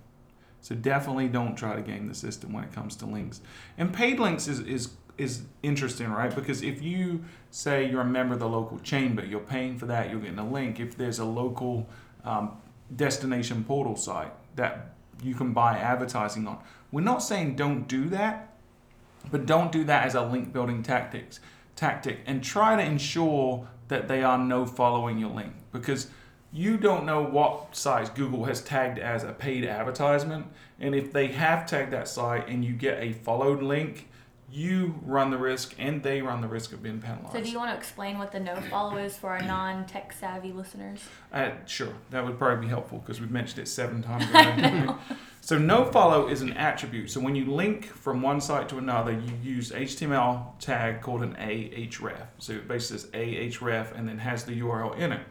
So 0.60 0.76
definitely 0.76 1.30
don't 1.30 1.56
try 1.56 1.76
to 1.76 1.82
game 1.82 2.08
the 2.08 2.16
system 2.16 2.52
when 2.52 2.64
it 2.64 2.74
comes 2.74 2.96
to 2.98 3.06
links. 3.06 3.40
And 3.78 3.94
paid 3.94 4.20
links 4.20 4.48
is, 4.48 4.60
is 4.62 4.90
is 5.18 5.44
interesting, 5.64 6.10
right? 6.10 6.34
Because 6.34 6.62
if 6.62 6.82
you 6.82 7.24
say 7.52 7.90
you're 7.90 8.02
a 8.02 8.06
member 8.06 8.34
of 8.34 8.40
the 8.40 8.50
local 8.50 8.80
chamber, 8.80 9.24
you're 9.26 9.40
paying 9.40 9.78
for 9.78 9.86
that, 9.86 10.10
you're 10.10 10.20
getting 10.20 10.40
a 10.40 10.50
link. 10.50 10.80
If 10.80 10.98
there's 10.98 11.20
a 11.20 11.26
local 11.26 11.88
um, 12.24 12.58
destination 12.96 13.64
portal 13.64 13.96
site 13.96 14.34
that 14.56 14.96
you 15.24 15.36
can 15.36 15.54
buy 15.54 15.78
advertising 15.78 16.48
on, 16.48 16.60
we're 16.96 17.02
not 17.02 17.22
saying 17.22 17.58
don't 17.58 17.90
do 17.90 18.08
that, 18.08 18.54
but 19.30 19.46
don't 19.46 19.70
do 19.70 19.84
that 19.84 20.06
as 20.06 20.16
a 20.16 20.22
link 20.22 20.54
building 20.54 20.82
tactics 20.82 21.42
tactic 21.76 22.20
and 22.26 22.42
try 22.42 22.78
to 22.78 22.82
ensure 22.82 23.68
that 23.90 24.08
they 24.08 24.24
are 24.24 24.38
no 24.38 24.66
following 24.66 25.18
your 25.18 25.30
link 25.30 25.52
because 25.74 26.08
you 26.54 26.78
don't 26.78 27.06
know 27.06 27.22
what 27.22 27.76
sites 27.76 28.10
Google 28.12 28.46
has 28.46 28.62
tagged 28.62 28.98
as 28.98 29.26
a 29.26 29.34
paid 29.34 29.66
advertisement 29.66 30.46
and 30.80 30.96
if 30.96 31.12
they 31.12 31.28
have 31.28 31.66
tagged 31.66 31.92
that 31.92 32.08
site 32.08 32.48
and 32.48 32.64
you 32.64 32.72
get 32.72 33.04
a 33.04 33.12
followed 33.12 33.62
link 33.62 34.08
you 34.50 34.96
run 35.06 35.32
the 35.32 35.38
risk 35.38 35.76
and 35.78 36.02
they 36.02 36.22
run 36.22 36.40
the 36.40 36.48
risk 36.48 36.72
of 36.72 36.82
being 36.82 37.02
penalized. 37.02 37.34
So, 37.34 37.42
do 37.42 37.50
you 37.50 37.58
want 37.58 37.72
to 37.72 37.78
explain 37.78 38.18
what 38.18 38.32
the 38.32 38.40
no 38.40 38.56
follow 38.56 38.96
is 38.98 39.18
for 39.18 39.32
our 39.32 39.42
non 39.46 39.86
tech 39.86 40.14
savvy 40.14 40.54
listeners? 40.54 41.02
Uh, 41.34 41.52
sure, 41.66 41.94
that 42.12 42.24
would 42.24 42.38
probably 42.38 42.66
be 42.66 42.70
helpful 42.70 43.00
because 43.00 43.20
we've 43.20 43.32
mentioned 43.32 43.60
it 43.60 43.68
seven 43.68 44.02
times 44.02 44.26
already. 44.34 44.94
So 45.46 45.60
no 45.60 45.86
follow 45.86 46.28
is 46.28 46.42
an 46.42 46.54
attribute. 46.54 47.12
So 47.12 47.20
when 47.20 47.36
you 47.36 47.46
link 47.46 47.86
from 47.86 48.24
one 48.24 48.42
site 48.42 48.68
to 48.70 48.80
another, 48.80 49.12
you 49.12 49.32
use 49.44 49.72
HTML 49.72 50.58
tag 50.58 51.04
called 51.04 51.22
an 51.22 51.36
ahref. 51.36 52.26
So 52.40 52.54
it 52.54 52.68
basically 52.68 52.98
says 52.98 53.12
ahref 53.12 53.96
and 53.96 54.10
then 54.10 54.18
has 54.18 54.44
the 54.44 54.60
URL 54.60 54.98
in 54.98 55.12
it. 55.12 55.22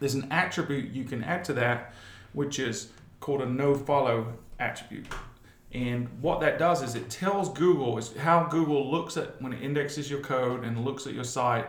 There's 0.00 0.12
an 0.12 0.28
attribute 0.30 0.92
you 0.92 1.04
can 1.04 1.24
add 1.24 1.44
to 1.46 1.54
that, 1.54 1.94
which 2.34 2.58
is 2.58 2.90
called 3.20 3.40
a 3.40 3.46
no 3.46 3.74
follow 3.74 4.34
attribute. 4.60 5.06
And 5.72 6.10
what 6.20 6.40
that 6.40 6.58
does 6.58 6.82
is 6.82 6.94
it 6.94 7.08
tells 7.08 7.48
Google 7.48 7.96
is 7.96 8.14
how 8.18 8.44
Google 8.44 8.90
looks 8.90 9.16
at 9.16 9.40
when 9.40 9.54
it 9.54 9.62
indexes 9.62 10.10
your 10.10 10.20
code 10.20 10.62
and 10.62 10.84
looks 10.84 11.06
at 11.06 11.14
your 11.14 11.24
site 11.24 11.68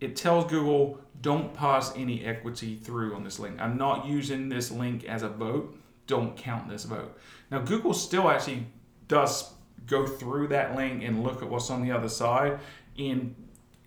it 0.00 0.16
tells 0.16 0.50
Google, 0.50 0.98
don't 1.20 1.52
pass 1.52 1.92
any 1.94 2.24
equity 2.24 2.76
through 2.76 3.14
on 3.14 3.22
this 3.22 3.38
link. 3.38 3.60
I'm 3.60 3.76
not 3.76 4.06
using 4.06 4.48
this 4.48 4.70
link 4.70 5.04
as 5.04 5.22
a 5.22 5.28
vote. 5.28 5.76
Don't 6.10 6.36
count 6.36 6.68
this 6.68 6.82
vote. 6.82 7.16
Now, 7.52 7.60
Google 7.60 7.94
still 7.94 8.28
actually 8.28 8.66
does 9.06 9.52
go 9.86 10.08
through 10.08 10.48
that 10.48 10.74
link 10.74 11.04
and 11.04 11.22
look 11.22 11.40
at 11.40 11.48
what's 11.48 11.70
on 11.70 11.82
the 11.82 11.92
other 11.92 12.08
side. 12.08 12.58
And 12.98 13.36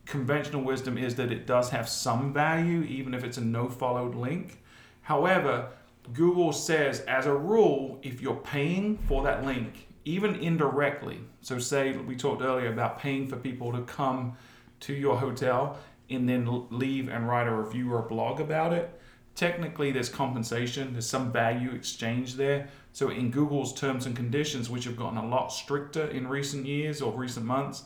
conventional 0.06 0.64
wisdom 0.64 0.98
is 0.98 1.16
that 1.16 1.34
it 1.34 1.46
does 1.46 1.70
have 1.72 1.90
some 1.90 2.34
value, 2.34 2.84
even 2.84 3.14
if 3.14 3.26
it's 3.26 3.38
a 3.38 3.42
no 3.42 3.68
followed 3.68 4.16
link. 4.16 4.64
However, 5.02 5.68
Google 6.14 6.54
says, 6.54 7.02
as 7.02 7.26
a 7.26 7.36
rule, 7.36 8.00
if 8.04 8.22
you're 8.22 8.36
paying 8.36 9.00
for 9.00 9.22
that 9.24 9.46
link, 9.46 9.88
even 10.06 10.36
indirectly, 10.36 11.20
so 11.42 11.60
say 11.60 11.92
we 11.98 12.16
talked 12.16 12.42
earlier 12.42 12.72
about 12.72 13.00
paying 13.00 13.28
for 13.28 13.36
people 13.36 13.74
to 13.74 13.82
come 13.82 14.38
to 14.80 14.94
your 14.94 15.18
hotel 15.18 15.78
and 16.10 16.30
then 16.30 16.68
leave 16.70 17.10
and 17.10 17.28
write 17.28 17.48
a 17.48 17.54
review 17.54 17.92
or 17.92 18.00
a 18.00 18.08
blog 18.08 18.40
about 18.40 18.72
it, 18.72 18.98
technically 19.36 19.92
there's 19.92 20.10
compensation, 20.10 20.94
there's 20.94 21.08
some 21.08 21.32
value 21.32 21.72
exchange 21.72 22.36
there. 22.36 22.70
So 22.92 23.10
in 23.10 23.32
Google's 23.32 23.74
terms 23.74 24.06
and 24.06 24.16
conditions, 24.16 24.70
which 24.70 24.86
have 24.86 24.96
gotten 24.96 25.18
a 25.18 25.28
lot 25.28 25.52
stricter 25.52 26.06
in 26.08 26.28
recent 26.28 26.66
years 26.66 27.02
or 27.02 27.12
recent 27.12 27.46
months, 27.46 27.84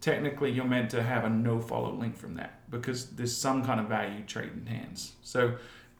technically 0.00 0.50
you're 0.50 0.64
meant 0.64 0.90
to 0.90 1.02
have 1.02 1.24
a 1.24 1.30
no 1.30 1.60
follow 1.60 1.92
link 1.92 2.16
from 2.16 2.34
that 2.34 2.60
because 2.70 3.06
there's 3.10 3.36
some 3.36 3.64
kind 3.64 3.80
of 3.80 3.86
value 3.86 4.22
trading 4.26 4.66
hands. 4.66 5.12
So 5.22 5.56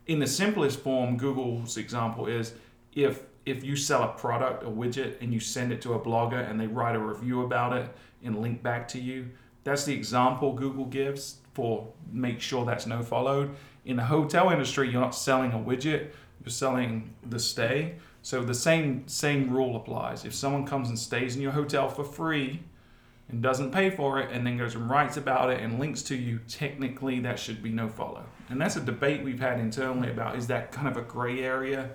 in 0.07 0.18
the 0.18 0.26
simplest 0.26 0.80
form, 0.80 1.16
Google's 1.16 1.76
example 1.76 2.26
is 2.26 2.55
if 2.92 3.22
if 3.46 3.64
you 3.64 3.76
sell 3.76 4.03
a 4.03 4.09
product, 4.09 4.62
a 4.62 4.66
widget, 4.66 5.22
and 5.22 5.32
you 5.32 5.40
send 5.40 5.72
it 5.72 5.80
to 5.80 5.94
a 5.94 5.99
blogger 5.99 6.51
and 6.51 6.61
they 6.61 6.66
write 6.66 6.94
a 6.94 6.99
review 6.99 7.42
about 7.44 7.72
it 7.72 7.88
and 8.22 8.42
link 8.42 8.62
back 8.62 8.86
to 8.88 9.01
you, 9.01 9.30
that's 9.64 9.84
the 9.84 9.94
example 9.94 10.53
Google 10.53 10.84
gives 10.84 11.36
for 11.55 11.88
make 12.12 12.40
sure 12.40 12.66
that's 12.66 12.86
no 12.86 13.03
followed. 13.03 13.55
In 13.89 13.97
the 13.97 14.05
hotel 14.05 14.51
industry, 14.51 14.91
you're 14.91 15.01
not 15.01 15.14
selling 15.14 15.53
a 15.53 15.59
widget, 15.59 16.11
you're 16.45 16.51
selling 16.51 17.14
the 17.26 17.39
stay. 17.39 17.95
So 18.20 18.43
the 18.45 18.53
same 18.53 19.09
same 19.09 19.51
rule 19.51 19.76
applies. 19.76 20.26
If 20.26 20.34
someone 20.34 20.66
comes 20.66 20.91
and 20.91 20.99
stays 20.99 21.36
in 21.36 21.41
your 21.41 21.53
hotel 21.53 21.89
for 21.89 22.05
free 22.05 22.61
and 23.30 23.43
doesn't 23.43 23.70
pay 23.70 23.89
for 23.89 24.20
it 24.20 24.30
and 24.30 24.47
then 24.47 24.59
goes 24.59 24.74
and 24.74 24.91
writes 24.91 25.16
about 25.16 25.49
it 25.49 25.62
and 25.62 25.80
links 25.80 26.03
to 26.03 26.14
you, 26.14 26.39
technically 26.49 27.18
that 27.20 27.39
should 27.39 27.62
be 27.62 27.70
no 27.70 27.89
follow. 27.89 28.26
And 28.51 28.61
that's 28.61 28.76
a 28.76 28.80
debate 28.80 29.24
we've 29.24 29.41
had 29.41 29.59
internally 29.59 30.11
about 30.11 30.36
is 30.36 30.47
that 30.49 30.70
kind 30.70 30.86
of 30.86 30.99
a 30.99 31.03
gray 31.03 31.43
area? 31.43 31.89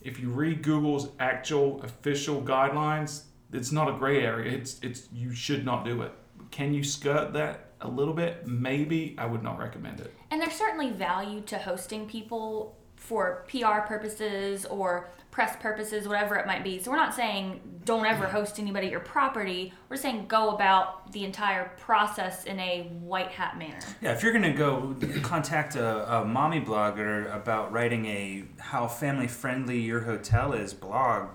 If 0.00 0.18
you 0.18 0.30
read 0.30 0.62
Google's 0.62 1.10
actual 1.20 1.82
official 1.82 2.40
guidelines, 2.40 3.24
it's 3.52 3.70
not 3.70 3.90
a 3.90 3.98
gray 3.98 4.22
area. 4.22 4.50
It's 4.50 4.80
it's 4.80 5.08
you 5.12 5.34
should 5.34 5.66
not 5.66 5.84
do 5.84 6.00
it. 6.00 6.12
Can 6.50 6.72
you 6.72 6.82
skirt 6.82 7.34
that 7.34 7.67
a 7.80 7.88
little 7.88 8.14
bit? 8.14 8.46
Maybe. 8.46 9.14
I 9.18 9.26
would 9.26 9.42
not 9.42 9.58
recommend 9.58 10.00
it. 10.00 10.14
And 10.30 10.40
there's 10.40 10.54
certainly 10.54 10.90
value 10.90 11.40
to 11.42 11.58
hosting 11.58 12.06
people 12.06 12.76
for 12.96 13.44
PR 13.48 13.80
purposes 13.86 14.66
or 14.66 15.08
press 15.30 15.56
purposes, 15.60 16.08
whatever 16.08 16.34
it 16.36 16.46
might 16.46 16.64
be. 16.64 16.80
So 16.80 16.90
we're 16.90 16.96
not 16.96 17.14
saying 17.14 17.60
don't 17.84 18.04
ever 18.04 18.26
host 18.26 18.58
anybody 18.58 18.88
at 18.88 18.90
your 18.90 19.00
property. 19.00 19.72
We're 19.88 19.96
saying 19.96 20.26
go 20.26 20.50
about 20.50 21.12
the 21.12 21.24
entire 21.24 21.70
process 21.78 22.44
in 22.44 22.58
a 22.58 22.88
white 23.00 23.28
hat 23.28 23.56
manner. 23.56 23.78
Yeah, 24.02 24.12
if 24.12 24.22
you're 24.22 24.32
gonna 24.32 24.52
go 24.52 24.96
contact 25.22 25.76
a, 25.76 26.18
a 26.18 26.24
mommy 26.24 26.60
blogger 26.60 27.34
about 27.34 27.72
writing 27.72 28.06
a 28.06 28.44
how 28.58 28.88
family 28.88 29.28
friendly 29.28 29.78
your 29.78 30.00
hotel 30.00 30.52
is 30.52 30.74
blog 30.74 31.30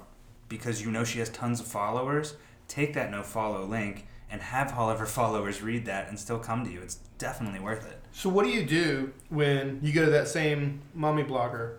because 0.50 0.84
you 0.84 0.92
know 0.92 1.04
she 1.04 1.20
has 1.20 1.30
tons 1.30 1.62
of 1.62 1.68
followers, 1.68 2.36
take 2.68 2.94
that 2.96 3.10
no 3.10 3.24
follow 3.24 3.66
link 3.66 4.06
and 4.34 4.42
have 4.42 4.76
all 4.76 4.90
of 4.90 4.98
her 4.98 5.06
followers 5.06 5.62
read 5.62 5.86
that 5.86 6.10
and 6.10 6.20
still 6.20 6.40
come 6.40 6.66
to 6.66 6.72
you. 6.72 6.82
It's 6.82 6.96
definitely 7.20 7.60
worth 7.60 7.86
it. 7.86 8.02
So 8.12 8.30
what 8.30 8.46
do 8.46 8.52
you 8.52 8.66
do 8.66 9.14
when 9.30 9.80
you 9.84 9.94
go 9.94 10.06
to 10.06 10.12
that 10.12 10.28
same 10.28 10.82
mommy 10.96 11.24
blogger? 11.24 11.76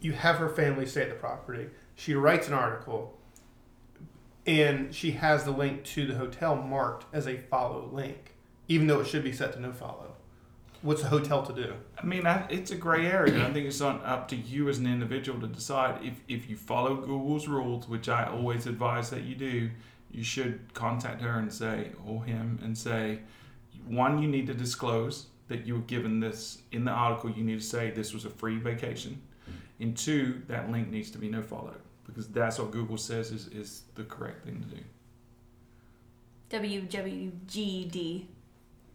You 0.00 0.12
have 0.12 0.36
her 0.36 0.48
family 0.48 0.86
stay 0.86 1.02
at 1.02 1.10
the 1.10 1.14
property. 1.14 1.68
She 1.94 2.14
writes 2.14 2.48
an 2.48 2.54
article, 2.54 3.18
and 4.46 4.94
she 4.94 5.10
has 5.12 5.44
the 5.44 5.50
link 5.50 5.84
to 5.84 6.06
the 6.06 6.14
hotel 6.14 6.56
marked 6.56 7.04
as 7.14 7.28
a 7.28 7.36
follow 7.36 7.90
link, 7.92 8.32
even 8.66 8.86
though 8.86 9.00
it 9.00 9.06
should 9.06 9.22
be 9.22 9.32
set 9.32 9.52
to 9.52 9.60
no 9.60 9.70
follow. 9.70 10.14
What's 10.80 11.02
the 11.02 11.08
hotel 11.08 11.44
to 11.44 11.52
do? 11.52 11.74
I 11.98 12.06
mean, 12.06 12.26
I, 12.26 12.46
it's 12.48 12.70
a 12.70 12.76
gray 12.76 13.06
area. 13.06 13.46
I 13.46 13.52
think 13.52 13.66
it's 13.66 13.82
on, 13.82 14.00
up 14.02 14.28
to 14.28 14.36
you 14.36 14.70
as 14.70 14.78
an 14.78 14.86
individual 14.86 15.38
to 15.40 15.46
decide 15.46 16.02
if, 16.02 16.14
if 16.28 16.48
you 16.48 16.56
follow 16.56 16.96
Google's 16.96 17.46
rules, 17.46 17.88
which 17.88 18.08
I 18.08 18.24
always 18.24 18.66
advise 18.66 19.10
that 19.10 19.22
you 19.22 19.34
do. 19.34 19.70
You 20.14 20.22
should 20.22 20.72
contact 20.74 21.20
her 21.22 21.38
and 21.40 21.52
say, 21.52 21.90
or 22.06 22.24
him, 22.24 22.60
and 22.62 22.78
say, 22.78 23.18
one, 23.88 24.22
you 24.22 24.28
need 24.28 24.46
to 24.46 24.54
disclose 24.54 25.26
that 25.48 25.66
you 25.66 25.74
were 25.74 25.80
given 25.80 26.20
this 26.20 26.62
in 26.70 26.84
the 26.84 26.92
article. 26.92 27.30
You 27.30 27.42
need 27.42 27.60
to 27.60 27.66
say 27.66 27.90
this 27.90 28.14
was 28.14 28.24
a 28.24 28.30
free 28.30 28.58
vacation, 28.58 29.20
and 29.80 29.96
two, 29.96 30.40
that 30.46 30.70
link 30.70 30.88
needs 30.88 31.10
to 31.10 31.18
be 31.18 31.28
no 31.28 31.42
follow 31.42 31.74
because 32.06 32.28
that's 32.28 32.60
what 32.60 32.70
Google 32.70 32.96
says 32.96 33.32
is, 33.32 33.48
is 33.48 33.82
the 33.96 34.04
correct 34.04 34.44
thing 34.44 34.60
to 34.62 34.76
do. 34.76 34.82
WWGD. 36.50 38.26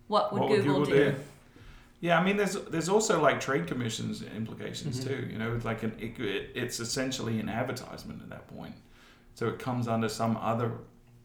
What 0.07 0.31
would 0.31 0.41
what 0.41 0.49
Google, 0.49 0.79
would 0.79 0.89
do? 0.89 0.95
Google 0.95 1.11
do? 1.11 1.15
Yeah, 1.99 2.17
I 2.17 2.23
mean, 2.23 2.37
there's 2.37 2.53
there's 2.53 2.87
also 2.87 3.21
like 3.21 3.41
trade 3.41 3.67
commissions 3.67 4.23
implications 4.23 5.01
Mhm. 5.01 5.07
too. 5.07 5.27
You 5.29 5.37
know, 5.37 5.53
it's 5.53 5.65
like 5.65 5.83
an 5.83 5.93
it, 5.99 6.17
it- 6.19 6.51
it's 6.55 6.79
essentially 6.79 7.39
an 7.41 7.49
advertisement 7.49 8.21
at 8.21 8.29
that 8.29 8.47
point, 8.47 8.75
so 9.35 9.47
it 9.49 9.59
comes 9.59 9.87
under 9.89 10.07
some 10.07 10.37
other 10.37 10.71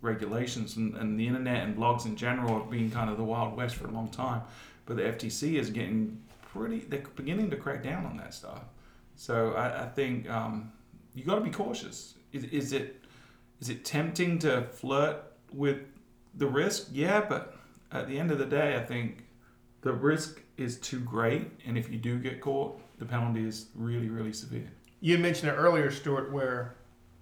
regulations, 0.04 0.76
and, 0.76 0.94
and 0.96 1.18
the 1.18 1.26
internet 1.26 1.64
and 1.64 1.76
blogs 1.76 2.06
in 2.06 2.14
general 2.14 2.60
have 2.60 2.70
been 2.70 2.90
kind 2.90 3.10
of 3.10 3.16
the 3.16 3.24
wild 3.24 3.56
west 3.56 3.76
for 3.76 3.88
a 3.88 3.90
long 3.90 4.08
time, 4.08 4.42
but 4.86 4.96
the 4.96 5.02
FTC 5.02 5.54
is 5.54 5.70
getting 5.70 6.20
pretty. 6.52 6.80
They're 6.80 7.02
beginning 7.16 7.50
to 7.50 7.56
crack 7.56 7.82
down 7.82 8.06
on 8.06 8.16
that 8.18 8.34
stuff. 8.34 8.62
So 9.16 9.52
I, 9.52 9.84
I 9.84 9.86
think 9.86 10.28
um, 10.30 10.72
you 11.14 11.24
got 11.24 11.36
to 11.36 11.40
be 11.40 11.50
cautious. 11.50 12.14
Is, 12.32 12.44
is 12.44 12.72
it 12.72 13.02
is 13.60 13.68
it 13.68 13.84
tempting 13.84 14.38
to 14.40 14.62
flirt 14.62 15.22
with 15.52 15.78
the 16.34 16.46
risk? 16.46 16.88
Yeah, 16.92 17.24
but 17.26 17.56
at 17.92 18.08
the 18.08 18.18
end 18.18 18.30
of 18.30 18.38
the 18.38 18.46
day, 18.46 18.76
I 18.76 18.84
think 18.84 19.24
the 19.80 19.92
risk 19.92 20.40
is 20.56 20.78
too 20.78 21.00
great, 21.00 21.50
and 21.66 21.78
if 21.78 21.90
you 21.90 21.98
do 21.98 22.18
get 22.18 22.40
caught, 22.40 22.80
the 22.98 23.04
penalty 23.04 23.46
is 23.46 23.66
really, 23.74 24.08
really 24.08 24.32
severe. 24.32 24.70
You 25.00 25.18
mentioned 25.18 25.50
it 25.50 25.54
earlier, 25.54 25.90
Stuart, 25.90 26.32
where 26.32 26.76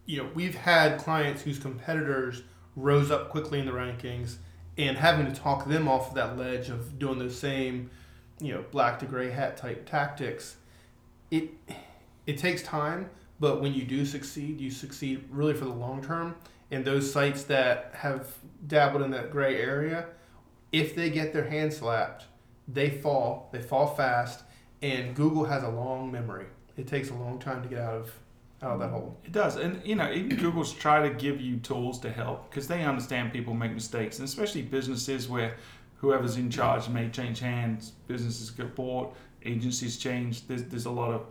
you 0.07 0.19
know 0.19 0.29
we've 0.35 0.55
had 0.55 0.99
clients 0.99 1.43
whose 1.43 1.59
competitors 1.59 2.43
rose 2.77 3.11
up 3.11 3.31
quickly 3.31 3.59
in 3.59 3.67
the 3.67 3.73
rankings, 3.73 4.37
and 4.79 4.97
having 4.97 5.27
to 5.27 5.33
talk 5.33 5.67
them 5.67 5.89
off 5.89 6.09
of 6.09 6.15
that 6.15 6.39
ledge 6.39 6.69
of 6.69 6.99
doing 6.99 7.19
those 7.19 7.39
same, 7.39 7.91
you 8.41 8.55
know, 8.55 8.65
black 8.71 8.99
to 8.99 9.07
gray 9.07 9.31
hat 9.31 9.57
type 9.57 9.87
tactics. 9.89 10.57
It 11.31 11.51
it 12.27 12.39
takes 12.39 12.63
time, 12.63 13.11
but 13.41 13.61
when 13.61 13.75
you 13.75 13.85
do 13.85 14.07
succeed, 14.07 14.61
you 14.61 14.71
succeed 14.71 15.25
really 15.31 15.55
for 15.55 15.65
the 15.65 15.73
long 15.73 16.03
term. 16.03 16.37
And 16.71 16.85
those 16.85 17.13
sites 17.13 17.45
that 17.45 17.91
have 17.95 18.29
dabbled 18.67 19.03
in 19.03 19.11
that 19.11 19.31
gray 19.31 19.61
area, 19.61 20.07
if 20.71 20.95
they 20.95 21.11
get 21.11 21.35
their 21.35 21.49
hand 21.49 21.73
slapped, 21.73 22.25
they 22.67 22.89
fall. 22.89 23.51
They 23.53 23.61
fall 23.61 23.95
fast, 23.95 24.43
and 24.81 25.15
Google 25.15 25.45
has 25.45 25.63
a 25.63 25.69
long 25.69 26.11
memory. 26.11 26.47
It 26.79 26.87
takes 26.87 27.11
a 27.11 27.15
long 27.15 27.39
time 27.39 27.63
to 27.63 27.69
get 27.69 27.79
out 27.79 27.95
of 27.95 28.13
of 28.63 28.79
that. 28.81 29.27
It 29.27 29.33
does, 29.33 29.57
and 29.57 29.81
you 29.85 29.97
know, 29.97 30.11
even 30.13 30.37
Google's 30.37 30.73
try 30.73 31.07
to 31.09 31.15
give 31.15 31.41
you 31.41 31.57
tools 31.57 31.99
to 32.01 32.11
help 32.11 32.49
because 32.51 32.69
they 32.69 32.85
understand 32.85 33.33
people 33.33 33.55
make 33.55 33.73
mistakes, 33.73 34.19
and 34.19 34.29
especially 34.29 34.63
businesses 34.63 35.29
where 35.29 35.57
whoever's 35.97 36.37
in 36.37 36.51
charge 36.51 36.89
may 36.89 37.09
change 37.09 37.41
hands, 37.41 37.93
businesses 38.07 38.51
get 38.51 38.75
bought, 38.75 39.15
agencies 39.45 39.99
change. 39.99 40.47
There's 40.47 40.65
there's 40.65 40.87
a 40.87 40.91
lot 40.91 41.13
of 41.13 41.27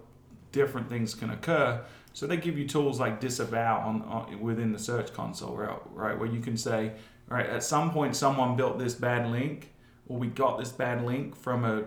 different 0.51 0.89
things 0.89 1.13
can 1.13 1.29
occur. 1.29 1.81
So 2.13 2.27
they 2.27 2.37
give 2.37 2.57
you 2.57 2.67
tools 2.67 2.99
like 2.99 3.21
disavow 3.21 3.87
on, 3.87 4.01
on 4.01 4.41
within 4.41 4.73
the 4.73 4.79
search 4.79 5.13
console, 5.13 5.55
right, 5.55 5.79
right? 5.93 6.19
Where 6.19 6.27
you 6.27 6.41
can 6.41 6.57
say, 6.57 6.91
all 7.29 7.37
right, 7.37 7.45
at 7.45 7.63
some 7.63 7.91
point 7.91 8.15
someone 8.15 8.57
built 8.57 8.77
this 8.77 8.93
bad 8.93 9.31
link, 9.31 9.71
or 10.07 10.17
we 10.17 10.27
got 10.27 10.59
this 10.59 10.71
bad 10.71 11.05
link 11.05 11.35
from 11.35 11.63
a 11.63 11.85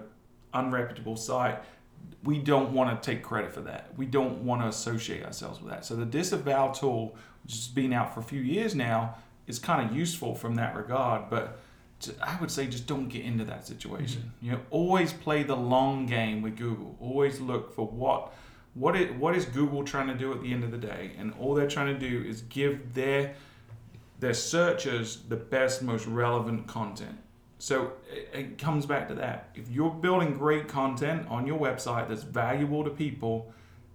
unreputable 0.55 1.19
site. 1.19 1.59
We 2.23 2.39
don't 2.39 2.73
want 2.73 3.03
to 3.03 3.11
take 3.11 3.23
credit 3.23 3.53
for 3.53 3.61
that. 3.63 3.91
We 3.97 4.07
don't 4.07 4.45
want 4.45 4.63
to 4.63 4.69
associate 4.69 5.25
ourselves 5.25 5.61
with 5.61 5.71
that. 5.71 5.85
So 5.85 5.95
the 5.95 6.07
disavow 6.07 6.73
tool, 6.73 7.17
which 7.43 7.53
has 7.53 7.69
been 7.69 7.93
out 7.93 8.15
for 8.15 8.21
a 8.21 8.25
few 8.25 8.41
years 8.41 8.75
now, 8.75 9.17
is 9.47 9.59
kind 9.59 9.89
of 9.89 9.97
useful 9.97 10.35
from 10.35 10.55
that 10.55 10.75
regard. 10.75 11.29
But 11.29 11.59
to- 12.01 12.15
I 12.23 12.39
would 12.41 12.51
say 12.51 12.67
just 12.67 12.87
don't 12.87 13.09
get 13.09 13.25
into 13.25 13.45
that 13.45 13.67
situation. 13.67 14.23
Mm-hmm. 14.23 14.47
You 14.47 14.53
know, 14.53 14.61
always 14.71 15.13
play 15.13 15.43
the 15.43 15.57
long 15.57 16.07
game 16.07 16.43
with 16.43 16.57
Google. 16.57 16.97
Always 17.01 17.41
look 17.41 17.75
for 17.75 17.87
what 17.87 18.33
what 18.75 18.97
it 18.97 19.15
what 19.17 19.37
is 19.37 19.45
Google 19.45 19.85
trying 19.85 20.09
to 20.09 20.15
do 20.15 20.33
at 20.33 20.43
the 20.43 20.53
end 20.53 20.65
of 20.65 20.71
the 20.71 20.79
day, 20.79 21.13
and 21.19 21.33
all 21.39 21.55
they're 21.55 21.69
trying 21.69 21.99
to 21.99 22.11
do 22.11 22.25
is 22.29 22.43
give 22.43 22.95
their 22.95 23.35
their 24.21 24.35
searchers 24.35 25.23
the 25.29 25.37
best, 25.37 25.83
most 25.83 26.07
relevant 26.07 26.67
content. 26.67 27.19
So 27.65 27.93
it, 28.13 28.29
it 28.35 28.59
comes 28.59 28.85
back 28.85 29.09
to 29.09 29.15
that. 29.15 29.49
If 29.55 29.71
you're 29.71 29.89
building 29.91 30.35
great 30.35 30.69
content 30.69 31.27
on 31.31 31.47
your 31.47 31.59
website 31.59 32.09
that's 32.11 32.23
valuable 32.23 32.85
to 32.85 32.91
people, 32.91 33.55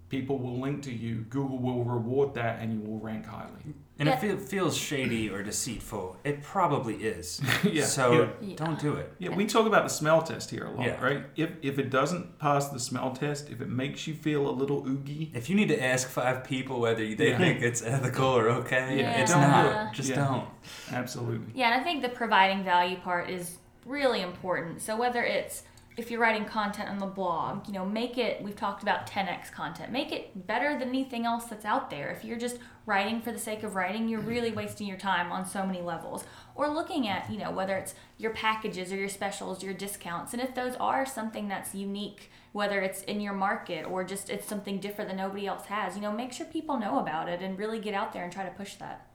people 0.09 0.39
will 0.39 0.59
link 0.59 0.82
to 0.86 0.91
you. 0.91 1.17
Google 1.30 1.59
will 1.59 1.84
reward 1.84 2.34
that, 2.34 2.59
and 2.61 2.74
you 2.74 2.80
will 2.80 2.97
rank 2.99 3.28
highly. 3.28 3.76
And 3.99 4.07
Yeah. 4.07 4.15
if 4.15 4.24
it 4.24 4.41
feels 4.41 4.76
shady 4.78 5.30
or 5.30 5.43
deceitful, 5.43 6.17
it 6.24 6.41
probably 6.41 6.95
is. 6.95 7.41
yeah. 7.63 7.84
So 7.86 8.32
Yeah. 8.41 8.55
don't 8.55 8.80
do 8.80 8.93
it. 8.95 9.13
Yeah, 9.20 9.36
we 9.36 9.45
talk 9.45 9.67
about 9.67 9.84
the 9.84 9.89
smell 9.89 10.22
test 10.24 10.49
here 10.49 10.65
a 10.65 10.72
lot, 10.72 10.86
Yeah. 10.88 10.99
right? 11.03 11.26
If 11.36 11.49
if 11.61 11.78
it 11.78 11.89
doesn't 11.91 12.39
pass 12.39 12.70
the 12.70 12.80
smell 12.80 13.11
test, 13.11 13.49
if 13.51 13.59
it 13.61 13.67
makes 13.70 14.07
you 14.07 14.15
feel 14.15 14.49
a 14.49 14.55
little 14.61 14.88
oogie, 14.88 15.30
If 15.36 15.47
you 15.49 15.55
need 15.55 15.67
to 15.67 15.84
ask 15.93 16.07
five 16.09 16.43
people 16.43 16.80
whether 16.80 17.05
they 17.13 17.30
Yeah. 17.32 17.38
think 17.38 17.61
it's 17.61 17.84
ethical 17.84 18.30
or 18.41 18.49
okay, 18.61 18.99
Yeah, 19.01 19.22
it's 19.22 19.32
don't 19.32 19.63
do 19.63 19.70
it. 19.70 19.93
Just 19.93 20.09
Yeah. 20.09 20.26
don't. 20.26 20.47
absolutely. 20.91 21.51
Yeah, 21.53 21.72
and 21.72 21.80
I 21.80 21.84
think 21.84 22.01
the 22.01 22.09
providing 22.09 22.63
value 22.63 22.97
part 22.97 23.30
is 23.30 23.59
really 23.90 24.22
important. 24.22 24.82
So 24.82 24.96
whether 24.96 25.24
it's 25.24 25.64
if 25.98 26.10
you're 26.10 26.22
writing 26.22 26.46
content 26.46 26.90
on 26.90 26.98
the 26.98 27.06
blog, 27.06 27.68
you 27.68 27.74
know, 27.74 27.86
make 27.86 28.18
it, 28.18 28.42
we've 28.42 28.56
talked 28.56 28.84
about 28.84 29.06
10x 29.06 29.52
content, 29.52 29.92
make 29.92 30.14
it 30.14 30.48
better 30.48 30.80
than 30.80 30.88
anything 30.88 31.26
else 31.26 31.46
that's 31.46 31.66
out 31.66 31.90
there. 31.90 32.10
If 32.10 32.24
you're 32.24 32.38
just 32.38 32.58
writing 32.86 33.22
for 33.22 33.34
the 33.34 33.38
sake 33.38 33.64
of 33.64 33.76
writing, 33.76 34.08
you're 34.08 34.22
really 34.22 34.52
wasting 34.52 34.88
your 34.88 34.98
time 34.98 35.30
on 35.30 35.46
so 35.46 35.66
many 35.66 35.82
levels. 35.82 36.24
Or 36.56 36.70
looking 36.70 37.10
at, 37.10 37.30
you 37.30 37.38
know, 37.38 37.52
whether 37.52 37.76
it's 37.76 37.96
your 38.18 38.32
packages 38.32 38.94
or 38.94 38.96
your 38.96 39.10
specials, 39.10 39.62
your 39.62 39.74
discounts, 39.74 40.32
and 40.32 40.42
if 40.42 40.56
those 40.56 40.76
are 40.76 41.06
something 41.06 41.50
that's 41.50 41.76
unique, 41.76 42.32
whether 42.54 42.80
it's 42.80 43.02
in 43.04 43.20
your 43.20 43.34
market 43.34 43.86
or 43.86 44.06
just 44.06 44.30
it's 44.30 44.48
something 44.48 44.80
different 44.80 45.10
that 45.10 45.18
nobody 45.18 45.48
else 45.48 45.66
has, 45.66 45.96
you 45.96 46.02
know, 46.02 46.14
make 46.14 46.32
sure 46.32 46.46
people 46.46 46.80
know 46.80 47.00
about 47.00 47.28
it 47.28 47.42
and 47.42 47.60
really 47.60 47.80
get 47.80 47.94
out 47.94 48.14
there 48.14 48.24
and 48.24 48.32
try 48.32 48.46
to 48.46 48.52
push 48.52 48.76
that. 48.76 49.06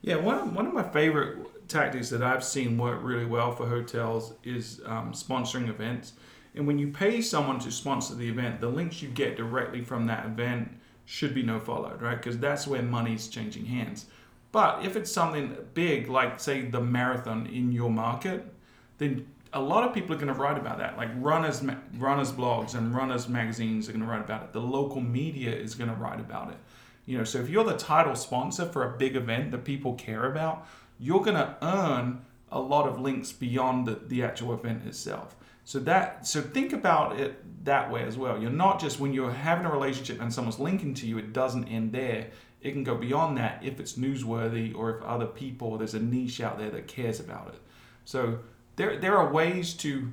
Yeah, 0.00 0.16
one 0.16 0.36
of, 0.36 0.54
one 0.54 0.66
of 0.66 0.72
my 0.72 0.84
favorite 0.84 1.59
tactics 1.70 2.10
that 2.10 2.22
I've 2.22 2.44
seen 2.44 2.76
work 2.76 3.00
really 3.02 3.24
well 3.24 3.52
for 3.52 3.66
hotels 3.66 4.34
is 4.44 4.80
um, 4.86 5.12
sponsoring 5.12 5.68
events. 5.68 6.12
And 6.54 6.66
when 6.66 6.78
you 6.78 6.88
pay 6.88 7.22
someone 7.22 7.60
to 7.60 7.70
sponsor 7.70 8.14
the 8.14 8.28
event, 8.28 8.60
the 8.60 8.68
links 8.68 9.00
you 9.00 9.08
get 9.08 9.36
directly 9.36 9.82
from 9.82 10.06
that 10.06 10.26
event 10.26 10.68
should 11.04 11.34
be 11.34 11.42
no 11.42 11.58
followed, 11.60 12.02
right? 12.02 12.16
Because 12.16 12.38
that's 12.38 12.66
where 12.66 12.82
money's 12.82 13.28
changing 13.28 13.66
hands. 13.66 14.06
But 14.52 14.84
if 14.84 14.96
it's 14.96 15.12
something 15.12 15.56
big, 15.74 16.08
like 16.08 16.40
say 16.40 16.62
the 16.62 16.80
marathon 16.80 17.46
in 17.46 17.72
your 17.72 17.90
market, 17.90 18.44
then 18.98 19.26
a 19.52 19.60
lot 19.60 19.84
of 19.84 19.94
people 19.94 20.14
are 20.14 20.18
going 20.18 20.32
to 20.32 20.40
write 20.40 20.58
about 20.58 20.78
that. 20.78 20.96
Like 20.96 21.10
runners, 21.16 21.62
runners 21.96 22.32
blogs 22.32 22.74
and 22.74 22.94
runners 22.94 23.28
magazines 23.28 23.88
are 23.88 23.92
going 23.92 24.04
to 24.04 24.10
write 24.10 24.20
about 24.20 24.42
it. 24.42 24.52
The 24.52 24.60
local 24.60 25.00
media 25.00 25.54
is 25.54 25.74
going 25.74 25.90
to 25.90 25.96
write 25.96 26.20
about 26.20 26.50
it. 26.50 26.58
You 27.06 27.18
know, 27.18 27.24
so 27.24 27.38
if 27.38 27.48
you're 27.48 27.64
the 27.64 27.76
title 27.76 28.14
sponsor 28.14 28.66
for 28.66 28.94
a 28.94 28.98
big 28.98 29.16
event 29.16 29.50
that 29.52 29.64
people 29.64 29.94
care 29.94 30.30
about, 30.30 30.66
you're 31.00 31.22
going 31.22 31.36
to 31.36 31.56
earn 31.62 32.20
a 32.52 32.60
lot 32.60 32.86
of 32.86 33.00
links 33.00 33.32
beyond 33.32 33.86
the, 33.86 33.98
the 34.06 34.22
actual 34.22 34.52
event 34.52 34.86
itself. 34.86 35.34
So 35.64 35.78
that 35.80 36.26
so 36.26 36.40
think 36.40 36.72
about 36.72 37.20
it 37.20 37.64
that 37.64 37.90
way 37.90 38.02
as 38.02 38.16
well. 38.16 38.40
You're 38.40 38.50
not 38.50 38.80
just 38.80 38.98
when 38.98 39.12
you're 39.12 39.30
having 39.30 39.66
a 39.66 39.70
relationship 39.70 40.20
and 40.20 40.32
someone's 40.32 40.58
linking 40.58 40.94
to 40.94 41.06
you, 41.06 41.18
it 41.18 41.32
doesn't 41.32 41.64
end 41.68 41.92
there. 41.92 42.28
It 42.60 42.72
can 42.72 42.84
go 42.84 42.96
beyond 42.96 43.38
that 43.38 43.62
if 43.62 43.78
it's 43.78 43.94
newsworthy 43.94 44.74
or 44.74 44.96
if 44.96 45.02
other 45.02 45.26
people 45.26 45.78
there's 45.78 45.94
a 45.94 46.00
niche 46.00 46.40
out 46.40 46.58
there 46.58 46.70
that 46.70 46.88
cares 46.88 47.20
about 47.20 47.48
it. 47.54 47.60
So 48.04 48.40
there 48.76 48.98
there 48.98 49.16
are 49.16 49.32
ways 49.32 49.74
to 49.74 50.10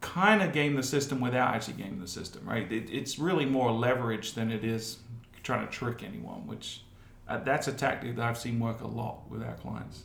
kind 0.00 0.42
of 0.42 0.52
game 0.52 0.76
the 0.76 0.82
system 0.82 1.20
without 1.20 1.54
actually 1.54 1.74
gaming 1.74 2.00
the 2.00 2.06
system, 2.06 2.48
right? 2.48 2.70
It, 2.70 2.88
it's 2.90 3.18
really 3.18 3.46
more 3.46 3.72
leverage 3.72 4.34
than 4.34 4.52
it 4.52 4.62
is 4.62 4.98
trying 5.42 5.66
to 5.66 5.72
trick 5.72 6.04
anyone, 6.04 6.46
which 6.46 6.82
uh, 7.28 7.38
that's 7.38 7.68
a 7.68 7.72
tactic 7.72 8.16
that 8.16 8.24
I've 8.24 8.38
seen 8.38 8.58
work 8.60 8.80
a 8.80 8.86
lot 8.86 9.28
with 9.30 9.42
our 9.42 9.54
clients. 9.54 10.04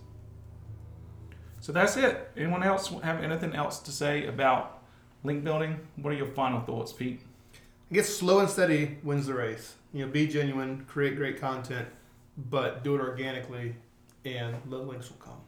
So 1.59 1.71
that's 1.71 1.95
it. 1.95 2.31
Anyone 2.35 2.63
else 2.63 2.89
have 3.03 3.23
anything 3.23 3.53
else 3.55 3.79
to 3.79 3.91
say 3.91 4.25
about 4.25 4.81
link 5.23 5.43
building? 5.43 5.79
What 5.97 6.11
are 6.11 6.17
your 6.17 6.27
final 6.27 6.61
thoughts, 6.61 6.91
Pete? 6.91 7.21
I 7.91 7.95
guess 7.95 8.09
slow 8.09 8.39
and 8.39 8.49
steady 8.49 8.97
wins 9.03 9.27
the 9.27 9.35
race. 9.35 9.75
You 9.93 10.05
know, 10.05 10.11
be 10.11 10.25
genuine, 10.25 10.85
create 10.87 11.17
great 11.17 11.39
content, 11.39 11.87
but 12.37 12.83
do 12.83 12.95
it 12.95 13.01
organically, 13.01 13.75
and 14.25 14.55
the 14.69 14.77
links 14.77 15.09
will 15.09 15.17
come. 15.17 15.41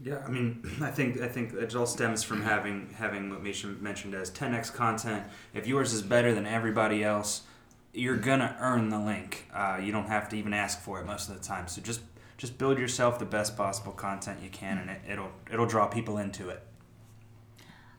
Yeah, 0.00 0.22
I 0.26 0.30
mean, 0.30 0.62
I 0.80 0.90
think 0.90 1.20
I 1.20 1.28
think 1.28 1.52
it 1.52 1.74
all 1.76 1.86
stems 1.86 2.22
from 2.22 2.42
having 2.42 2.94
having 2.96 3.30
what 3.30 3.42
Meisha 3.44 3.80
mentioned 3.80 4.14
as 4.14 4.30
10x 4.30 4.72
content. 4.72 5.24
If 5.54 5.66
yours 5.66 5.92
is 5.92 6.02
better 6.02 6.34
than 6.34 6.46
everybody 6.46 7.04
else, 7.04 7.42
you're 7.98 8.16
gonna 8.16 8.56
earn 8.60 8.88
the 8.88 8.98
link. 8.98 9.48
Uh, 9.52 9.80
you 9.82 9.92
don't 9.92 10.06
have 10.06 10.28
to 10.30 10.36
even 10.36 10.54
ask 10.54 10.80
for 10.80 11.00
it 11.00 11.06
most 11.06 11.28
of 11.28 11.36
the 11.36 11.42
time. 11.42 11.68
So 11.68 11.82
just 11.82 12.00
just 12.36 12.56
build 12.56 12.78
yourself 12.78 13.18
the 13.18 13.24
best 13.24 13.56
possible 13.56 13.92
content 13.92 14.38
you 14.42 14.48
can, 14.48 14.78
and 14.78 14.90
it, 14.90 15.00
it'll 15.08 15.32
it'll 15.50 15.66
draw 15.66 15.86
people 15.86 16.18
into 16.18 16.48
it. 16.48 16.62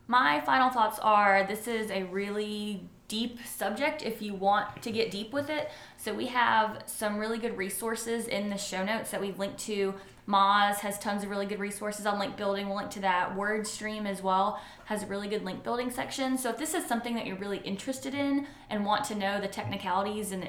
My 0.07 0.41
final 0.41 0.69
thoughts 0.69 0.99
are: 0.99 1.45
this 1.45 1.67
is 1.67 1.91
a 1.91 2.03
really 2.03 2.87
deep 3.09 3.39
subject 3.45 4.01
if 4.01 4.21
you 4.21 4.33
want 4.33 4.81
to 4.81 4.91
get 4.91 5.11
deep 5.11 5.33
with 5.33 5.49
it. 5.49 5.69
So 5.97 6.13
we 6.13 6.27
have 6.27 6.83
some 6.85 7.17
really 7.17 7.37
good 7.37 7.57
resources 7.57 8.27
in 8.27 8.49
the 8.49 8.57
show 8.57 8.85
notes 8.85 9.11
that 9.11 9.19
we've 9.19 9.37
linked 9.37 9.59
to. 9.65 9.93
Moz 10.29 10.75
has 10.77 10.97
tons 10.99 11.23
of 11.23 11.29
really 11.29 11.47
good 11.47 11.59
resources 11.59 12.05
on 12.05 12.19
link 12.19 12.37
building. 12.37 12.67
We'll 12.67 12.77
link 12.77 12.91
to 12.91 12.99
that. 13.01 13.35
WordStream 13.35 14.05
as 14.05 14.21
well 14.21 14.61
has 14.85 15.03
a 15.03 15.07
really 15.07 15.27
good 15.27 15.43
link 15.43 15.63
building 15.63 15.89
section. 15.89 16.37
So 16.37 16.49
if 16.51 16.57
this 16.57 16.73
is 16.73 16.85
something 16.85 17.15
that 17.15 17.25
you're 17.25 17.37
really 17.37 17.57
interested 17.57 18.13
in 18.13 18.47
and 18.69 18.85
want 18.85 19.03
to 19.05 19.15
know 19.15 19.41
the 19.41 19.47
technicalities 19.47 20.31
and 20.31 20.41
the 20.41 20.47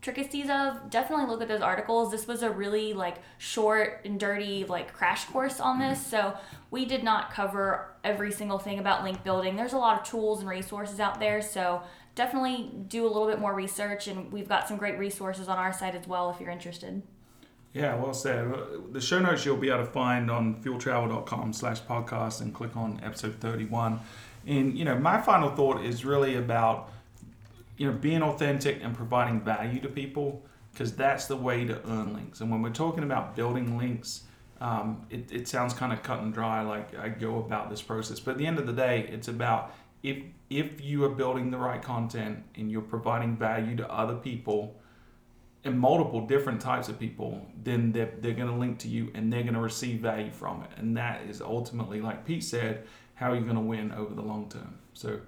intricacies 0.00 0.48
of, 0.48 0.88
definitely 0.88 1.26
look 1.26 1.42
at 1.42 1.48
those 1.48 1.60
articles. 1.60 2.10
This 2.10 2.26
was 2.26 2.42
a 2.42 2.50
really 2.50 2.94
like 2.94 3.16
short 3.36 4.00
and 4.06 4.18
dirty 4.18 4.64
like 4.64 4.94
crash 4.94 5.26
course 5.26 5.60
on 5.60 5.78
mm-hmm. 5.78 5.90
this. 5.90 6.06
So 6.06 6.34
we 6.70 6.86
did 6.86 7.04
not 7.04 7.30
cover 7.30 7.94
every 8.02 8.32
single 8.32 8.58
thing 8.58 8.78
about 8.78 9.04
link 9.04 9.22
building. 9.22 9.56
There's 9.56 9.74
a 9.74 9.78
lot 9.78 10.00
of 10.00 10.08
tools 10.08 10.40
and 10.40 10.48
resources 10.48 11.00
out 11.00 11.20
there. 11.20 11.42
So 11.42 11.82
definitely 12.14 12.70
do 12.88 13.04
a 13.04 13.08
little 13.08 13.26
bit 13.26 13.38
more 13.38 13.54
research 13.54 14.06
and 14.06 14.32
we've 14.32 14.48
got 14.48 14.68
some 14.68 14.78
great 14.78 14.98
resources 14.98 15.48
on 15.48 15.58
our 15.58 15.72
site 15.72 15.94
as 15.94 16.06
well 16.06 16.30
if 16.30 16.40
you're 16.40 16.50
interested. 16.50 17.02
Yeah, 17.74 17.94
well 17.96 18.14
said. 18.14 18.52
The 18.92 19.00
show 19.00 19.20
notes 19.20 19.44
you'll 19.44 19.58
be 19.58 19.68
able 19.68 19.84
to 19.84 19.92
find 19.92 20.30
on 20.30 20.62
fueltravel.com 20.62 21.52
slash 21.52 21.82
podcast 21.82 22.40
and 22.40 22.54
click 22.54 22.74
on 22.74 23.00
episode 23.04 23.36
31. 23.38 24.00
And, 24.46 24.76
you 24.76 24.84
know, 24.84 24.98
my 24.98 25.20
final 25.20 25.50
thought 25.50 25.84
is 25.84 26.04
really 26.04 26.36
about, 26.36 26.90
you 27.80 27.90
know, 27.90 27.96
being 27.96 28.22
authentic 28.22 28.84
and 28.84 28.94
providing 28.94 29.40
value 29.40 29.80
to 29.80 29.88
people 29.88 30.44
because 30.70 30.94
that's 30.94 31.24
the 31.24 31.36
way 31.36 31.64
to 31.64 31.80
earn 31.88 32.12
links. 32.12 32.42
And 32.42 32.50
when 32.50 32.60
we're 32.60 32.68
talking 32.68 33.04
about 33.04 33.34
building 33.34 33.78
links, 33.78 34.24
um, 34.60 35.06
it, 35.08 35.32
it 35.32 35.48
sounds 35.48 35.72
kind 35.72 35.90
of 35.90 36.02
cut 36.02 36.20
and 36.20 36.30
dry, 36.34 36.60
like 36.60 36.94
I 36.98 37.08
go 37.08 37.38
about 37.38 37.70
this 37.70 37.80
process. 37.80 38.20
But 38.20 38.32
at 38.32 38.36
the 38.36 38.46
end 38.46 38.58
of 38.58 38.66
the 38.66 38.74
day, 38.74 39.08
it's 39.10 39.28
about 39.28 39.74
if 40.02 40.18
if 40.50 40.82
you 40.82 41.04
are 41.04 41.08
building 41.08 41.50
the 41.50 41.56
right 41.56 41.80
content 41.80 42.44
and 42.54 42.70
you're 42.70 42.82
providing 42.82 43.34
value 43.34 43.76
to 43.76 43.90
other 43.90 44.16
people, 44.16 44.78
and 45.64 45.80
multiple 45.80 46.26
different 46.26 46.60
types 46.60 46.90
of 46.90 46.98
people, 46.98 47.46
then 47.64 47.92
they're, 47.92 48.12
they're 48.20 48.34
going 48.34 48.48
to 48.50 48.56
link 48.56 48.78
to 48.80 48.88
you 48.88 49.10
and 49.14 49.32
they're 49.32 49.42
going 49.42 49.54
to 49.54 49.60
receive 49.60 50.00
value 50.00 50.30
from 50.30 50.62
it. 50.64 50.70
And 50.76 50.94
that 50.98 51.22
is 51.30 51.40
ultimately, 51.40 52.02
like 52.02 52.26
Pete 52.26 52.44
said, 52.44 52.86
how 53.14 53.32
you're 53.32 53.42
going 53.42 53.54
to 53.54 53.60
win 53.62 53.90
over 53.92 54.14
the 54.14 54.22
long 54.22 54.50
term. 54.50 54.78
So 54.92 55.20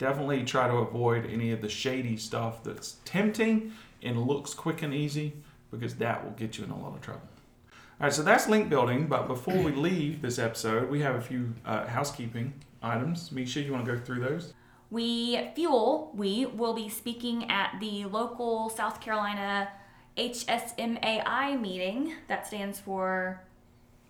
definitely 0.00 0.42
try 0.44 0.66
to 0.66 0.76
avoid 0.76 1.26
any 1.26 1.52
of 1.52 1.60
the 1.60 1.68
shady 1.68 2.16
stuff 2.16 2.64
that's 2.64 2.96
tempting 3.04 3.72
and 4.02 4.20
looks 4.20 4.54
quick 4.54 4.82
and 4.82 4.94
easy 4.94 5.34
because 5.70 5.94
that 5.96 6.24
will 6.24 6.32
get 6.32 6.56
you 6.58 6.64
in 6.64 6.70
a 6.70 6.78
lot 6.78 6.94
of 6.94 7.02
trouble. 7.02 7.20
All 8.00 8.06
right, 8.06 8.12
so 8.12 8.22
that's 8.22 8.48
link 8.48 8.70
building. 8.70 9.06
But 9.06 9.28
before 9.28 9.62
we 9.62 9.72
leave 9.88 10.22
this 10.22 10.38
episode, 10.38 10.90
we 10.90 11.02
have 11.02 11.16
a 11.16 11.20
few 11.20 11.52
uh, 11.66 11.86
housekeeping 11.86 12.54
items. 12.82 13.28
Meisha, 13.28 13.64
you 13.64 13.72
want 13.72 13.84
to 13.84 13.92
go 13.92 13.98
through 13.98 14.20
those? 14.20 14.54
We 14.90 15.50
Fuel, 15.54 16.10
we 16.14 16.46
will 16.46 16.72
be 16.72 16.88
speaking 16.88 17.48
at 17.50 17.78
the 17.78 18.06
local 18.06 18.70
South 18.70 19.02
Carolina 19.02 19.68
HSMAI 20.16 21.60
meeting. 21.60 22.14
That 22.26 22.46
stands 22.46 22.80
for 22.80 23.44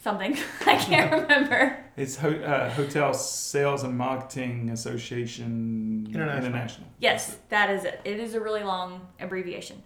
something. 0.01 0.37
I 0.67 0.77
can't 0.77 1.13
remember. 1.13 1.85
It's 1.97 2.17
Ho- 2.17 2.31
uh, 2.31 2.71
Hotel 2.71 3.15
Sales 3.15 3.83
and 3.85 3.97
Marketing 3.97 4.71
Association 4.71 6.07
International. 6.09 6.47
International. 6.47 6.87
Yes, 6.99 7.37
that 7.51 7.71
is 7.71 7.85
it. 7.85 8.01
It 8.05 8.19
is 8.19 8.35
a 8.35 8.41
really 8.41 8.63
long 8.63 9.07
abbreviation. 9.21 9.83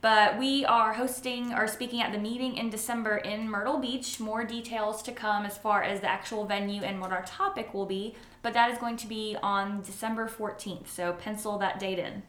But 0.00 0.38
we 0.38 0.64
are 0.64 0.92
hosting 0.92 1.52
or 1.52 1.66
speaking 1.66 2.00
at 2.02 2.12
the 2.12 2.18
meeting 2.18 2.56
in 2.56 2.70
December 2.70 3.16
in 3.16 3.50
Myrtle 3.50 3.78
Beach. 3.78 4.20
More 4.20 4.44
details 4.44 5.02
to 5.02 5.12
come 5.12 5.44
as 5.44 5.58
far 5.58 5.82
as 5.82 6.00
the 6.00 6.08
actual 6.08 6.44
venue 6.44 6.82
and 6.82 7.00
what 7.00 7.10
our 7.10 7.24
topic 7.24 7.74
will 7.74 7.86
be. 7.86 8.14
But 8.42 8.54
that 8.54 8.70
is 8.70 8.78
going 8.78 8.96
to 8.98 9.08
be 9.08 9.36
on 9.42 9.82
December 9.82 10.28
14th. 10.28 10.86
So 10.86 11.14
pencil 11.14 11.58
that 11.58 11.80
date 11.80 11.98
in. 11.98 12.22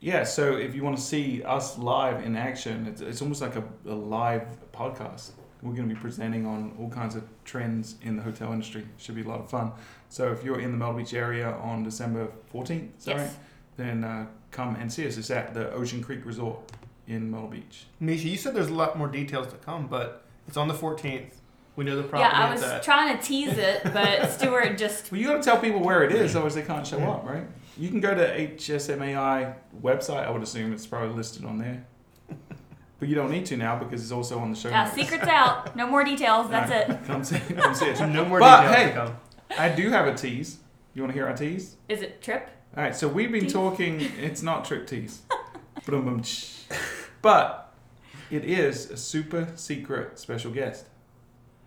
Yeah, 0.00 0.24
so 0.24 0.56
if 0.56 0.74
you 0.74 0.82
want 0.82 0.96
to 0.96 1.02
see 1.02 1.42
us 1.42 1.78
live 1.78 2.24
in 2.24 2.36
action, 2.36 2.86
it's, 2.86 3.00
it's 3.00 3.22
almost 3.22 3.40
like 3.40 3.56
a, 3.56 3.64
a 3.86 3.94
live 3.94 4.46
podcast. 4.72 5.32
We're 5.62 5.74
going 5.74 5.88
to 5.88 5.94
be 5.94 6.00
presenting 6.00 6.46
on 6.46 6.72
all 6.78 6.88
kinds 6.88 7.14
of 7.16 7.24
trends 7.44 7.96
in 8.02 8.16
the 8.16 8.22
hotel 8.22 8.52
industry. 8.52 8.86
Should 8.98 9.14
be 9.14 9.22
a 9.22 9.28
lot 9.28 9.40
of 9.40 9.50
fun. 9.50 9.72
So 10.08 10.32
if 10.32 10.42
you're 10.42 10.60
in 10.60 10.70
the 10.72 10.76
Myrtle 10.78 10.94
Beach 10.94 11.12
area 11.14 11.50
on 11.52 11.82
December 11.84 12.28
14th, 12.52 12.98
is 12.98 13.04
that 13.04 13.16
Yes. 13.16 13.36
Then 13.76 14.04
uh, 14.04 14.26
come 14.50 14.76
and 14.76 14.92
see 14.92 15.06
us. 15.06 15.16
It's 15.16 15.30
at 15.30 15.54
the 15.54 15.70
Ocean 15.72 16.02
Creek 16.02 16.26
Resort 16.26 16.58
in 17.06 17.30
Myrtle 17.30 17.48
Beach. 17.48 17.86
Meisha, 18.02 18.24
you 18.24 18.36
said 18.36 18.54
there's 18.54 18.68
a 18.68 18.74
lot 18.74 18.98
more 18.98 19.08
details 19.08 19.46
to 19.48 19.56
come, 19.56 19.86
but 19.86 20.24
it's 20.46 20.56
on 20.56 20.68
the 20.68 20.74
14th. 20.74 21.32
We 21.76 21.84
know 21.84 21.96
the 21.96 22.02
property 22.02 22.28
yeah, 22.30 22.46
I 22.46 22.52
was 22.52 22.62
at. 22.62 22.82
trying 22.82 23.16
to 23.16 23.22
tease 23.22 23.56
it, 23.56 23.82
but 23.84 24.30
Stuart 24.38 24.76
just. 24.76 25.10
Well, 25.10 25.20
you 25.20 25.28
got 25.28 25.36
to 25.36 25.42
tell 25.42 25.58
people 25.58 25.80
where 25.80 26.02
it 26.02 26.12
is, 26.12 26.34
otherwise 26.34 26.54
they 26.54 26.62
can't 26.62 26.86
show 26.86 26.98
up, 26.98 27.24
right? 27.24 27.44
You 27.78 27.88
can 27.88 28.00
go 28.00 28.14
to 28.14 28.38
HSMAI 28.38 29.54
website. 29.80 30.26
I 30.26 30.30
would 30.30 30.42
assume 30.42 30.72
it's 30.72 30.86
probably 30.86 31.14
listed 31.16 31.44
on 31.44 31.58
there. 31.58 31.86
But 33.00 33.08
you 33.08 33.14
don't 33.14 33.30
need 33.30 33.46
to 33.46 33.56
now 33.56 33.76
because 33.78 34.02
it's 34.02 34.12
also 34.12 34.38
on 34.38 34.50
the 34.50 34.56
show 34.56 34.68
Yeah, 34.68 34.84
notes. 34.84 34.94
secret's 34.94 35.26
out. 35.26 35.74
No 35.74 35.86
more 35.86 36.04
details. 36.04 36.48
That's 36.50 36.70
Alright, 36.70 36.90
it. 36.90 37.04
Come 37.06 37.24
see, 37.24 37.40
come 37.56 37.74
see 37.74 37.86
it. 37.86 37.98
no 38.08 38.24
more 38.26 38.38
But, 38.38 38.60
details 38.68 38.76
hey, 38.76 38.92
come. 38.92 39.16
I 39.58 39.68
do 39.70 39.88
have 39.90 40.06
a 40.06 40.14
tease. 40.14 40.58
You 40.94 41.02
want 41.02 41.12
to 41.12 41.18
hear 41.18 41.26
our 41.26 41.34
tease? 41.34 41.76
Is 41.88 42.02
it 42.02 42.20
trip? 42.22 42.50
All 42.76 42.82
right, 42.84 42.94
so 42.94 43.08
we've 43.08 43.32
been 43.32 43.44
Tease? 43.44 43.52
talking. 43.52 44.00
It's 44.20 44.42
not 44.42 44.64
Triptease, 44.64 45.18
but 47.22 47.72
it 48.30 48.44
is 48.44 48.90
a 48.90 48.96
super 48.96 49.48
secret 49.56 50.18
special 50.18 50.50
guest. 50.52 50.86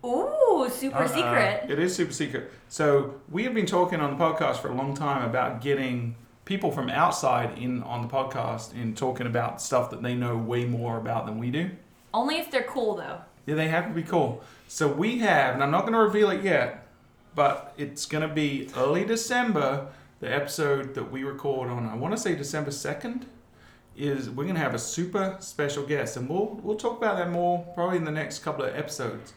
Ooh, 0.04 0.66
super 0.70 0.98
Uh-uh. 0.98 1.08
secret. 1.08 1.66
It 1.70 1.78
is 1.78 1.94
super 1.94 2.12
secret. 2.12 2.50
So 2.68 3.14
we 3.30 3.44
have 3.44 3.54
been 3.54 3.66
talking 3.66 4.00
on 4.00 4.16
the 4.16 4.22
podcast 4.24 4.56
for 4.58 4.68
a 4.68 4.74
long 4.74 4.94
time 4.94 5.28
about 5.28 5.60
getting 5.60 6.16
people 6.44 6.70
from 6.70 6.90
outside 6.90 7.58
in 7.58 7.82
on 7.82 8.02
the 8.02 8.08
podcast 8.08 8.72
and 8.74 8.96
talking 8.96 9.26
about 9.26 9.62
stuff 9.62 9.90
that 9.90 10.02
they 10.02 10.14
know 10.14 10.36
way 10.36 10.64
more 10.64 10.98
about 10.98 11.26
than 11.26 11.38
we 11.38 11.50
do. 11.50 11.70
Only 12.12 12.36
if 12.36 12.50
they're 12.50 12.62
cool 12.62 12.96
though. 12.96 13.20
Yeah, 13.46 13.54
they 13.56 13.68
have 13.68 13.88
to 13.88 13.94
be 13.94 14.02
cool. 14.02 14.42
So 14.68 14.88
we 14.88 15.18
have, 15.18 15.54
and 15.54 15.62
I'm 15.62 15.70
not 15.70 15.82
going 15.82 15.92
to 15.92 15.98
reveal 15.98 16.30
it 16.30 16.42
yet, 16.42 16.86
but 17.34 17.74
it's 17.76 18.06
going 18.06 18.26
to 18.26 18.34
be 18.34 18.70
early 18.76 19.04
December. 19.04 19.88
The 20.20 20.32
episode 20.32 20.94
that 20.94 21.10
we 21.10 21.22
record 21.22 21.68
on, 21.68 21.86
I 21.86 21.94
want 21.94 22.14
to 22.14 22.20
say 22.20 22.34
December 22.34 22.70
second, 22.70 23.26
is 23.96 24.30
we're 24.30 24.44
going 24.44 24.54
to 24.54 24.60
have 24.60 24.74
a 24.74 24.78
super 24.78 25.36
special 25.40 25.84
guest, 25.84 26.16
and 26.16 26.28
we'll 26.28 26.58
we'll 26.62 26.76
talk 26.76 26.96
about 26.96 27.18
that 27.18 27.30
more 27.30 27.62
probably 27.74 27.98
in 27.98 28.04
the 28.04 28.10
next 28.10 28.38
couple 28.38 28.64
of 28.64 28.74
episodes. 28.74 29.34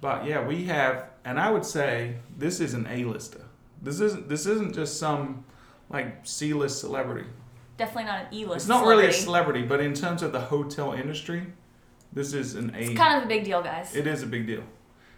But 0.00 0.24
yeah, 0.24 0.46
we 0.46 0.64
have, 0.64 1.10
and 1.24 1.38
I 1.38 1.50
would 1.50 1.66
say 1.66 2.16
this 2.38 2.58
is 2.60 2.72
an 2.72 2.86
A-lister. 2.86 3.42
This 3.82 4.00
isn't 4.00 4.28
this 4.28 4.46
isn't 4.46 4.74
just 4.74 4.98
some 4.98 5.44
like 5.90 6.26
C-list 6.26 6.80
celebrity. 6.80 7.28
Definitely 7.76 8.04
not 8.04 8.20
an 8.20 8.34
E-list. 8.34 8.56
It's 8.56 8.68
not 8.68 8.86
really 8.86 9.06
a 9.06 9.12
celebrity. 9.12 9.60
celebrity, 9.60 9.62
but 9.62 9.80
in 9.80 9.94
terms 9.94 10.22
of 10.22 10.32
the 10.32 10.40
hotel 10.40 10.92
industry, 10.92 11.46
this 12.12 12.32
is 12.32 12.54
an 12.54 12.74
A. 12.74 12.78
It's 12.78 12.98
kind 12.98 13.18
of 13.18 13.24
a 13.24 13.26
big 13.26 13.44
deal, 13.44 13.62
guys. 13.62 13.94
It 13.94 14.06
is 14.06 14.22
a 14.22 14.26
big 14.26 14.46
deal. 14.46 14.62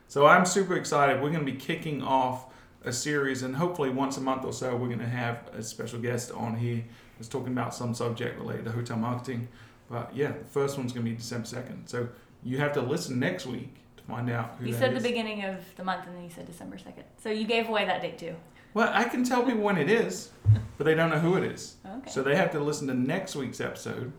So 0.08 0.26
I'm 0.26 0.44
super 0.44 0.76
excited. 0.76 1.22
We're 1.22 1.30
going 1.30 1.44
to 1.44 1.50
be 1.50 1.58
kicking 1.58 2.02
off 2.02 2.46
a 2.84 2.92
series, 2.92 3.42
and 3.42 3.56
hopefully 3.56 3.90
once 3.90 4.16
a 4.16 4.20
month 4.20 4.44
or 4.44 4.52
so, 4.52 4.76
we're 4.76 4.88
going 4.88 4.98
to 4.98 5.06
have 5.06 5.48
a 5.54 5.62
special 5.62 5.98
guest 5.98 6.32
on 6.32 6.56
here 6.56 6.84
who's 7.16 7.28
talking 7.28 7.52
about 7.52 7.74
some 7.74 7.94
subject 7.94 8.38
related 8.38 8.64
to 8.64 8.72
hotel 8.72 8.96
marketing. 8.96 9.48
But 9.88 10.14
yeah, 10.14 10.32
the 10.32 10.44
first 10.44 10.78
one's 10.78 10.92
going 10.92 11.04
to 11.04 11.10
be 11.10 11.16
December 11.16 11.46
2nd. 11.46 11.88
So 11.88 12.08
you 12.42 12.58
have 12.58 12.72
to 12.74 12.80
listen 12.80 13.18
next 13.18 13.46
week 13.46 13.74
to 13.96 14.02
find 14.04 14.30
out 14.30 14.56
who 14.58 14.66
you 14.66 14.74
said 14.74 14.94
the 14.96 15.00
beginning 15.00 15.44
of 15.44 15.56
the 15.76 15.84
month, 15.84 16.06
and 16.06 16.16
then 16.16 16.24
you 16.24 16.30
said 16.30 16.46
December 16.46 16.78
second. 16.78 17.04
So 17.22 17.30
you 17.30 17.46
gave 17.46 17.68
away 17.68 17.84
that 17.84 18.02
date 18.02 18.18
too. 18.18 18.34
Well, 18.74 18.90
I 18.92 19.04
can 19.04 19.22
tell 19.24 19.42
people 19.44 19.60
when 19.62 19.76
it 19.76 19.90
is, 19.90 20.30
but 20.78 20.84
they 20.84 20.94
don't 20.94 21.10
know 21.10 21.18
who 21.18 21.36
it 21.36 21.44
is. 21.44 21.76
Okay. 21.86 22.10
So 22.10 22.22
they 22.22 22.36
have 22.36 22.50
to 22.52 22.60
listen 22.60 22.86
to 22.88 22.94
next 22.94 23.36
week's 23.36 23.60
episode 23.60 24.12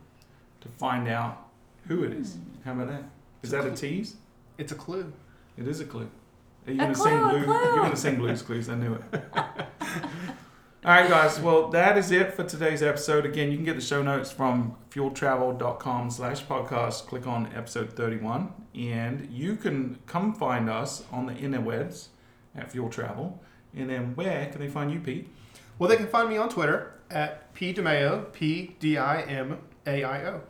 to 0.62 0.68
find 0.78 1.08
out 1.08 1.49
who 1.88 2.04
it 2.04 2.14
is. 2.14 2.34
Hmm. 2.36 2.39
How 2.66 2.72
about 2.74 2.88
that? 2.89 3.04
Is 3.41 3.51
that 3.51 3.66
a 3.66 3.72
tease? 3.72 4.16
It's 4.58 4.72
a 4.72 4.76
clue. 4.76 5.12
It 5.58 5.68
is 5.68 5.80
a 5.80 5.86
clue. 5.86 6.10
Are 6.68 6.72
you 6.72 6.80
A 6.80 6.84
going 6.84 6.93
to 6.93 6.99
clue, 6.99 7.10
sing 7.10 7.20
a 7.20 7.28
blue? 7.30 7.43
clue. 7.43 7.54
You're 7.54 7.76
going 7.76 7.91
to 7.91 7.97
sing 7.97 8.16
blues 8.18 8.41
clues. 8.41 8.70
I 8.70 8.76
knew 8.76 8.93
it. 8.93 9.01
All 10.86 10.91
right, 10.91 11.10
guys. 11.10 11.39
Well, 11.39 11.70
that 11.70 11.97
is 11.97 12.12
it 12.12 12.34
for 12.34 12.43
today's 12.43 12.84
episode. 12.84 13.26
Again, 13.26 13.49
you 13.51 13.58
can 13.58 13.66
get 13.66 13.76
the 13.76 13.82
show 13.82 14.04
notes 14.04 14.32
from 14.32 14.76
fueltravel.com 14.91 16.10
slash 16.12 16.43
podcast. 16.45 17.08
Click 17.08 17.26
on 17.26 17.47
episode 17.56 17.93
31. 17.93 18.54
And 18.76 19.30
you 19.32 19.56
can 19.56 19.99
come 20.08 20.34
find 20.34 20.70
us 20.70 21.04
on 21.12 21.26
the 21.26 21.34
interwebs 21.34 22.08
at 22.56 22.72
Fuel 22.72 22.89
Travel. 22.89 23.41
And 23.76 23.89
then 23.89 24.15
where 24.15 24.47
can 24.47 24.61
they 24.61 24.67
find 24.67 24.91
you, 24.91 24.99
Pete? 24.99 25.28
Well, 25.80 25.89
they 25.89 25.97
can 25.97 26.07
find 26.07 26.30
me 26.30 26.38
on 26.38 26.49
Twitter 26.49 26.93
at 27.09 27.53
P 27.53 27.74
DiMaio, 27.74 28.32
P 28.32 28.76
D 28.80 28.97
I 28.97 29.21
M 29.21 29.59
A 29.86 30.03
I 30.03 30.26
O. 30.26 30.41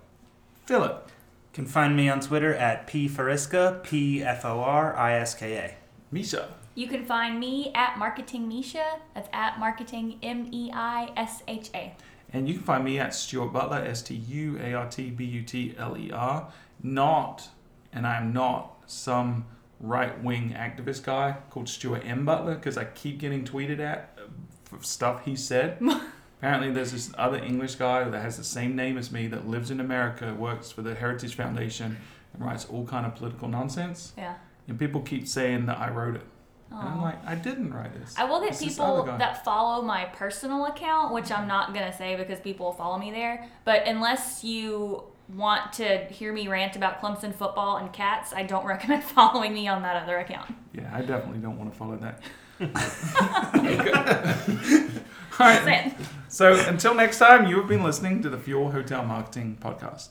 Philip. 0.66 1.08
You 1.08 1.56
can 1.56 1.66
find 1.66 1.96
me 1.96 2.10
on 2.10 2.20
Twitter 2.20 2.54
at 2.54 2.88
P 2.88 3.08
Foriska, 3.08 3.84
P 3.84 4.24
F 4.24 4.46
O 4.46 4.60
R 4.60 4.96
I 4.96 5.14
S 5.14 5.36
K 5.36 5.58
A. 5.58 5.76
Meisha. 6.14 6.48
You 6.76 6.88
can 6.88 7.06
find 7.06 7.40
me 7.40 7.72
at 7.76 7.98
Marketing 7.98 8.50
Meisha. 8.50 9.00
That's 9.14 9.30
at 9.32 9.60
Marketing 9.60 10.18
M 10.24 10.50
E 10.52 10.72
I 10.74 11.12
S 11.16 11.44
H 11.48 11.70
A. 11.74 11.96
And 12.32 12.48
you 12.48 12.56
can 12.56 12.64
find 12.64 12.84
me 12.84 13.00
at 13.00 13.14
Stuart 13.14 13.54
Butler, 13.54 13.78
S 13.78 14.02
T 14.02 14.16
U 14.16 14.58
A 14.60 14.74
R 14.74 14.90
T 14.90 15.12
B 15.12 15.24
U 15.24 15.44
T 15.44 15.76
L 15.78 15.96
E 15.98 16.12
R. 16.12 16.52
Not, 16.82 17.50
and 17.94 18.08
I'm 18.08 18.34
not 18.34 18.84
some 18.88 19.46
right 19.84 20.24
wing 20.24 20.56
activist 20.58 21.04
guy 21.04 21.36
called 21.50 21.68
Stuart 21.70 22.04
M. 22.06 22.26
Butler 22.26 22.56
because 22.56 22.78
I 22.78 22.86
keep 22.86 23.20
getting 23.20 23.44
tweeted 23.44 23.80
at 23.80 24.18
for 24.64 24.82
stuff 24.82 25.26
he 25.26 25.36
said. 25.36 25.80
Apparently, 26.40 26.72
there's 26.72 26.92
this 26.92 27.12
other 27.18 27.38
English 27.38 27.76
guy 27.76 28.04
that 28.04 28.22
has 28.22 28.38
the 28.38 28.44
same 28.44 28.76
name 28.76 28.98
as 28.98 29.12
me 29.12 29.28
that 29.28 29.48
lives 29.48 29.72
in 29.72 29.80
America, 29.80 30.34
works 30.34 30.72
for 30.72 30.82
the 30.82 30.96
Heritage 30.96 31.36
Foundation, 31.36 31.98
and 32.34 32.44
writes 32.44 32.66
all 32.66 32.86
kind 32.86 33.06
of 33.06 33.16
political 33.16 33.48
nonsense. 33.48 34.14
Yeah. 34.18 34.36
And 34.68 34.80
people 34.80 35.02
keep 35.02 35.28
saying 35.28 35.68
that 35.68 35.78
I 35.78 35.90
wrote 35.90 36.16
it. 36.16 36.26
And 36.70 36.90
I'm 36.90 37.02
like, 37.02 37.24
I 37.26 37.36
didn't 37.36 37.72
write 37.74 37.94
this. 37.94 38.16
I 38.18 38.26
will 38.26 38.40
get 38.42 38.52
It's 38.52 38.64
people 38.64 39.04
that 39.06 39.46
follow 39.46 39.84
my 39.84 40.06
personal 40.06 40.66
account, 40.66 41.14
which 41.14 41.32
I'm 41.32 41.48
not 41.48 41.74
gonna 41.74 41.96
say 41.96 42.16
because 42.16 42.40
people 42.40 42.72
follow 42.72 42.98
me 42.98 43.12
there. 43.12 43.48
But 43.64 43.88
unless 43.88 44.44
you 44.44 45.04
want 45.30 45.74
to 45.74 46.06
hear 46.06 46.34
me 46.34 46.48
rant 46.48 46.76
about 46.76 47.02
Clemson 47.02 47.34
football 47.34 47.78
and 47.78 47.92
cats, 47.92 48.34
I 48.34 48.44
don't 48.44 48.66
recommend 48.66 49.04
following 49.04 49.54
me 49.54 49.68
on 49.68 49.82
that 49.84 50.02
other 50.02 50.18
account. 50.18 50.54
Yeah, 50.74 50.90
I 50.94 51.02
definitely 51.02 51.40
don't 51.40 51.58
want 51.58 51.72
to 51.72 51.78
follow 51.78 51.98
that. 51.98 52.22
All 55.40 55.48
right. 55.48 55.64
Saying. 55.64 55.96
So 56.28 56.54
until 56.68 56.94
next 56.94 57.20
time, 57.20 57.48
you 57.48 57.58
have 57.58 57.68
been 57.68 57.84
listening 57.84 58.22
to 58.22 58.30
the 58.30 58.38
Fuel 58.38 58.72
Hotel 58.72 59.04
Marketing 59.04 59.58
Podcast. 59.60 60.10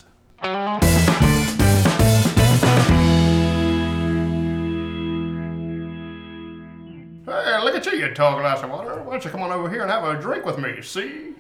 Hey, 7.24 7.62
look 7.62 7.74
at 7.74 7.86
you, 7.86 7.92
you 7.92 8.14
tall 8.14 8.38
glass 8.38 8.62
of 8.62 8.70
water. 8.70 9.02
Why 9.02 9.12
don't 9.12 9.24
you 9.24 9.30
come 9.30 9.42
on 9.42 9.52
over 9.52 9.70
here 9.70 9.82
and 9.82 9.90
have 9.90 10.04
a 10.04 10.20
drink 10.20 10.44
with 10.44 10.58
me? 10.58 10.82
See? 10.82 11.31